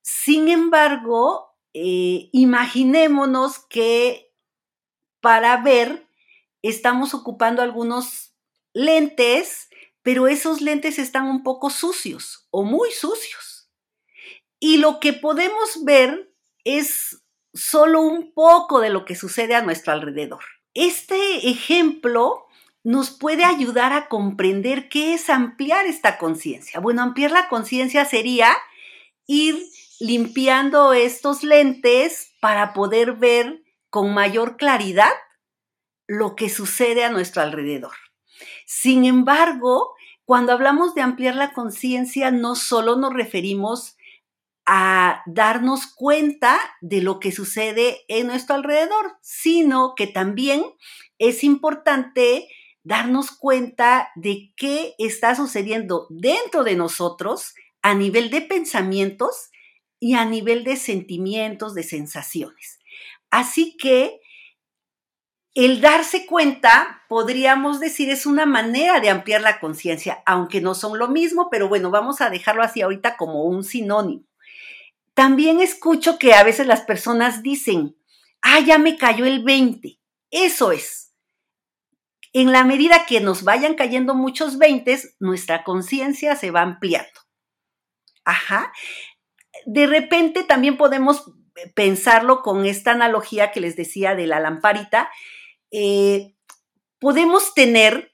Sin 0.03 0.49
embargo, 0.49 1.57
eh, 1.72 2.28
imaginémonos 2.32 3.59
que 3.59 4.32
para 5.20 5.57
ver 5.62 6.07
estamos 6.62 7.14
ocupando 7.14 7.62
algunos 7.62 8.35
lentes, 8.72 9.68
pero 10.03 10.28
esos 10.28 10.61
lentes 10.61 10.99
están 10.99 11.26
un 11.26 11.43
poco 11.43 11.70
sucios 11.70 12.47
o 12.51 12.62
muy 12.64 12.91
sucios. 12.91 13.70
Y 14.61 14.78
lo 14.78 15.01
que 15.01 15.12
podemos 15.12 15.85
ver 15.85 16.35
es 16.64 17.22
solo 17.53 18.01
un 18.01 18.32
poco 18.32 18.80
de 18.80 18.91
lo 18.91 19.05
que 19.05 19.14
sucede 19.14 19.55
a 19.55 19.62
nuestro 19.62 19.93
alrededor. 19.93 20.43
Este 20.74 21.49
ejemplo 21.49 22.43
nos 22.85 23.11
puede 23.11 23.45
ayudar 23.45 23.95
a 23.95 24.09
comprender 24.09 24.89
qué 24.91 25.14
es 25.14 25.30
ampliar 25.30 25.87
esta 25.87 26.18
conciencia. 26.18 26.80
Bueno, 26.80 27.03
ampliar 27.03 27.30
la 27.30 27.49
conciencia 27.49 28.05
sería 28.05 28.55
ir 29.26 29.59
limpiando 29.99 30.93
estos 30.93 31.43
lentes 31.43 32.35
para 32.41 32.74
poder 32.74 33.14
ver 33.14 33.62
con 33.89 34.12
mayor 34.12 34.59
claridad 34.59 35.12
lo 36.07 36.37
que 36.37 36.51
sucede 36.51 37.05
a 37.05 37.11
nuestro 37.11 37.41
alrededor. 37.41 37.95
Sin 38.66 39.07
embargo, 39.07 39.95
cuando 40.26 40.53
hablamos 40.53 40.95
de 40.95 41.01
ampliar 41.01 41.37
la 41.37 41.55
conciencia, 41.55 42.30
no 42.30 42.55
solo 42.55 42.97
nos 42.97 43.14
referimos 43.14 43.97
a 44.66 45.22
darnos 45.26 45.87
cuenta 45.87 46.59
de 46.82 47.01
lo 47.01 47.18
que 47.18 47.32
sucede 47.32 48.05
en 48.09 48.26
nuestro 48.26 48.57
alrededor, 48.57 49.16
sino 49.22 49.95
que 49.95 50.07
también 50.07 50.64
es 51.18 51.45
importante 51.45 52.49
darnos 52.85 53.30
cuenta 53.30 54.11
de 54.14 54.53
qué 54.57 54.95
está 54.99 55.35
sucediendo 55.35 56.07
dentro 56.11 56.62
de 56.64 56.76
nosotros 56.76 57.55
a 57.82 57.95
nivel 57.95 58.30
de 58.30 58.43
pensamientos 58.43 59.51
y 59.99 60.14
a 60.14 60.24
nivel 60.26 60.64
de 60.64 60.76
sentimientos, 60.76 61.74
de 61.74 61.82
sensaciones. 61.82 62.78
Así 63.30 63.76
que 63.78 64.20
el 65.55 65.80
darse 65.80 66.26
cuenta, 66.26 67.03
podríamos 67.09 67.80
decir, 67.80 68.11
es 68.11 68.26
una 68.26 68.45
manera 68.45 69.01
de 69.01 69.09
ampliar 69.09 69.41
la 69.41 69.61
conciencia, 69.61 70.22
aunque 70.26 70.61
no 70.61 70.74
son 70.74 70.99
lo 70.99 71.09
mismo, 71.09 71.49
pero 71.51 71.68
bueno, 71.68 71.91
vamos 71.91 72.20
a 72.20 72.28
dejarlo 72.28 72.62
así 72.62 72.82
ahorita 72.82 73.16
como 73.16 73.45
un 73.45 73.64
sinónimo. 73.64 74.24
También 75.14 75.61
escucho 75.61 76.18
que 76.18 76.35
a 76.35 76.43
veces 76.43 76.66
las 76.66 76.82
personas 76.82 77.43
dicen, 77.43 77.97
ah, 78.43 78.61
ya 78.61 78.78
me 78.78 78.99
cayó 78.99 79.24
el 79.26 79.45
20. 79.45 79.99
Eso 80.30 80.72
es 80.72 81.03
en 82.35 82.51
la 82.51 82.64
medida 82.64 83.07
que 83.07 83.20
nos 83.20 83.45
vayan 83.45 83.74
cayendo 83.74 84.14
muchos 84.14 84.59
veintes, 84.59 85.16
nuestra 85.20 85.62
conciencia 85.62 86.35
se 86.35 86.51
va 86.51 86.62
ampliando. 86.62 87.20
Ajá. 88.24 88.72
De 89.66 89.87
repente 89.87 90.43
también 90.43 90.76
podemos 90.76 91.32
pensarlo 91.76 92.43
con 92.43 92.66
esta 92.66 92.91
analogía 92.91 93.53
que 93.53 93.61
les 93.61 93.76
decía 93.76 94.16
de 94.16 94.26
la 94.26 94.41
lamparita. 94.41 95.11
Eh, 95.70 96.35
podemos 96.99 97.55
tener 97.55 98.12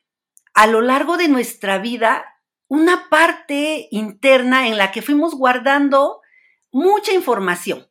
a 0.52 0.66
lo 0.66 0.82
largo 0.82 1.16
de 1.16 1.28
nuestra 1.28 1.78
vida 1.78 2.26
una 2.68 3.08
parte 3.08 3.88
interna 3.90 4.68
en 4.68 4.76
la 4.76 4.92
que 4.92 5.00
fuimos 5.00 5.34
guardando 5.34 6.20
mucha 6.70 7.12
información. 7.12 7.88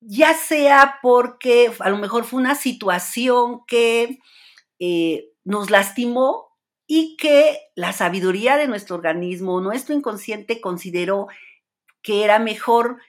Ya 0.00 0.32
sea 0.32 1.00
porque 1.02 1.70
a 1.80 1.90
lo 1.90 1.98
mejor 1.98 2.24
fue 2.24 2.40
una 2.40 2.54
situación 2.54 3.60
que 3.66 4.18
eh, 4.80 5.30
nos 5.44 5.70
lastimó 5.70 6.50
y 6.86 7.16
que 7.16 7.60
la 7.76 7.92
sabiduría 7.92 8.56
de 8.56 8.66
nuestro 8.66 8.96
organismo, 8.96 9.60
nuestro 9.60 9.94
inconsciente 9.94 10.60
consideró 10.60 11.28
que 12.02 12.24
era 12.24 12.40
mejor 12.40 13.00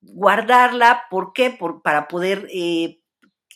guardarla. 0.00 1.06
¿Por 1.10 1.32
qué? 1.32 1.50
Por, 1.50 1.82
para 1.82 2.06
poder 2.06 2.46
eh, 2.52 3.00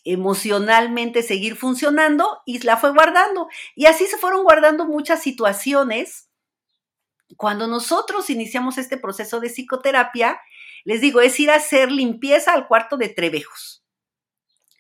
emocionalmente 0.05 1.23
seguir 1.23 1.55
funcionando 1.55 2.41
y 2.47 2.59
la 2.61 2.77
fue 2.77 2.93
guardando. 2.93 3.49
Y 3.77 3.87
así 3.87 4.07
se 4.07 4.19
fueron 4.19 4.43
guardando 4.43 4.87
muchas 4.87 5.23
situaciones. 5.23 6.29
Cuando 7.37 7.66
nosotros 7.66 8.31
iniciamos 8.31 8.79
este 8.79 8.97
proceso 8.97 9.39
de 9.39 9.51
psicoterapia, 9.51 10.41
les 10.85 11.01
digo, 11.01 11.21
es 11.21 11.39
ir 11.39 11.51
a 11.51 11.57
hacer 11.57 11.93
limpieza 11.93 12.53
al 12.53 12.66
cuarto 12.66 12.97
de 12.97 13.11
Trevejos. 13.11 13.85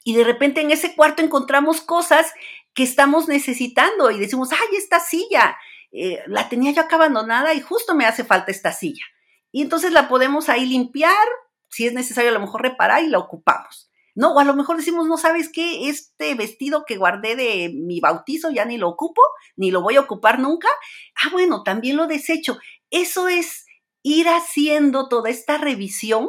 Y 0.02 0.16
de 0.16 0.24
repente 0.24 0.62
en 0.62 0.70
ese 0.70 0.96
cuarto 0.96 1.22
encontramos 1.22 1.82
cosas 1.82 2.32
que 2.78 2.84
estamos 2.84 3.26
necesitando 3.26 4.08
y 4.12 4.20
decimos, 4.20 4.50
ay, 4.52 4.76
esta 4.76 5.00
silla, 5.00 5.58
eh, 5.90 6.22
la 6.28 6.48
tenía 6.48 6.70
yo 6.70 6.82
acá 6.82 6.94
abandonada 6.94 7.52
y 7.52 7.60
justo 7.60 7.96
me 7.96 8.06
hace 8.06 8.22
falta 8.22 8.52
esta 8.52 8.72
silla. 8.72 9.02
Y 9.50 9.62
entonces 9.62 9.90
la 9.90 10.06
podemos 10.06 10.48
ahí 10.48 10.64
limpiar, 10.64 11.26
si 11.68 11.88
es 11.88 11.92
necesario 11.92 12.30
a 12.30 12.34
lo 12.34 12.38
mejor 12.38 12.62
reparar 12.62 13.02
y 13.02 13.08
la 13.08 13.18
ocupamos. 13.18 13.90
No, 14.14 14.32
o 14.32 14.38
a 14.38 14.44
lo 14.44 14.54
mejor 14.54 14.76
decimos, 14.76 15.08
no 15.08 15.16
sabes 15.16 15.50
qué, 15.52 15.88
este 15.88 16.36
vestido 16.36 16.84
que 16.86 16.98
guardé 16.98 17.34
de 17.34 17.72
mi 17.74 17.98
bautizo 17.98 18.52
ya 18.52 18.64
ni 18.64 18.78
lo 18.78 18.90
ocupo, 18.90 19.22
ni 19.56 19.72
lo 19.72 19.82
voy 19.82 19.96
a 19.96 20.02
ocupar 20.02 20.38
nunca. 20.38 20.68
Ah, 21.16 21.30
bueno, 21.32 21.64
también 21.64 21.96
lo 21.96 22.06
desecho. 22.06 22.60
Eso 22.90 23.26
es 23.26 23.66
ir 24.04 24.28
haciendo 24.28 25.08
toda 25.08 25.30
esta 25.30 25.58
revisión 25.58 26.28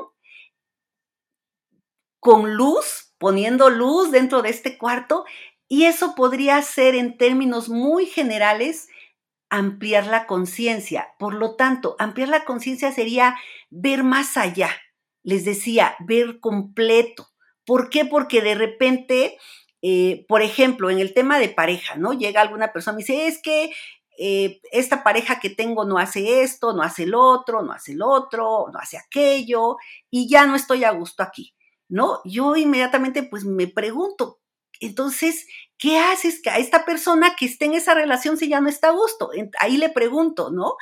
con 2.20 2.56
luz, 2.56 3.14
poniendo 3.20 3.70
luz 3.70 4.10
dentro 4.10 4.42
de 4.42 4.50
este 4.50 4.80
cuarto, 4.80 5.26
y 5.70 5.86
eso 5.86 6.16
podría 6.16 6.62
ser 6.62 6.96
en 6.96 7.18
términos 7.18 7.70
muy 7.70 8.06
generales 8.06 8.90
ampliar 9.50 10.08
la 10.08 10.28
conciencia. 10.28 11.10
Por 11.18 11.34
lo 11.34 11.56
tanto, 11.56 11.96
ampliar 12.00 12.28
la 12.28 12.44
conciencia 12.44 12.92
sería 12.92 13.38
ver 13.70 14.04
más 14.04 14.36
allá. 14.36 14.70
Les 15.24 15.46
decía, 15.46 15.96
ver 16.00 16.40
completo 16.42 17.30
¿Por 17.70 17.92
qué? 17.92 18.04
Porque 18.04 18.42
de 18.42 18.56
repente, 18.56 19.38
eh, 19.84 20.26
por 20.28 20.42
ejemplo, 20.42 20.90
en 20.90 20.98
el 20.98 21.14
tema 21.14 21.38
de 21.38 21.50
pareja, 21.50 21.94
¿no? 21.98 22.14
Llega 22.14 22.42
alguna 22.42 22.74
persona 22.74 22.98
y 22.98 23.04
dice, 23.04 23.28
es 23.28 23.40
que 23.44 23.72
eh, 24.18 24.60
esta 24.72 25.04
pareja 25.04 25.40
que 25.40 25.52
tengo 25.52 25.86
no 25.86 26.00
hace 26.00 26.42
esto, 26.42 26.74
no 26.74 26.82
hace 26.82 27.04
el 27.04 27.14
otro, 27.14 27.62
no 27.62 27.72
hace 27.72 27.92
el 27.92 28.02
otro, 28.02 28.66
no 28.74 28.80
hace 28.80 28.98
aquello, 28.98 29.78
y 30.10 30.28
ya 30.28 30.48
no 30.48 30.56
estoy 30.56 30.84
a 30.84 30.90
gusto 30.90 31.22
aquí, 31.22 31.54
¿no? 31.88 32.22
Yo 32.26 32.56
inmediatamente 32.56 33.22
pues 33.22 33.46
me 33.46 33.68
pregunto, 33.68 34.39
entonces, 34.80 35.48
¿qué 35.78 35.98
haces 36.00 36.42
que 36.42 36.50
a 36.50 36.58
esta 36.58 36.86
persona 36.86 37.36
que 37.38 37.46
esté 37.46 37.66
en 37.66 37.74
esa 37.74 37.94
relación 37.94 38.38
si 38.38 38.50
ya 38.50 38.62
no 38.62 38.70
está 38.70 38.90
a 38.90 38.92
gusto? 38.92 39.32
Ahí 39.60 39.78
le 39.78 39.90
pregunto, 39.90 40.52
¿no? 40.52 40.76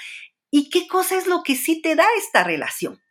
¿Y 0.51 0.69
qué 0.69 0.87
cosa 0.87 1.17
es 1.17 1.27
lo 1.27 1.43
que 1.43 1.55
sí 1.55 1.81
te 1.81 1.95
da 1.95 2.05
esta 2.17 2.43
relación? 2.43 3.01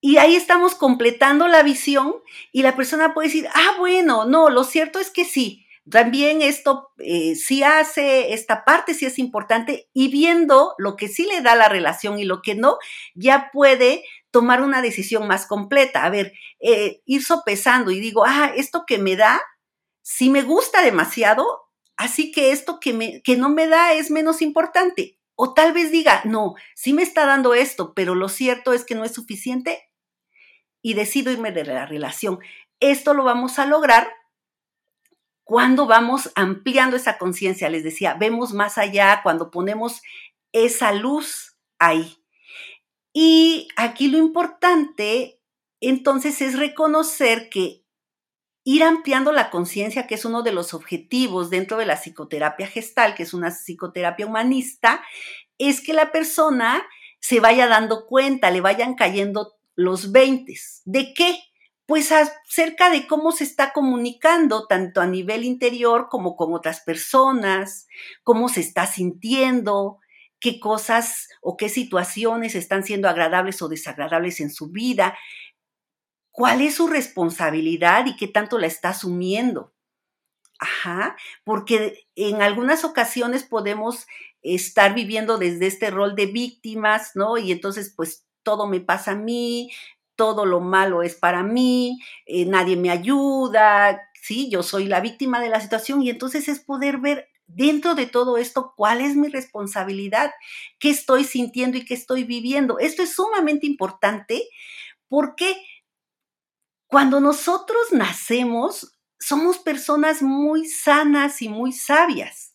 Y 0.00 0.18
ahí 0.18 0.36
estamos 0.36 0.74
completando 0.74 1.48
la 1.48 1.62
visión 1.62 2.14
y 2.52 2.62
la 2.62 2.76
persona 2.76 3.14
puede 3.14 3.28
decir, 3.28 3.48
ah, 3.52 3.74
bueno, 3.78 4.26
no, 4.26 4.48
lo 4.48 4.62
cierto 4.62 5.00
es 5.00 5.10
que 5.10 5.24
sí, 5.24 5.66
también 5.90 6.42
esto 6.42 6.90
eh, 6.98 7.34
sí 7.34 7.62
hace, 7.62 8.32
esta 8.32 8.64
parte 8.64 8.94
sí 8.94 9.06
es 9.06 9.18
importante 9.18 9.88
y 9.92 10.08
viendo 10.08 10.74
lo 10.78 10.96
que 10.96 11.08
sí 11.08 11.24
le 11.24 11.40
da 11.40 11.56
la 11.56 11.68
relación 11.68 12.18
y 12.18 12.24
lo 12.24 12.42
que 12.42 12.54
no, 12.54 12.78
ya 13.14 13.50
puede 13.52 14.04
tomar 14.30 14.62
una 14.62 14.82
decisión 14.82 15.26
más 15.26 15.46
completa. 15.46 16.04
A 16.04 16.10
ver, 16.10 16.32
eh, 16.60 17.00
ir 17.06 17.24
sopesando 17.24 17.90
y 17.90 18.00
digo, 18.00 18.24
ah, 18.26 18.52
esto 18.54 18.84
que 18.86 18.98
me 18.98 19.16
da, 19.16 19.40
sí 20.10 20.30
me 20.30 20.40
gusta 20.40 20.80
demasiado, 20.80 21.68
así 21.98 22.32
que 22.32 22.50
esto 22.50 22.80
que, 22.80 22.94
me, 22.94 23.20
que 23.20 23.36
no 23.36 23.50
me 23.50 23.66
da 23.66 23.92
es 23.92 24.10
menos 24.10 24.40
importante. 24.40 25.18
O 25.34 25.52
tal 25.52 25.74
vez 25.74 25.92
diga, 25.92 26.22
no, 26.24 26.54
sí 26.74 26.94
me 26.94 27.02
está 27.02 27.26
dando 27.26 27.52
esto, 27.52 27.92
pero 27.92 28.14
lo 28.14 28.30
cierto 28.30 28.72
es 28.72 28.84
que 28.84 28.94
no 28.94 29.04
es 29.04 29.12
suficiente, 29.12 29.88
y 30.80 30.94
decido 30.94 31.30
irme 31.30 31.52
de 31.52 31.66
la 31.66 31.84
relación. 31.84 32.38
Esto 32.80 33.12
lo 33.12 33.22
vamos 33.22 33.58
a 33.58 33.66
lograr 33.66 34.08
cuando 35.44 35.86
vamos 35.86 36.32
ampliando 36.36 36.96
esa 36.96 37.18
conciencia. 37.18 37.68
Les 37.68 37.84
decía, 37.84 38.14
vemos 38.14 38.54
más 38.54 38.78
allá 38.78 39.20
cuando 39.22 39.50
ponemos 39.50 40.00
esa 40.52 40.92
luz 40.92 41.58
ahí. 41.78 42.16
Y 43.12 43.68
aquí 43.76 44.08
lo 44.08 44.16
importante 44.16 45.42
entonces 45.80 46.40
es 46.40 46.58
reconocer 46.58 47.50
que 47.50 47.77
ir 48.64 48.82
ampliando 48.82 49.32
la 49.32 49.50
conciencia, 49.50 50.06
que 50.06 50.14
es 50.14 50.24
uno 50.24 50.42
de 50.42 50.52
los 50.52 50.74
objetivos 50.74 51.50
dentro 51.50 51.78
de 51.78 51.86
la 51.86 51.96
psicoterapia 51.96 52.66
gestal, 52.66 53.14
que 53.14 53.22
es 53.22 53.34
una 53.34 53.50
psicoterapia 53.50 54.26
humanista, 54.26 55.02
es 55.58 55.80
que 55.80 55.92
la 55.92 56.12
persona 56.12 56.86
se 57.20 57.40
vaya 57.40 57.66
dando 57.66 58.06
cuenta, 58.06 58.50
le 58.50 58.60
vayan 58.60 58.94
cayendo 58.94 59.54
los 59.74 60.12
20. 60.12 60.54
¿De 60.84 61.14
qué? 61.14 61.38
Pues 61.86 62.12
acerca 62.12 62.90
de 62.90 63.06
cómo 63.06 63.32
se 63.32 63.44
está 63.44 63.72
comunicando 63.72 64.66
tanto 64.66 65.00
a 65.00 65.06
nivel 65.06 65.44
interior 65.44 66.08
como 66.10 66.36
con 66.36 66.52
otras 66.52 66.80
personas, 66.80 67.86
cómo 68.22 68.48
se 68.48 68.60
está 68.60 68.86
sintiendo, 68.86 69.98
qué 70.40 70.60
cosas 70.60 71.28
o 71.40 71.56
qué 71.56 71.68
situaciones 71.68 72.54
están 72.54 72.84
siendo 72.84 73.08
agradables 73.08 73.62
o 73.62 73.68
desagradables 73.68 74.40
en 74.40 74.50
su 74.50 74.70
vida, 74.70 75.16
cuál 76.38 76.60
es 76.60 76.76
su 76.76 76.86
responsabilidad 76.86 78.06
y 78.06 78.14
qué 78.14 78.28
tanto 78.28 78.60
la 78.60 78.68
está 78.68 78.90
asumiendo. 78.90 79.72
Ajá, 80.60 81.16
porque 81.42 82.06
en 82.14 82.42
algunas 82.42 82.84
ocasiones 82.84 83.42
podemos 83.42 84.06
estar 84.42 84.94
viviendo 84.94 85.38
desde 85.38 85.66
este 85.66 85.90
rol 85.90 86.14
de 86.14 86.26
víctimas, 86.26 87.16
¿no? 87.16 87.38
Y 87.38 87.50
entonces, 87.50 87.92
pues 87.96 88.24
todo 88.44 88.68
me 88.68 88.78
pasa 88.78 89.12
a 89.12 89.14
mí, 89.16 89.72
todo 90.14 90.46
lo 90.46 90.60
malo 90.60 91.02
es 91.02 91.16
para 91.16 91.42
mí, 91.42 91.98
eh, 92.24 92.44
nadie 92.44 92.76
me 92.76 92.90
ayuda, 92.90 94.00
sí, 94.22 94.48
yo 94.48 94.62
soy 94.62 94.84
la 94.84 95.00
víctima 95.00 95.40
de 95.40 95.48
la 95.48 95.60
situación 95.60 96.04
y 96.04 96.10
entonces 96.10 96.46
es 96.46 96.60
poder 96.60 96.98
ver 96.98 97.30
dentro 97.48 97.96
de 97.96 98.06
todo 98.06 98.38
esto 98.38 98.74
cuál 98.76 99.00
es 99.00 99.16
mi 99.16 99.26
responsabilidad, 99.26 100.30
qué 100.78 100.90
estoy 100.90 101.24
sintiendo 101.24 101.78
y 101.78 101.84
qué 101.84 101.94
estoy 101.94 102.22
viviendo. 102.22 102.78
Esto 102.78 103.02
es 103.02 103.12
sumamente 103.16 103.66
importante 103.66 104.44
porque 105.08 105.56
cuando 106.88 107.20
nosotros 107.20 107.92
nacemos, 107.92 108.98
somos 109.20 109.58
personas 109.58 110.22
muy 110.22 110.66
sanas 110.66 111.42
y 111.42 111.48
muy 111.48 111.72
sabias. 111.72 112.54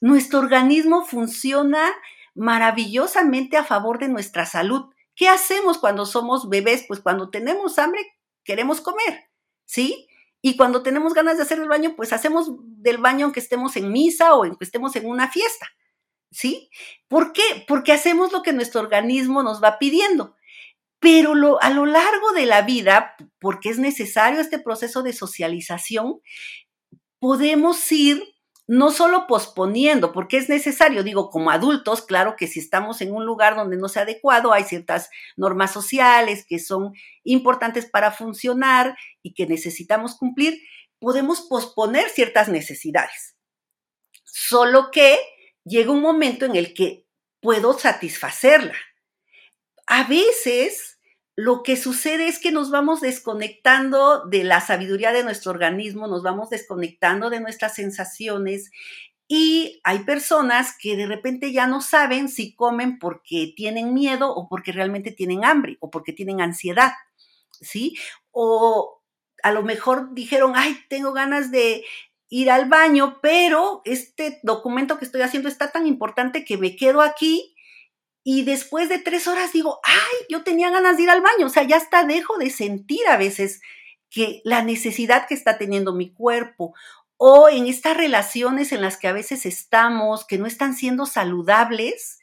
Nuestro 0.00 0.38
organismo 0.38 1.04
funciona 1.04 1.92
maravillosamente 2.34 3.56
a 3.58 3.64
favor 3.64 3.98
de 3.98 4.08
nuestra 4.08 4.46
salud. 4.46 4.86
¿Qué 5.14 5.28
hacemos 5.28 5.76
cuando 5.76 6.06
somos 6.06 6.48
bebés? 6.48 6.84
Pues 6.88 7.00
cuando 7.00 7.28
tenemos 7.30 7.78
hambre, 7.78 8.00
queremos 8.42 8.80
comer, 8.80 9.28
¿sí? 9.66 10.08
Y 10.40 10.56
cuando 10.56 10.82
tenemos 10.82 11.12
ganas 11.12 11.36
de 11.36 11.42
hacer 11.42 11.58
el 11.58 11.68
baño, 11.68 11.94
pues 11.94 12.12
hacemos 12.14 12.48
del 12.60 12.98
baño 12.98 13.26
aunque 13.26 13.40
estemos 13.40 13.76
en 13.76 13.92
misa 13.92 14.34
o 14.34 14.44
aunque 14.44 14.64
estemos 14.64 14.96
en 14.96 15.06
una 15.06 15.30
fiesta, 15.30 15.66
¿sí? 16.30 16.70
¿Por 17.06 17.34
qué? 17.34 17.66
Porque 17.68 17.92
hacemos 17.92 18.32
lo 18.32 18.42
que 18.42 18.54
nuestro 18.54 18.80
organismo 18.80 19.42
nos 19.42 19.62
va 19.62 19.78
pidiendo. 19.78 20.36
Pero 21.00 21.60
a 21.60 21.70
lo 21.70 21.86
largo 21.86 22.32
de 22.32 22.46
la 22.46 22.62
vida, 22.62 23.14
porque 23.38 23.70
es 23.70 23.78
necesario 23.78 24.40
este 24.40 24.58
proceso 24.58 25.02
de 25.02 25.12
socialización, 25.12 26.20
podemos 27.20 27.90
ir 27.92 28.22
no 28.68 28.90
solo 28.90 29.26
posponiendo, 29.26 30.12
porque 30.12 30.36
es 30.36 30.50
necesario, 30.50 31.02
digo, 31.02 31.30
como 31.30 31.50
adultos, 31.50 32.02
claro 32.02 32.36
que 32.36 32.46
si 32.46 32.60
estamos 32.60 33.00
en 33.00 33.14
un 33.14 33.24
lugar 33.24 33.56
donde 33.56 33.78
no 33.78 33.88
sea 33.88 34.02
adecuado, 34.02 34.52
hay 34.52 34.64
ciertas 34.64 35.08
normas 35.38 35.72
sociales 35.72 36.44
que 36.46 36.58
son 36.58 36.92
importantes 37.24 37.86
para 37.86 38.12
funcionar 38.12 38.94
y 39.22 39.32
que 39.32 39.46
necesitamos 39.46 40.16
cumplir, 40.16 40.60
podemos 40.98 41.40
posponer 41.48 42.10
ciertas 42.10 42.50
necesidades. 42.50 43.36
Solo 44.24 44.90
que 44.90 45.18
llega 45.64 45.90
un 45.90 46.02
momento 46.02 46.44
en 46.44 46.54
el 46.54 46.74
que 46.74 47.06
puedo 47.40 47.78
satisfacerla. 47.78 48.74
A 49.88 50.04
veces 50.04 50.98
lo 51.34 51.62
que 51.62 51.76
sucede 51.76 52.28
es 52.28 52.38
que 52.38 52.52
nos 52.52 52.70
vamos 52.70 53.00
desconectando 53.00 54.26
de 54.26 54.44
la 54.44 54.60
sabiduría 54.60 55.12
de 55.12 55.24
nuestro 55.24 55.50
organismo, 55.50 56.06
nos 56.06 56.22
vamos 56.22 56.50
desconectando 56.50 57.30
de 57.30 57.40
nuestras 57.40 57.74
sensaciones 57.74 58.70
y 59.28 59.80
hay 59.84 60.00
personas 60.00 60.74
que 60.78 60.94
de 60.94 61.06
repente 61.06 61.52
ya 61.52 61.66
no 61.66 61.80
saben 61.80 62.28
si 62.28 62.54
comen 62.54 62.98
porque 62.98 63.54
tienen 63.56 63.94
miedo 63.94 64.34
o 64.34 64.46
porque 64.46 64.72
realmente 64.72 65.10
tienen 65.10 65.44
hambre 65.44 65.78
o 65.80 65.90
porque 65.90 66.12
tienen 66.12 66.42
ansiedad, 66.42 66.92
¿sí? 67.60 67.96
O 68.30 69.00
a 69.42 69.52
lo 69.52 69.62
mejor 69.62 70.12
dijeron, 70.12 70.52
ay, 70.54 70.76
tengo 70.90 71.14
ganas 71.14 71.50
de 71.50 71.84
ir 72.28 72.50
al 72.50 72.68
baño, 72.68 73.20
pero 73.22 73.80
este 73.86 74.38
documento 74.42 74.98
que 74.98 75.06
estoy 75.06 75.22
haciendo 75.22 75.48
está 75.48 75.72
tan 75.72 75.86
importante 75.86 76.44
que 76.44 76.58
me 76.58 76.76
quedo 76.76 77.00
aquí 77.00 77.54
y 78.30 78.42
después 78.42 78.90
de 78.90 78.98
tres 78.98 79.26
horas 79.26 79.54
digo, 79.54 79.80
ay, 79.82 80.26
yo 80.28 80.44
tenía 80.44 80.68
ganas 80.68 80.98
de 80.98 81.04
ir 81.04 81.08
al 81.08 81.22
baño, 81.22 81.46
o 81.46 81.48
sea, 81.48 81.62
ya 81.62 81.78
hasta 81.78 82.04
dejo 82.04 82.36
de 82.36 82.50
sentir 82.50 83.00
a 83.08 83.16
veces 83.16 83.62
que 84.10 84.42
la 84.44 84.62
necesidad 84.62 85.26
que 85.26 85.32
está 85.32 85.56
teniendo 85.56 85.94
mi 85.94 86.12
cuerpo 86.12 86.74
o 87.16 87.48
en 87.48 87.66
estas 87.66 87.96
relaciones 87.96 88.72
en 88.72 88.82
las 88.82 88.98
que 88.98 89.08
a 89.08 89.14
veces 89.14 89.46
estamos, 89.46 90.26
que 90.26 90.36
no 90.36 90.44
están 90.44 90.74
siendo 90.74 91.06
saludables 91.06 92.18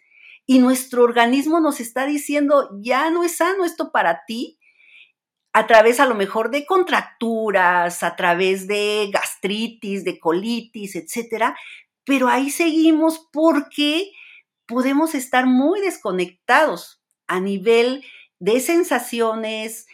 y 0.46 0.60
nuestro 0.60 1.02
organismo 1.02 1.60
nos 1.60 1.80
está 1.80 2.06
diciendo, 2.06 2.70
ya 2.84 3.10
no 3.10 3.24
es 3.24 3.38
sano 3.38 3.66
esto 3.66 3.92
para 3.92 4.26
ti, 4.28 4.60
a 5.54 5.66
través 5.66 6.00
a 6.00 6.06
lo 6.06 6.14
mejor 6.14 6.52
de 6.52 6.68
contracturas, 6.68 8.04
a 8.04 8.16
través 8.16 8.68
de 8.68 9.10
gastritis, 9.12 10.04
de 10.04 10.20
colitis, 10.20 10.98
etcétera, 10.98 11.58
pero 12.04 12.28
ahí 12.28 12.52
seguimos 12.52 13.28
porque 13.34 14.12
podemos 14.68 15.16
estar 15.16 15.46
muy 15.46 15.82
desconectados 15.82 17.02
a 17.28 17.40
nivel 17.40 18.04
de 18.40 18.60
sensaciones 18.60 19.88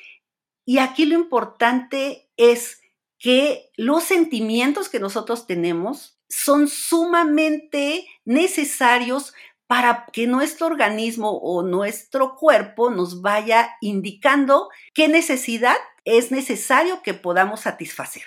y 0.65 0.79
aquí 0.79 1.05
lo 1.05 1.15
importante 1.15 2.29
es 2.37 2.81
que 3.17 3.69
los 3.75 4.03
sentimientos 4.03 4.89
que 4.89 4.99
nosotros 4.99 5.45
tenemos 5.45 6.19
son 6.29 6.67
sumamente 6.67 8.07
necesarios 8.25 9.33
para 9.67 10.05
que 10.11 10.27
nuestro 10.27 10.67
organismo 10.67 11.37
o 11.37 11.63
nuestro 11.63 12.35
cuerpo 12.35 12.89
nos 12.89 13.21
vaya 13.21 13.75
indicando 13.79 14.69
qué 14.93 15.07
necesidad 15.07 15.77
es 16.03 16.31
necesario 16.31 17.01
que 17.03 17.13
podamos 17.13 17.61
satisfacer. 17.61 18.23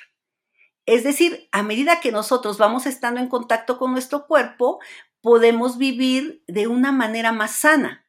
Es 0.86 1.03
decir, 1.03 1.49
a 1.51 1.62
medida 1.62 2.01
que 2.01 2.12
nosotros 2.12 2.59
vamos 2.59 2.86
estando 2.86 3.20
en 3.20 3.28
contacto 3.28 3.78
con 3.78 3.92
nuestro 3.92 4.26
cuerpo, 4.26 4.80
podemos 5.24 5.78
vivir 5.78 6.44
de 6.48 6.66
una 6.66 6.92
manera 6.92 7.32
más 7.32 7.52
sana, 7.52 8.06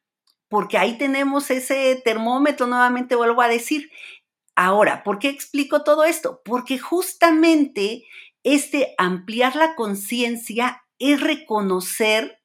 porque 0.50 0.76
ahí 0.76 0.98
tenemos 0.98 1.50
ese 1.50 1.98
termómetro, 2.04 2.66
nuevamente 2.66 3.16
vuelvo 3.16 3.40
a 3.40 3.48
decir. 3.48 3.90
Ahora, 4.54 5.02
¿por 5.02 5.18
qué 5.18 5.30
explico 5.30 5.82
todo 5.82 6.04
esto? 6.04 6.42
Porque 6.44 6.78
justamente 6.78 8.04
este 8.42 8.94
ampliar 8.98 9.56
la 9.56 9.74
conciencia 9.76 10.84
es 10.98 11.22
reconocer 11.22 12.42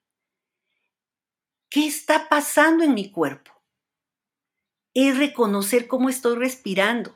¿Qué 1.69 1.85
está 1.85 2.29
pasando 2.29 2.85
en 2.85 2.93
mi 2.93 3.11
cuerpo? 3.11 3.51
Es 4.93 5.17
reconocer 5.17 5.87
cómo 5.87 6.09
estoy 6.09 6.37
respirando. 6.37 7.13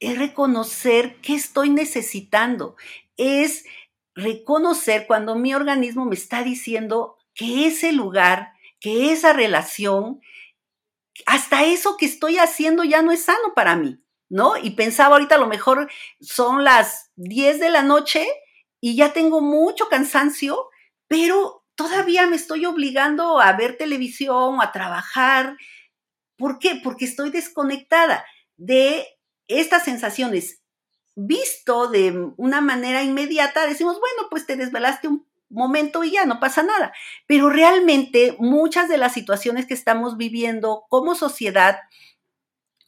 Es 0.00 0.18
reconocer 0.18 1.16
qué 1.22 1.34
estoy 1.34 1.70
necesitando. 1.70 2.76
Es 3.16 3.64
reconocer 4.14 5.06
cuando 5.06 5.34
mi 5.36 5.54
organismo 5.54 6.04
me 6.04 6.14
está 6.14 6.42
diciendo 6.42 7.16
que 7.34 7.66
ese 7.66 7.92
lugar, 7.92 8.52
que 8.80 9.12
esa 9.12 9.32
relación, 9.32 10.20
hasta 11.26 11.64
eso 11.64 11.96
que 11.96 12.06
estoy 12.06 12.38
haciendo 12.38 12.84
ya 12.84 13.02
no 13.02 13.12
es 13.12 13.24
sano 13.24 13.54
para 13.54 13.76
mí, 13.76 14.02
¿no? 14.28 14.56
Y 14.56 14.70
pensaba 14.70 15.14
ahorita 15.14 15.36
a 15.36 15.38
lo 15.38 15.46
mejor 15.46 15.90
son 16.20 16.64
las 16.64 17.10
10 17.16 17.60
de 17.60 17.70
la 17.70 17.82
noche 17.82 18.26
y 18.80 18.96
ya 18.96 19.12
tengo 19.12 19.40
mucho 19.40 19.88
cansancio, 19.88 20.68
pero 21.06 21.64
todavía 21.74 22.26
me 22.26 22.36
estoy 22.36 22.66
obligando 22.66 23.40
a 23.40 23.52
ver 23.52 23.76
televisión, 23.76 24.60
a 24.60 24.72
trabajar. 24.72 25.56
¿Por 26.36 26.58
qué? 26.58 26.80
Porque 26.82 27.04
estoy 27.04 27.30
desconectada 27.30 28.24
de 28.56 29.06
estas 29.48 29.84
sensaciones. 29.84 30.59
Visto 31.14 31.88
de 31.88 32.32
una 32.36 32.60
manera 32.60 33.02
inmediata, 33.02 33.66
decimos, 33.66 33.98
bueno, 34.00 34.28
pues 34.30 34.46
te 34.46 34.56
desvelaste 34.56 35.08
un 35.08 35.26
momento 35.50 36.04
y 36.04 36.12
ya 36.12 36.24
no 36.24 36.40
pasa 36.40 36.62
nada. 36.62 36.92
Pero 37.26 37.50
realmente 37.50 38.36
muchas 38.38 38.88
de 38.88 38.98
las 38.98 39.12
situaciones 39.12 39.66
que 39.66 39.74
estamos 39.74 40.16
viviendo 40.16 40.84
como 40.88 41.14
sociedad 41.14 41.80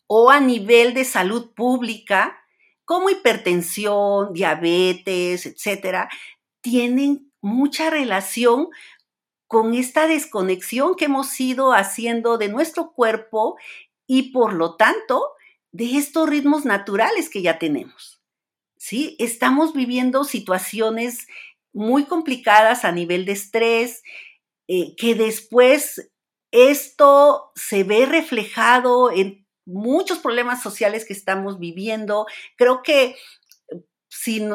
o 0.07 0.31
a 0.31 0.41
nivel 0.41 0.95
de 0.95 1.05
salud 1.05 1.53
pública, 1.55 2.39
como 2.85 3.11
hipertensión, 3.11 4.33
diabetes, 4.33 5.47
etcétera, 5.47 6.09
tienen 6.61 7.33
mucha 7.41 7.91
relación 7.91 8.69
con 9.47 9.75
esta 9.75 10.07
desconexión 10.07 10.95
que 10.95 11.07
hemos 11.07 11.39
ido 11.41 11.73
haciendo 11.73 12.39
de 12.39 12.49
nuestro 12.49 12.93
cuerpo 12.93 13.57
y 14.07 14.33
por 14.33 14.55
lo 14.55 14.77
tanto 14.77 15.33
de 15.73 15.97
estos 15.97 16.29
ritmos 16.29 16.65
naturales 16.65 17.29
que 17.29 17.43
ya 17.43 17.59
tenemos. 17.59 18.21
¿Sí? 18.77 19.17
Estamos 19.19 19.75
viviendo 19.75 20.25
situaciones 20.25 21.27
muy 21.73 22.05
complicadas 22.05 22.85
a 22.85 22.93
nivel 22.93 23.25
de 23.25 23.33
estrés, 23.33 24.03
eh, 24.69 24.95
que 24.97 25.15
después 25.15 26.11
esto 26.51 27.53
se 27.55 27.85
ve 27.85 28.07
reflejado 28.07 29.11
en 29.11 29.47
muchos 29.65 30.19
problemas 30.19 30.63
sociales 30.63 31.05
que 31.05 31.13
estamos 31.13 31.59
viviendo. 31.59 32.27
Creo 32.57 32.83
que 32.83 33.17
si 34.09 34.47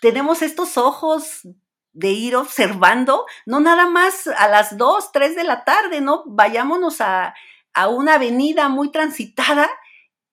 tenemos 0.00 0.42
estos 0.42 0.76
ojos 0.76 1.42
de 1.92 2.10
ir 2.10 2.36
observando, 2.36 3.26
no 3.46 3.60
nada 3.60 3.86
más 3.86 4.26
a 4.26 4.48
las 4.48 4.76
2, 4.76 5.12
3 5.12 5.36
de 5.36 5.44
la 5.44 5.64
tarde, 5.64 6.00
¿no? 6.00 6.24
Vayámonos 6.26 7.00
a, 7.00 7.34
una 7.90 8.14
avenida 8.14 8.68
muy 8.68 8.90
transitada 8.90 9.70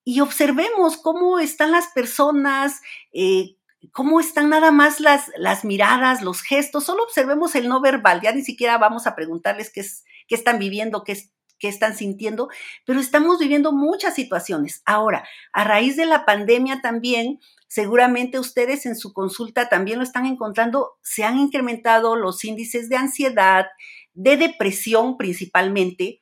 y 0.10 0.22
observemos 0.22 0.98
cómo 0.98 1.38
están 1.38 1.72
las 1.72 1.86
personas, 1.90 2.82
eh, 3.14 3.58
cómo 3.92 4.20
están 4.20 4.50
nada 4.50 4.72
más 4.72 5.00
las, 5.00 5.30
las 5.38 5.64
miradas, 5.64 6.24
los 6.24 6.42
gestos, 6.42 6.86
solo 6.86 7.04
observemos 7.04 7.54
el 7.54 7.68
no 7.70 7.80
verbal, 7.80 8.20
ya 8.20 8.32
ni 8.32 8.42
siquiera 8.42 8.80
vamos 8.80 9.06
a 9.06 9.16
preguntarles 9.16 9.72
qué, 9.72 9.82
es, 9.82 10.04
qué 10.28 10.34
están 10.34 10.58
viviendo, 10.58 11.04
qué, 11.04 11.16
qué 11.60 11.68
están 11.68 11.96
sintiendo, 11.96 12.50
pero 12.88 13.00
estamos 13.00 13.38
viviendo 13.38 13.72
muchas 13.72 14.16
situaciones. 14.16 14.82
Ahora, 14.84 15.28
a 15.54 15.64
raíz 15.64 15.96
de 15.96 16.08
la 16.08 16.26
pandemia 16.26 16.82
también, 16.82 17.40
Seguramente 17.72 18.40
ustedes 18.40 18.88
en 18.88 18.96
su 18.96 19.14
consulta 19.14 19.70
también 19.70 20.00
lo 20.00 20.04
están 20.04 20.26
encontrando, 20.26 20.98
se 21.04 21.24
han 21.24 21.38
incrementado 21.38 22.16
los 22.16 22.44
índices 22.44 22.90
de 22.90 22.96
ansiedad, 22.96 23.68
de 24.16 24.38
depresión 24.38 25.18
principalmente, 25.18 26.20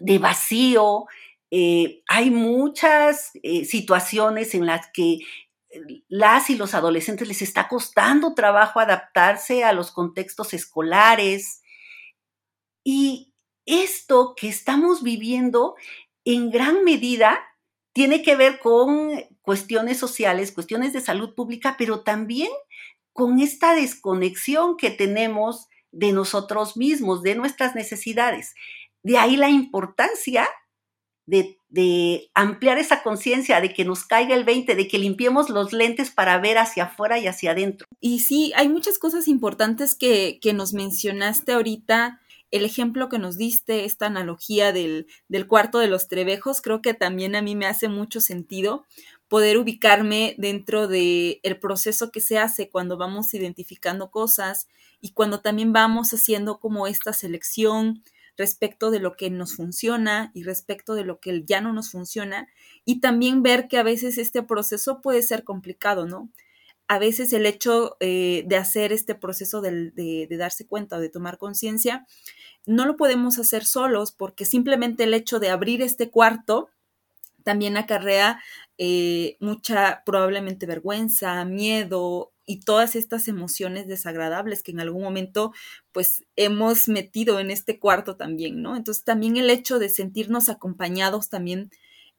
de 0.00 0.18
vacío. 0.18 1.04
Eh, 1.50 2.02
hay 2.08 2.30
muchas 2.30 3.30
eh, 3.42 3.64
situaciones 3.64 4.54
en 4.54 4.66
las 4.66 4.88
que 4.92 5.18
las 6.08 6.50
y 6.50 6.56
los 6.56 6.74
adolescentes 6.74 7.28
les 7.28 7.42
está 7.42 7.68
costando 7.68 8.34
trabajo 8.34 8.80
adaptarse 8.80 9.64
a 9.64 9.72
los 9.72 9.92
contextos 9.92 10.52
escolares. 10.54 11.62
Y 12.84 13.34
esto 13.66 14.34
que 14.36 14.48
estamos 14.48 15.02
viviendo 15.02 15.76
en 16.24 16.50
gran 16.50 16.84
medida 16.84 17.40
tiene 17.92 18.22
que 18.22 18.36
ver 18.36 18.58
con 18.60 19.12
cuestiones 19.42 19.98
sociales, 19.98 20.52
cuestiones 20.52 20.92
de 20.92 21.00
salud 21.00 21.34
pública, 21.34 21.76
pero 21.78 22.02
también 22.02 22.50
con 23.12 23.40
esta 23.40 23.74
desconexión 23.74 24.76
que 24.76 24.90
tenemos 24.90 25.68
de 25.92 26.12
nosotros 26.12 26.76
mismos, 26.76 27.22
de 27.22 27.34
nuestras 27.34 27.74
necesidades. 27.74 28.54
De 29.02 29.18
ahí 29.18 29.36
la 29.36 29.50
importancia 29.50 30.48
de, 31.26 32.30
ampliar 32.34 32.78
esa 32.78 33.02
conciencia, 33.02 33.60
de 33.60 33.72
que 33.72 33.84
nos 33.84 34.04
caiga 34.04 34.34
el 34.34 34.44
20, 34.44 34.74
de 34.74 34.88
que 34.88 34.98
limpiemos 34.98 35.50
los 35.50 35.72
lentes 35.72 36.10
para 36.10 36.38
ver 36.38 36.58
hacia 36.58 36.84
afuera 36.84 37.18
y 37.18 37.26
hacia 37.26 37.52
adentro. 37.52 37.86
Y 38.00 38.20
sí, 38.20 38.52
hay 38.56 38.68
muchas 38.68 38.98
cosas 38.98 39.28
importantes 39.28 39.94
que, 39.94 40.38
que 40.42 40.52
nos 40.52 40.72
mencionaste 40.72 41.52
ahorita 41.52 42.20
el 42.50 42.64
ejemplo 42.64 43.08
que 43.08 43.18
nos 43.18 43.36
diste, 43.36 43.84
esta 43.84 44.06
analogía 44.06 44.72
del, 44.72 45.06
del, 45.28 45.46
cuarto 45.46 45.78
de 45.78 45.86
los 45.86 46.08
trebejos, 46.08 46.60
creo 46.60 46.82
que 46.82 46.94
también 46.94 47.36
a 47.36 47.42
mí 47.42 47.54
me 47.54 47.66
hace 47.66 47.88
mucho 47.88 48.20
sentido 48.20 48.84
poder 49.28 49.58
ubicarme 49.58 50.34
dentro 50.38 50.88
del 50.88 51.38
el 51.44 51.60
proceso 51.60 52.10
que 52.10 52.20
se 52.20 52.38
hace 52.38 52.68
cuando 52.68 52.96
vamos 52.96 53.32
identificando 53.32 54.10
cosas 54.10 54.66
y 55.00 55.12
cuando 55.12 55.40
también 55.40 55.72
vamos 55.72 56.12
haciendo 56.12 56.58
como 56.58 56.88
esta 56.88 57.12
selección 57.12 58.02
respecto 58.40 58.90
de 58.90 59.00
lo 59.00 59.16
que 59.16 59.28
nos 59.28 59.54
funciona 59.54 60.30
y 60.34 60.44
respecto 60.44 60.94
de 60.94 61.04
lo 61.04 61.20
que 61.20 61.44
ya 61.44 61.60
no 61.60 61.74
nos 61.74 61.90
funciona 61.90 62.48
y 62.86 63.00
también 63.00 63.42
ver 63.42 63.68
que 63.68 63.76
a 63.76 63.82
veces 63.82 64.16
este 64.16 64.42
proceso 64.42 65.02
puede 65.02 65.20
ser 65.22 65.44
complicado, 65.44 66.06
¿no? 66.06 66.30
A 66.88 66.98
veces 66.98 67.34
el 67.34 67.44
hecho 67.44 67.98
eh, 68.00 68.44
de 68.46 68.56
hacer 68.56 68.94
este 68.94 69.14
proceso 69.14 69.60
de, 69.60 70.26
darse 70.30 70.66
cuenta 70.66 70.96
o 70.96 71.00
de 71.00 71.10
tomar 71.10 71.36
conciencia 71.36 72.06
no 72.64 72.86
lo 72.86 72.96
podemos 72.96 73.38
hacer 73.38 73.66
solos 73.66 74.10
porque 74.10 74.46
simplemente 74.46 75.04
el 75.04 75.12
hecho 75.12 75.38
de 75.38 75.50
abrir 75.50 75.82
este 75.82 76.08
cuarto 76.08 76.70
también 77.44 77.76
acarrea 77.76 78.42
eh, 78.78 79.36
mucha 79.38 80.02
probablemente 80.06 80.64
vergüenza, 80.64 81.44
miedo 81.44 82.29
y 82.50 82.58
todas 82.58 82.96
estas 82.96 83.28
emociones 83.28 83.86
desagradables 83.86 84.64
que 84.64 84.72
en 84.72 84.80
algún 84.80 85.02
momento 85.04 85.52
pues 85.92 86.24
hemos 86.34 86.88
metido 86.88 87.38
en 87.38 87.52
este 87.52 87.78
cuarto 87.78 88.16
también, 88.16 88.60
¿no? 88.60 88.74
Entonces 88.74 89.04
también 89.04 89.36
el 89.36 89.50
hecho 89.50 89.78
de 89.78 89.88
sentirnos 89.88 90.48
acompañados 90.48 91.28
también 91.28 91.70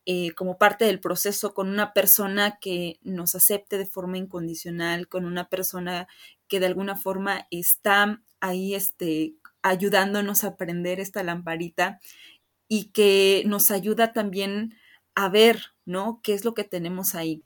eh, 0.06 0.32
como 0.32 0.58
parte 0.58 0.86
del 0.86 1.02
proceso 1.02 1.54
con 1.54 1.68
una 1.68 1.92
persona 1.92 2.60
que 2.62 2.98
nos 3.02 3.36
acepte 3.36 3.78
de 3.78 3.86
forma 3.86 4.18
incondicional, 4.18 5.10
con 5.10 5.26
una 5.26 5.50
persona 5.50 6.08
que 6.48 6.62
de 6.62 6.68
alguna 6.68 6.96
forma 6.96 7.46
está 7.52 8.24
ahí 8.40 8.74
este, 8.74 9.34
ayudándonos 9.64 10.46
a 10.46 10.48
aprender 10.48 11.02
esta 11.02 11.24
lamparita 11.24 12.00
y 12.70 12.86
que 12.92 13.44
nos 13.48 13.70
ayuda 13.70 14.14
también 14.14 14.76
a 15.14 15.28
ver, 15.28 15.60
¿no? 15.84 16.22
¿Qué 16.24 16.34
es 16.36 16.46
lo 16.46 16.54
que 16.54 16.64
tenemos 16.64 17.16
ahí? 17.16 17.44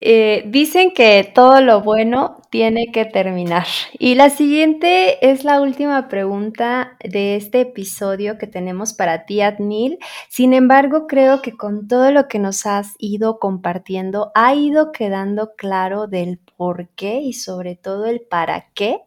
Eh, 0.00 0.44
dicen 0.46 0.92
que 0.92 1.28
todo 1.34 1.60
lo 1.60 1.82
bueno 1.82 2.40
tiene 2.50 2.92
que 2.92 3.04
terminar. 3.04 3.66
Y 3.98 4.14
la 4.14 4.30
siguiente 4.30 5.28
es 5.28 5.42
la 5.42 5.60
última 5.60 6.08
pregunta 6.08 6.96
de 7.02 7.34
este 7.34 7.62
episodio 7.62 8.38
que 8.38 8.46
tenemos 8.46 8.92
para 8.92 9.26
ti, 9.26 9.40
Adnil. 9.40 9.98
Sin 10.28 10.54
embargo, 10.54 11.08
creo 11.08 11.42
que 11.42 11.56
con 11.56 11.88
todo 11.88 12.12
lo 12.12 12.28
que 12.28 12.38
nos 12.38 12.64
has 12.64 12.94
ido 12.98 13.40
compartiendo, 13.40 14.30
ha 14.36 14.54
ido 14.54 14.92
quedando 14.92 15.54
claro 15.56 16.06
del 16.06 16.38
por 16.56 16.88
qué 16.90 17.20
y 17.20 17.32
sobre 17.32 17.74
todo 17.74 18.06
el 18.06 18.20
para 18.20 18.66
qué 18.74 19.00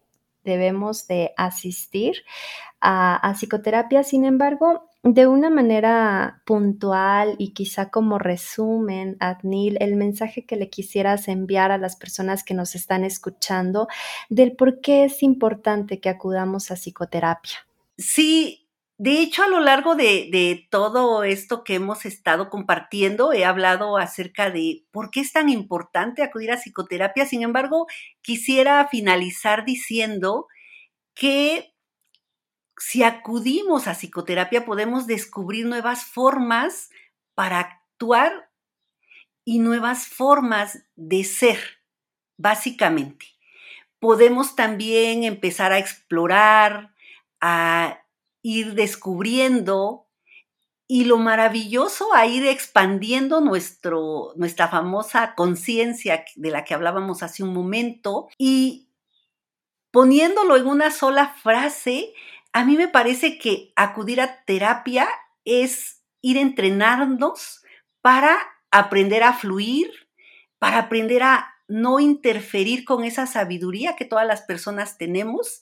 debemos 0.44 1.08
de 1.08 1.34
asistir 1.38 2.18
a, 2.82 3.16
a 3.16 3.34
psicoterapia. 3.34 4.04
Sin 4.04 4.26
embargo, 4.26 4.91
de 5.04 5.26
una 5.26 5.49
manera 5.49 6.43
puntual 6.45 7.36
y 7.39 7.54
quizá 7.54 7.89
como 7.89 8.20
resumen, 8.20 9.18
Adnil, 9.20 9.78
el 9.80 9.95
mensaje 9.95 10.45
que 10.45 10.56
le 10.56 10.70
quisieras 10.70 11.28
enviar 11.28 11.72
a 11.72 11.80
las 11.80 11.95
personas 11.95 12.43
que 12.43 12.54
nos 12.54 12.76
están 12.76 13.04
escuchando 13.04 13.88
del 14.30 14.56
por 14.56 14.80
qué 14.80 15.06
es 15.06 15.24
importante 15.24 15.99
que 15.99 16.10
acudamos 16.10 16.70
a 16.70 16.76
psicoterapia. 16.76 17.68
Sí, 17.97 18.68
de 18.99 19.20
hecho, 19.22 19.41
a 19.41 19.47
lo 19.47 19.60
largo 19.60 19.95
de, 19.95 20.30
de, 20.32 20.68
todo 20.70 21.24
esto 21.24 21.64
que 21.64 21.74
hemos 21.74 22.06
estado 22.06 22.52
compartiendo, 22.52 23.34
he 23.34 23.43
hablado 23.43 23.97
acerca 23.97 24.52
de 24.52 24.86
por 24.91 25.10
qué 25.10 25.22
es 25.22 25.34
tan 25.34 25.49
importante 25.49 26.22
acudir 26.22 26.52
a 26.52 26.58
psicoterapia. 26.58 27.26
Sin 27.26 27.41
embargo, 27.41 27.88
quisiera 28.22 28.88
finalizar 28.88 29.66
diciendo 29.66 30.45
que 31.16 31.70
si 32.82 33.03
acudimos 33.03 33.88
a 33.88 33.93
psicoterapia 33.93 34.65
podemos 34.65 35.05
descubrir 35.05 35.67
nuevas 35.67 36.03
formas 36.03 36.89
para 37.36 37.59
actuar 37.59 38.49
y 39.45 39.59
nuevas 39.59 40.07
formas 40.07 40.84
de 40.95 41.23
ser, 41.23 41.59
básicamente. 42.38 43.27
Podemos 43.99 44.55
también 44.55 45.23
empezar 45.23 45.71
a 45.71 45.77
explorar, 45.77 46.95
a 47.39 48.03
ir 48.41 48.73
descubriendo 48.73 50.07
y 50.88 51.05
lo 51.05 51.19
maravilloso 51.19 52.15
a 52.15 52.25
ir 52.25 52.47
expandiendo 52.47 53.41
nuestro, 53.41 54.34
nuestra 54.38 54.69
famosa 54.69 55.36
conciencia 55.36 56.25
de 56.36 56.49
la 56.49 56.63
que 56.65 56.73
hablábamos 56.73 57.21
hace 57.21 57.43
un 57.43 57.53
momento 57.53 58.27
y 58.39 58.89
poniéndolo 59.91 60.57
en 60.57 60.65
una 60.65 60.89
sola 60.89 61.36
frase, 61.43 62.13
a 62.54 62.66
mí 62.66 62.76
me 62.76 62.88
parece 62.88 63.38
que 63.38 63.72
acudir 63.76 64.22
a 64.22 64.43
terapia 64.45 65.08
es 65.45 66.02
ir 66.22 66.38
entrenarnos 66.38 67.62
para 68.02 68.38
aprender 68.72 69.24
a 69.24 69.34
fluir, 69.34 69.91
para 70.60 70.80
aprender 70.80 71.24
a 71.24 71.54
no 71.68 71.99
interferir 71.99 72.84
con 72.84 73.04
esa 73.04 73.26
sabiduría 73.26 73.95
que 73.95 74.06
todas 74.06 74.28
las 74.28 74.41
personas 74.41 74.97
tenemos 74.97 75.62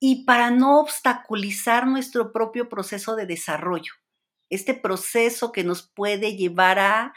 y 0.00 0.24
para 0.24 0.50
no 0.50 0.80
obstaculizar 0.80 1.86
nuestro 1.86 2.32
propio 2.32 2.68
proceso 2.68 3.16
de 3.16 3.26
desarrollo. 3.26 3.92
Este 4.50 4.74
proceso 4.74 5.52
que 5.52 5.64
nos 5.64 5.82
puede 5.82 6.36
llevar 6.36 6.78
a 6.78 7.14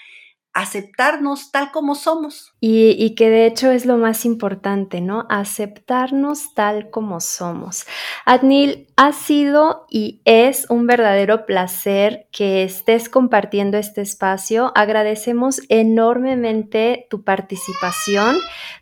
aceptarnos 0.54 1.52
tal 1.52 1.72
como 1.72 1.96
somos. 1.96 2.54
Y, 2.60 3.16
que 3.16 3.30
de 3.30 3.46
hecho 3.46 3.72
es 3.72 3.86
lo 3.86 3.98
más 3.98 4.26
importante, 4.26 5.02
¿no? 5.02 5.26
Aceptarnos 5.30 6.54
tal 6.54 6.90
como 6.90 7.20
somos. 7.20 7.86
Adnil, 8.26 8.88
ha 8.98 9.14
sido 9.14 9.86
y 9.90 10.22
es 10.26 10.70
un 10.70 10.88
verdadero 10.88 11.46
placer 11.46 12.28
que 12.32 12.64
estés 12.64 13.10
compartiendo 13.10 13.78
este 13.78 14.02
espacio. 14.02 14.72
Agradecemos 14.76 15.62
enormemente 15.70 17.08
tu 17.10 17.24
participación, 17.24 18.38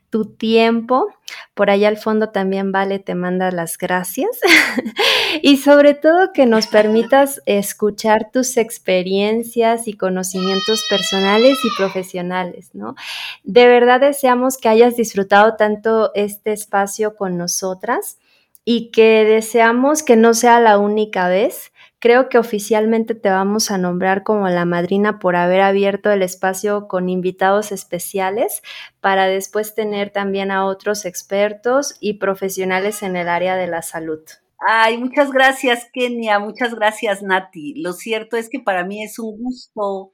tu 0.09 0.25
tiempo. 0.25 1.07
Por 1.53 1.69
allá 1.69 1.89
al 1.89 1.97
fondo 1.97 2.29
también 2.29 2.71
Vale 2.71 2.99
te 2.99 3.15
manda 3.15 3.51
las 3.51 3.77
gracias. 3.77 4.39
y 5.41 5.57
sobre 5.57 5.93
todo 5.93 6.31
que 6.33 6.45
nos 6.45 6.67
permitas 6.77 7.41
escuchar 7.45 8.31
tus 8.31 8.57
experiencias 8.57 9.87
y 9.87 9.93
conocimientos 9.93 10.83
personales 10.89 11.57
y 11.63 11.69
profesionales, 11.77 12.69
¿no? 12.73 12.95
De 13.43 13.67
verdad 13.67 13.99
deseamos 13.99 14.57
que 14.57 14.69
hayas 14.69 14.95
disfrutado 14.95 15.55
tanto 15.55 16.11
este 16.15 16.53
espacio 16.53 17.15
con 17.15 17.37
nosotras 17.37 18.17
y 18.63 18.91
que 18.91 19.23
deseamos 19.25 20.03
que 20.03 20.15
no 20.15 20.33
sea 20.33 20.59
la 20.59 20.77
única 20.77 21.29
vez 21.29 21.71
Creo 21.99 22.29
que 22.29 22.37
oficialmente 22.37 23.15
te 23.15 23.29
vamos 23.29 23.71
a 23.71 23.79
nombrar 23.79 24.23
como 24.23 24.47
la 24.49 24.65
madrina 24.65 25.17
por 25.17 25.35
haber 25.35 25.61
abierto 25.61 26.11
el 26.11 26.21
espacio 26.21 26.87
con 26.87 27.09
invitados 27.09 27.71
especiales 27.71 28.61
para 29.01 29.25
después 29.25 29.73
tener 29.73 30.11
también 30.11 30.51
a 30.51 30.65
otros 30.65 31.05
expertos 31.05 31.95
y 31.99 32.13
profesionales 32.13 33.01
en 33.01 33.15
el 33.15 33.27
área 33.27 33.55
de 33.55 33.65
la 33.65 33.81
salud. 33.81 34.19
Ay, 34.59 34.97
muchas 34.97 35.31
gracias, 35.31 35.87
Kenia. 35.91 36.37
Muchas 36.39 36.75
gracias, 36.75 37.23
Nati. 37.23 37.73
Lo 37.81 37.93
cierto 37.93 38.37
es 38.37 38.49
que 38.49 38.59
para 38.59 38.83
mí 38.83 39.03
es 39.03 39.17
un 39.17 39.37
gusto 39.37 40.11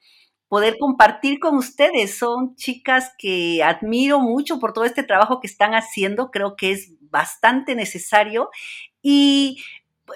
poder 0.47 0.77
compartir 0.77 1.39
con 1.39 1.55
ustedes. 1.55 2.17
Son 2.17 2.55
chicas 2.55 3.11
que 3.17 3.63
admiro 3.63 4.19
mucho 4.19 4.59
por 4.59 4.71
todo 4.71 4.85
este 4.85 5.03
trabajo 5.03 5.39
que 5.39 5.47
están 5.47 5.73
haciendo. 5.73 6.29
Creo 6.29 6.55
que 6.55 6.71
es 6.71 6.93
bastante 7.01 7.75
necesario. 7.75 8.49
Y 9.01 9.63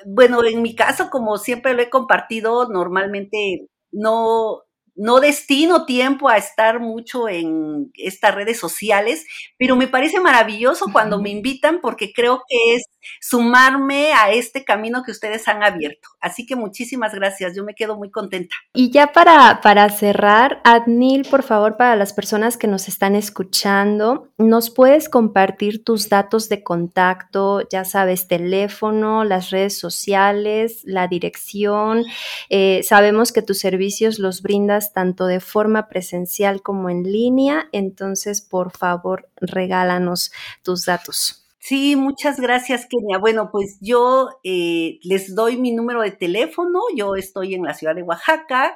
bueno, 0.05 0.43
en 0.43 0.61
mi 0.61 0.75
caso, 0.75 1.09
como 1.09 1.37
siempre 1.37 1.73
lo 1.73 1.81
he 1.81 1.89
compartido, 1.89 2.67
normalmente 2.69 3.67
no, 3.91 4.63
no 4.97 5.19
destino 5.19 5.85
tiempo 5.85 6.27
a 6.27 6.37
estar 6.37 6.79
mucho 6.79 7.29
en 7.29 7.91
estas 7.95 8.35
redes 8.35 8.59
sociales, 8.59 9.25
pero 9.57 9.75
me 9.75 9.87
parece 9.87 10.19
maravilloso 10.19 10.87
cuando 10.91 11.21
me 11.21 11.29
invitan 11.29 11.79
porque 11.81 12.11
creo 12.13 12.41
que 12.47 12.75
es 12.75 12.83
sumarme 13.21 14.11
a 14.13 14.31
este 14.31 14.65
camino 14.65 15.03
que 15.03 15.11
ustedes 15.11 15.47
han 15.47 15.63
abierto. 15.63 16.09
Así 16.19 16.45
que 16.45 16.55
muchísimas 16.55 17.13
gracias, 17.13 17.55
yo 17.55 17.63
me 17.63 17.75
quedo 17.75 17.95
muy 17.95 18.11
contenta. 18.11 18.55
Y 18.73 18.91
ya 18.91 19.13
para, 19.13 19.61
para 19.61 19.89
cerrar, 19.89 20.61
Adnil, 20.63 21.27
por 21.29 21.43
favor, 21.43 21.77
para 21.77 21.95
las 21.95 22.13
personas 22.13 22.57
que 22.57 22.67
nos 22.67 22.87
están 22.87 23.15
escuchando, 23.15 24.29
¿nos 24.37 24.69
puedes 24.69 25.09
compartir 25.09 25.83
tus 25.83 26.09
datos 26.09 26.49
de 26.49 26.63
contacto? 26.63 27.61
Ya 27.69 27.85
sabes, 27.85 28.27
teléfono, 28.27 29.23
las 29.23 29.51
redes 29.51 29.77
sociales, 29.77 30.81
la 30.83 31.07
dirección. 31.07 32.03
Eh, 32.49 32.81
sabemos 32.83 33.31
que 33.31 33.41
tus 33.41 33.59
servicios 33.59 34.19
los 34.19 34.41
brindas 34.41 34.86
tanto 34.93 35.25
de 35.25 35.39
forma 35.39 35.89
presencial 35.89 36.61
como 36.61 36.89
en 36.89 37.03
línea, 37.03 37.69
entonces, 37.71 38.41
por 38.41 38.71
favor, 38.71 39.29
regálanos 39.37 40.31
tus 40.63 40.85
datos. 40.85 41.47
Sí, 41.67 41.97
muchas 41.97 42.39
gracias, 42.39 42.87
Kenia. 42.89 43.17
Bueno, 43.17 43.49
pues 43.51 43.77
yo 43.81 44.29
eh, 44.45 44.99
les 45.03 45.35
doy 45.35 45.57
mi 45.57 45.73
número 45.73 46.01
de 46.01 46.11
teléfono. 46.11 46.79
Yo 46.95 47.15
estoy 47.15 47.55
en 47.55 47.63
la 47.63 47.73
ciudad 47.73 47.93
de 47.93 48.03
Oaxaca 48.03 48.73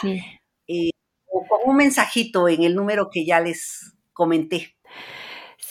Eh, 0.67 0.91
o 1.25 1.43
con 1.47 1.59
un 1.65 1.77
mensajito 1.77 2.47
en 2.47 2.61
el 2.61 2.75
número 2.75 3.09
que 3.11 3.25
ya 3.25 3.39
les 3.39 3.95
comenté. 4.13 4.74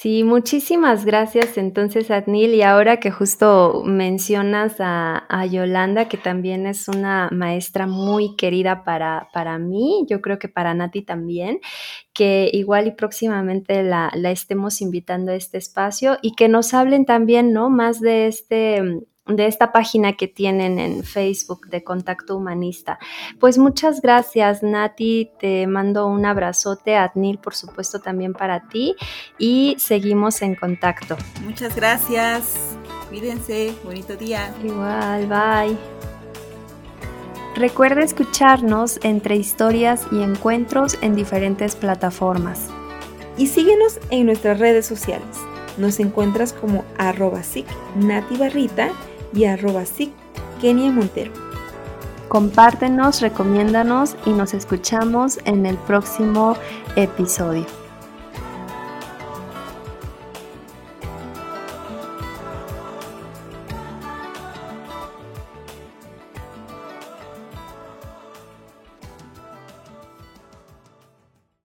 Sí, 0.05 0.23
muchísimas 0.23 1.07
gracias 1.07 1.57
entonces, 1.57 2.11
Adnil. 2.11 2.53
Y 2.53 2.61
ahora 2.61 3.01
que 3.01 3.11
justo 3.11 3.83
mencionas 3.87 4.75
a, 4.79 5.47
Yolanda, 5.51 6.11
que 6.11 6.19
también 6.19 6.67
es 6.67 6.89
una 6.89 7.31
maestra 7.33 7.87
muy 7.87 8.37
querida 8.37 8.85
para, 8.85 9.31
para 9.33 9.59
mí, 9.59 10.05
yo 10.07 10.21
creo 10.21 10.39
que 10.39 10.51
para 10.51 10.75
Nati 10.75 11.01
también, 11.01 11.59
que 12.13 12.51
igual 12.53 12.87
y 12.89 12.91
próximamente 12.91 13.83
la, 13.83 14.11
la 14.15 14.31
estemos 14.31 14.83
invitando 14.83 15.33
a 15.33 15.37
este 15.37 15.57
espacio 15.57 16.19
y 16.21 16.35
que 16.35 16.51
nos 16.51 16.75
hablen 16.75 17.07
también, 17.07 17.55
¿no? 17.55 17.71
Más 17.71 17.99
de 18.03 18.27
este 18.27 19.07
de 19.27 19.47
esta 19.47 19.73
página 19.73 20.13
que 20.15 20.29
tienen 20.29 20.79
en 20.79 21.03
Facebook 21.03 21.69
de 21.69 21.83
Contacto 21.83 22.37
Humanista. 22.37 22.99
Pues 23.41 23.57
muchas 23.57 24.03
gracias, 24.03 24.63
Nati. 24.63 25.31
Te 25.41 25.67
mando 25.67 26.07
un 26.07 26.27
abrazote, 26.27 26.97
Adnil, 26.97 27.39
por 27.39 27.55
supuesto, 27.55 28.01
también 28.01 28.35
para 28.35 28.69
ti. 28.69 28.97
Y 29.39 29.77
seguimos 29.79 30.43
en 30.43 30.55
contacto. 30.55 31.17
Muchas 31.43 31.75
gracias. 31.75 32.77
Cuídense. 33.09 33.75
Bonito 33.83 34.15
día. 34.17 34.55
Igual, 34.63 35.27
bye. 35.27 35.77
Recuerda 37.57 38.03
escucharnos 38.03 38.99
entre 39.05 39.37
historias 39.37 40.07
y 40.11 40.23
encuentros 40.23 40.99
en 41.01 41.15
diferentes 41.15 41.77
plataformas. 41.77 42.69
Y 43.39 43.47
síguenos 43.47 44.01
en 44.11 44.27
nuestras 44.27 44.59
redes 44.59 44.87
sociales. 44.87 45.39
Nos 45.79 45.99
encuentras 45.99 46.53
como 46.53 46.85
arroba 46.99 47.41
Barrita 48.39 48.91
y 49.35 49.45
arroba 49.45 49.85
Kenia 50.61 50.91
Montero. 50.91 51.33
Compártenos, 52.29 53.21
recomiéndanos 53.21 54.17
y 54.27 54.31
nos 54.31 54.55
escuchamos 54.55 55.39
en 55.45 55.67
el 55.67 55.77
próximo 55.77 56.57
episodio. 56.97 57.84